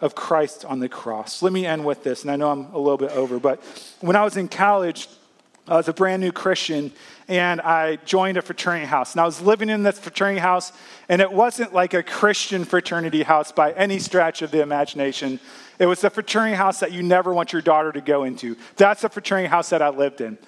of 0.00 0.14
Christ 0.14 0.64
on 0.64 0.78
the 0.78 0.88
cross. 0.88 1.42
Let 1.42 1.52
me 1.52 1.66
end 1.66 1.84
with 1.84 2.04
this, 2.04 2.22
and 2.22 2.30
I 2.30 2.36
know 2.36 2.48
I'm 2.48 2.66
a 2.66 2.78
little 2.78 2.96
bit 2.96 3.10
over, 3.10 3.40
but 3.40 3.60
when 4.00 4.14
I 4.14 4.22
was 4.22 4.36
in 4.36 4.46
college, 4.46 5.08
I 5.66 5.74
was 5.78 5.88
a 5.88 5.92
brand 5.92 6.22
new 6.22 6.30
Christian, 6.30 6.92
and 7.26 7.60
I 7.60 7.96
joined 8.04 8.36
a 8.36 8.42
fraternity 8.42 8.86
house. 8.86 9.14
And 9.14 9.20
I 9.20 9.24
was 9.24 9.40
living 9.40 9.68
in 9.68 9.82
this 9.82 9.98
fraternity 9.98 10.38
house, 10.38 10.70
and 11.08 11.20
it 11.20 11.32
wasn't 11.32 11.74
like 11.74 11.92
a 11.92 12.04
Christian 12.04 12.64
fraternity 12.64 13.24
house 13.24 13.50
by 13.50 13.72
any 13.72 13.98
stretch 13.98 14.42
of 14.42 14.52
the 14.52 14.62
imagination. 14.62 15.40
It 15.78 15.86
was 15.86 16.02
a 16.04 16.10
fraternity 16.10 16.56
house 16.56 16.80
that 16.80 16.92
you 16.92 17.02
never 17.02 17.32
want 17.32 17.52
your 17.52 17.62
daughter 17.62 17.92
to 17.92 18.00
go 18.00 18.24
into. 18.24 18.56
That's 18.76 19.02
the 19.02 19.08
fraternity 19.08 19.48
house 19.48 19.70
that 19.70 19.82
I 19.82 19.88
lived 19.88 20.20
in. 20.20 20.38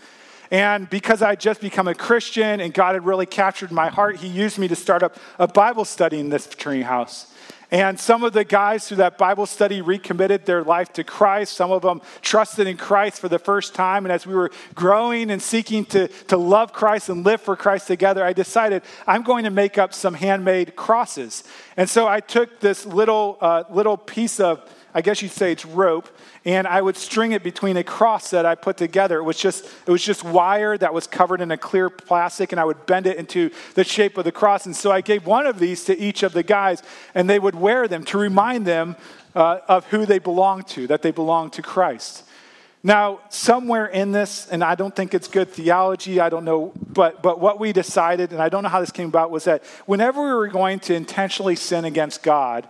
And 0.50 0.88
because 0.88 1.22
I 1.22 1.30
had 1.30 1.40
just 1.40 1.60
become 1.60 1.88
a 1.88 1.94
Christian 1.94 2.60
and 2.60 2.72
God 2.72 2.94
had 2.94 3.04
really 3.04 3.26
captured 3.26 3.72
my 3.72 3.88
heart, 3.88 4.16
He 4.16 4.28
used 4.28 4.58
me 4.58 4.68
to 4.68 4.76
start 4.76 5.02
up 5.02 5.16
a 5.38 5.48
Bible 5.48 5.84
study 5.84 6.20
in 6.20 6.28
this 6.28 6.46
fraternity 6.46 6.82
house. 6.82 7.32
And 7.70 7.98
some 7.98 8.22
of 8.22 8.32
the 8.32 8.44
guys 8.44 8.86
through 8.86 8.98
that 8.98 9.18
Bible 9.18 9.44
study 9.44 9.82
recommitted 9.82 10.46
their 10.46 10.62
life 10.62 10.92
to 10.92 11.02
Christ. 11.02 11.54
Some 11.54 11.72
of 11.72 11.82
them 11.82 12.00
trusted 12.22 12.68
in 12.68 12.76
Christ 12.76 13.20
for 13.20 13.28
the 13.28 13.40
first 13.40 13.74
time. 13.74 14.04
And 14.04 14.12
as 14.12 14.24
we 14.24 14.34
were 14.34 14.52
growing 14.76 15.32
and 15.32 15.42
seeking 15.42 15.84
to, 15.86 16.06
to 16.28 16.36
love 16.36 16.72
Christ 16.72 17.08
and 17.08 17.24
live 17.24 17.40
for 17.40 17.56
Christ 17.56 17.88
together, 17.88 18.24
I 18.24 18.32
decided 18.32 18.82
I'm 19.04 19.22
going 19.22 19.42
to 19.44 19.50
make 19.50 19.78
up 19.78 19.92
some 19.92 20.14
handmade 20.14 20.76
crosses. 20.76 21.42
And 21.76 21.90
so 21.90 22.06
I 22.06 22.20
took 22.20 22.60
this 22.60 22.86
little, 22.86 23.36
uh, 23.40 23.64
little 23.68 23.96
piece 23.96 24.38
of 24.38 24.62
I 24.96 25.02
guess 25.02 25.20
you'd 25.20 25.30
say 25.30 25.52
it's 25.52 25.66
rope, 25.66 26.08
and 26.46 26.66
I 26.66 26.80
would 26.80 26.96
string 26.96 27.32
it 27.32 27.42
between 27.42 27.76
a 27.76 27.84
cross 27.84 28.30
that 28.30 28.46
I 28.46 28.54
put 28.54 28.78
together. 28.78 29.18
It 29.18 29.24
was 29.24 29.36
just 29.36 29.66
it 29.86 29.90
was 29.90 30.02
just 30.02 30.24
wire 30.24 30.78
that 30.78 30.94
was 30.94 31.06
covered 31.06 31.42
in 31.42 31.50
a 31.50 31.58
clear 31.58 31.90
plastic, 31.90 32.50
and 32.50 32.58
I 32.58 32.64
would 32.64 32.86
bend 32.86 33.06
it 33.06 33.18
into 33.18 33.50
the 33.74 33.84
shape 33.84 34.16
of 34.16 34.24
the 34.24 34.32
cross. 34.32 34.64
And 34.64 34.74
so 34.74 34.90
I 34.90 35.02
gave 35.02 35.26
one 35.26 35.46
of 35.46 35.58
these 35.58 35.84
to 35.84 35.98
each 35.98 36.22
of 36.22 36.32
the 36.32 36.42
guys, 36.42 36.82
and 37.14 37.28
they 37.28 37.38
would 37.38 37.54
wear 37.54 37.86
them 37.86 38.04
to 38.04 38.16
remind 38.16 38.66
them 38.66 38.96
uh, 39.34 39.58
of 39.68 39.84
who 39.88 40.06
they 40.06 40.18
belonged 40.18 40.66
to, 40.68 40.86
that 40.86 41.02
they 41.02 41.10
belonged 41.10 41.52
to 41.52 41.62
Christ. 41.62 42.24
Now, 42.82 43.20
somewhere 43.28 43.84
in 43.84 44.12
this, 44.12 44.48
and 44.48 44.64
I 44.64 44.76
don't 44.76 44.96
think 44.96 45.12
it's 45.12 45.28
good 45.28 45.50
theology, 45.50 46.20
I 46.20 46.30
don't 46.30 46.46
know, 46.46 46.72
but, 46.74 47.20
but 47.20 47.38
what 47.38 47.60
we 47.60 47.74
decided, 47.74 48.32
and 48.32 48.40
I 48.40 48.48
don't 48.48 48.62
know 48.62 48.70
how 48.70 48.80
this 48.80 48.92
came 48.92 49.08
about, 49.08 49.30
was 49.30 49.44
that 49.44 49.62
whenever 49.84 50.22
we 50.22 50.32
were 50.32 50.48
going 50.48 50.78
to 50.80 50.94
intentionally 50.94 51.56
sin 51.56 51.84
against 51.84 52.22
God, 52.22 52.66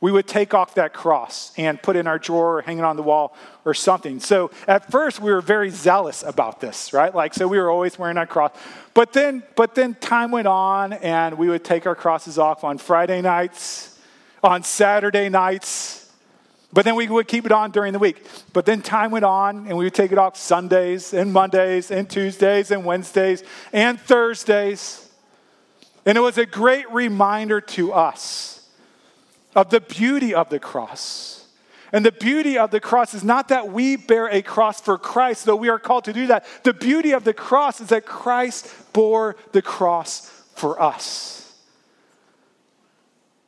we 0.00 0.12
would 0.12 0.28
take 0.28 0.54
off 0.54 0.74
that 0.74 0.92
cross 0.92 1.52
and 1.56 1.82
put 1.82 1.96
it 1.96 2.00
in 2.00 2.06
our 2.06 2.18
drawer 2.18 2.58
or 2.58 2.62
hang 2.62 2.78
it 2.78 2.84
on 2.84 2.96
the 2.96 3.02
wall 3.02 3.34
or 3.64 3.74
something. 3.74 4.20
So 4.20 4.50
at 4.66 4.90
first 4.90 5.20
we 5.20 5.32
were 5.32 5.40
very 5.40 5.70
zealous 5.70 6.22
about 6.22 6.60
this, 6.60 6.92
right? 6.92 7.14
Like 7.14 7.34
so 7.34 7.48
we 7.48 7.58
were 7.58 7.70
always 7.70 7.98
wearing 7.98 8.16
our 8.16 8.26
cross. 8.26 8.52
But 8.94 9.12
then 9.12 9.42
but 9.56 9.74
then 9.74 9.94
time 9.94 10.30
went 10.30 10.46
on 10.46 10.92
and 10.92 11.36
we 11.36 11.48
would 11.48 11.64
take 11.64 11.86
our 11.86 11.96
crosses 11.96 12.38
off 12.38 12.62
on 12.62 12.78
Friday 12.78 13.20
nights, 13.20 13.98
on 14.42 14.62
Saturday 14.62 15.28
nights. 15.28 16.12
But 16.72 16.84
then 16.84 16.96
we 16.96 17.08
would 17.08 17.26
keep 17.26 17.46
it 17.46 17.52
on 17.52 17.70
during 17.70 17.92
the 17.92 17.98
week. 17.98 18.24
But 18.52 18.66
then 18.66 18.82
time 18.82 19.10
went 19.10 19.24
on 19.24 19.66
and 19.66 19.76
we 19.76 19.84
would 19.84 19.94
take 19.94 20.12
it 20.12 20.18
off 20.18 20.36
Sundays 20.36 21.12
and 21.14 21.32
Mondays 21.32 21.90
and 21.90 22.08
Tuesdays 22.08 22.70
and 22.70 22.84
Wednesdays 22.84 23.42
and 23.72 23.98
Thursdays. 23.98 25.10
And 26.04 26.16
it 26.16 26.20
was 26.20 26.38
a 26.38 26.46
great 26.46 26.88
reminder 26.92 27.60
to 27.60 27.92
us 27.92 28.57
of 29.58 29.70
the 29.70 29.80
beauty 29.80 30.32
of 30.32 30.48
the 30.50 30.60
cross. 30.60 31.44
And 31.92 32.06
the 32.06 32.12
beauty 32.12 32.56
of 32.56 32.70
the 32.70 32.78
cross 32.78 33.12
is 33.12 33.24
not 33.24 33.48
that 33.48 33.72
we 33.72 33.96
bear 33.96 34.28
a 34.28 34.40
cross 34.40 34.80
for 34.80 34.96
Christ, 34.96 35.46
though 35.46 35.56
we 35.56 35.68
are 35.68 35.80
called 35.80 36.04
to 36.04 36.12
do 36.12 36.28
that. 36.28 36.46
The 36.62 36.72
beauty 36.72 37.10
of 37.10 37.24
the 37.24 37.34
cross 37.34 37.80
is 37.80 37.88
that 37.88 38.06
Christ 38.06 38.72
bore 38.92 39.34
the 39.50 39.60
cross 39.60 40.30
for 40.54 40.80
us. 40.80 41.52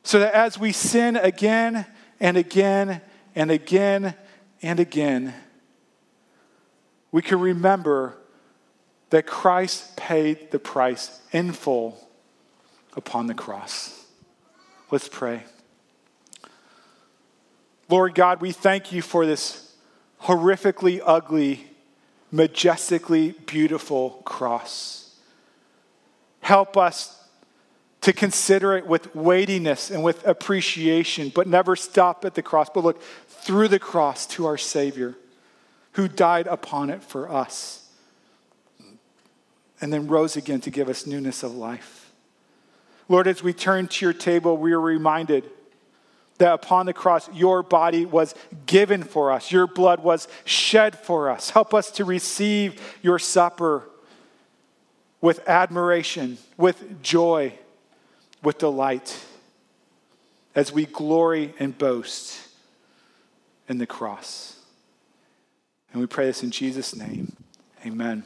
So 0.03 0.19
that 0.19 0.33
as 0.33 0.59
we 0.59 0.73
sin 0.73 1.15
again 1.15 1.85
and 2.19 2.35
again 2.35 2.99
and 3.33 3.49
again 3.49 4.13
and 4.61 4.81
again, 4.81 5.33
we 7.13 7.21
can 7.21 7.39
remember 7.39 8.17
that 9.11 9.25
Christ 9.25 9.95
paid 9.95 10.51
the 10.51 10.59
price 10.59 11.21
in 11.31 11.53
full 11.53 12.05
upon 12.97 13.27
the 13.27 13.33
cross. 13.33 14.05
Let's 14.89 15.07
pray. 15.07 15.43
Lord 17.91 18.15
God, 18.15 18.39
we 18.39 18.53
thank 18.53 18.93
you 18.93 19.01
for 19.01 19.25
this 19.25 19.75
horrifically 20.23 21.01
ugly, 21.05 21.67
majestically 22.31 23.31
beautiful 23.45 24.21
cross. 24.23 25.13
Help 26.39 26.77
us 26.77 27.21
to 27.99 28.13
consider 28.13 28.77
it 28.77 28.87
with 28.87 29.13
weightiness 29.13 29.91
and 29.91 30.03
with 30.03 30.25
appreciation, 30.25 31.33
but 31.35 31.47
never 31.47 31.75
stop 31.75 32.23
at 32.23 32.33
the 32.33 32.41
cross, 32.41 32.69
but 32.73 32.85
look 32.85 33.01
through 33.27 33.67
the 33.67 33.77
cross 33.77 34.25
to 34.25 34.45
our 34.45 34.57
Savior 34.57 35.15
who 35.91 36.07
died 36.07 36.47
upon 36.47 36.89
it 36.89 37.03
for 37.03 37.29
us 37.29 37.89
and 39.81 39.91
then 39.91 40.07
rose 40.07 40.37
again 40.37 40.61
to 40.61 40.69
give 40.69 40.87
us 40.87 41.05
newness 41.05 41.43
of 41.43 41.53
life. 41.53 42.13
Lord, 43.09 43.27
as 43.27 43.43
we 43.43 43.51
turn 43.51 43.89
to 43.89 44.05
your 44.05 44.13
table, 44.13 44.55
we 44.55 44.71
are 44.71 44.79
reminded 44.79 45.43
that 46.41 46.53
upon 46.53 46.87
the 46.87 46.93
cross, 46.93 47.29
your 47.33 47.61
body 47.61 48.03
was 48.03 48.33
given 48.65 49.03
for 49.03 49.31
us, 49.31 49.51
your 49.51 49.67
blood 49.67 50.03
was 50.03 50.27
shed 50.43 50.97
for 50.97 51.29
us. 51.29 51.51
Help 51.51 51.73
us 51.73 51.91
to 51.91 52.03
receive 52.03 52.81
your 53.03 53.19
supper 53.19 53.87
with 55.21 55.47
admiration, 55.47 56.39
with 56.57 57.03
joy, 57.03 57.53
with 58.41 58.57
delight, 58.57 59.23
as 60.55 60.71
we 60.71 60.87
glory 60.87 61.53
and 61.59 61.77
boast 61.77 62.49
in 63.69 63.77
the 63.77 63.85
cross. 63.85 64.57
And 65.93 66.01
we 66.01 66.07
pray 66.07 66.25
this 66.25 66.41
in 66.41 66.49
Jesus' 66.49 66.95
name. 66.95 67.35
Amen. 67.85 68.23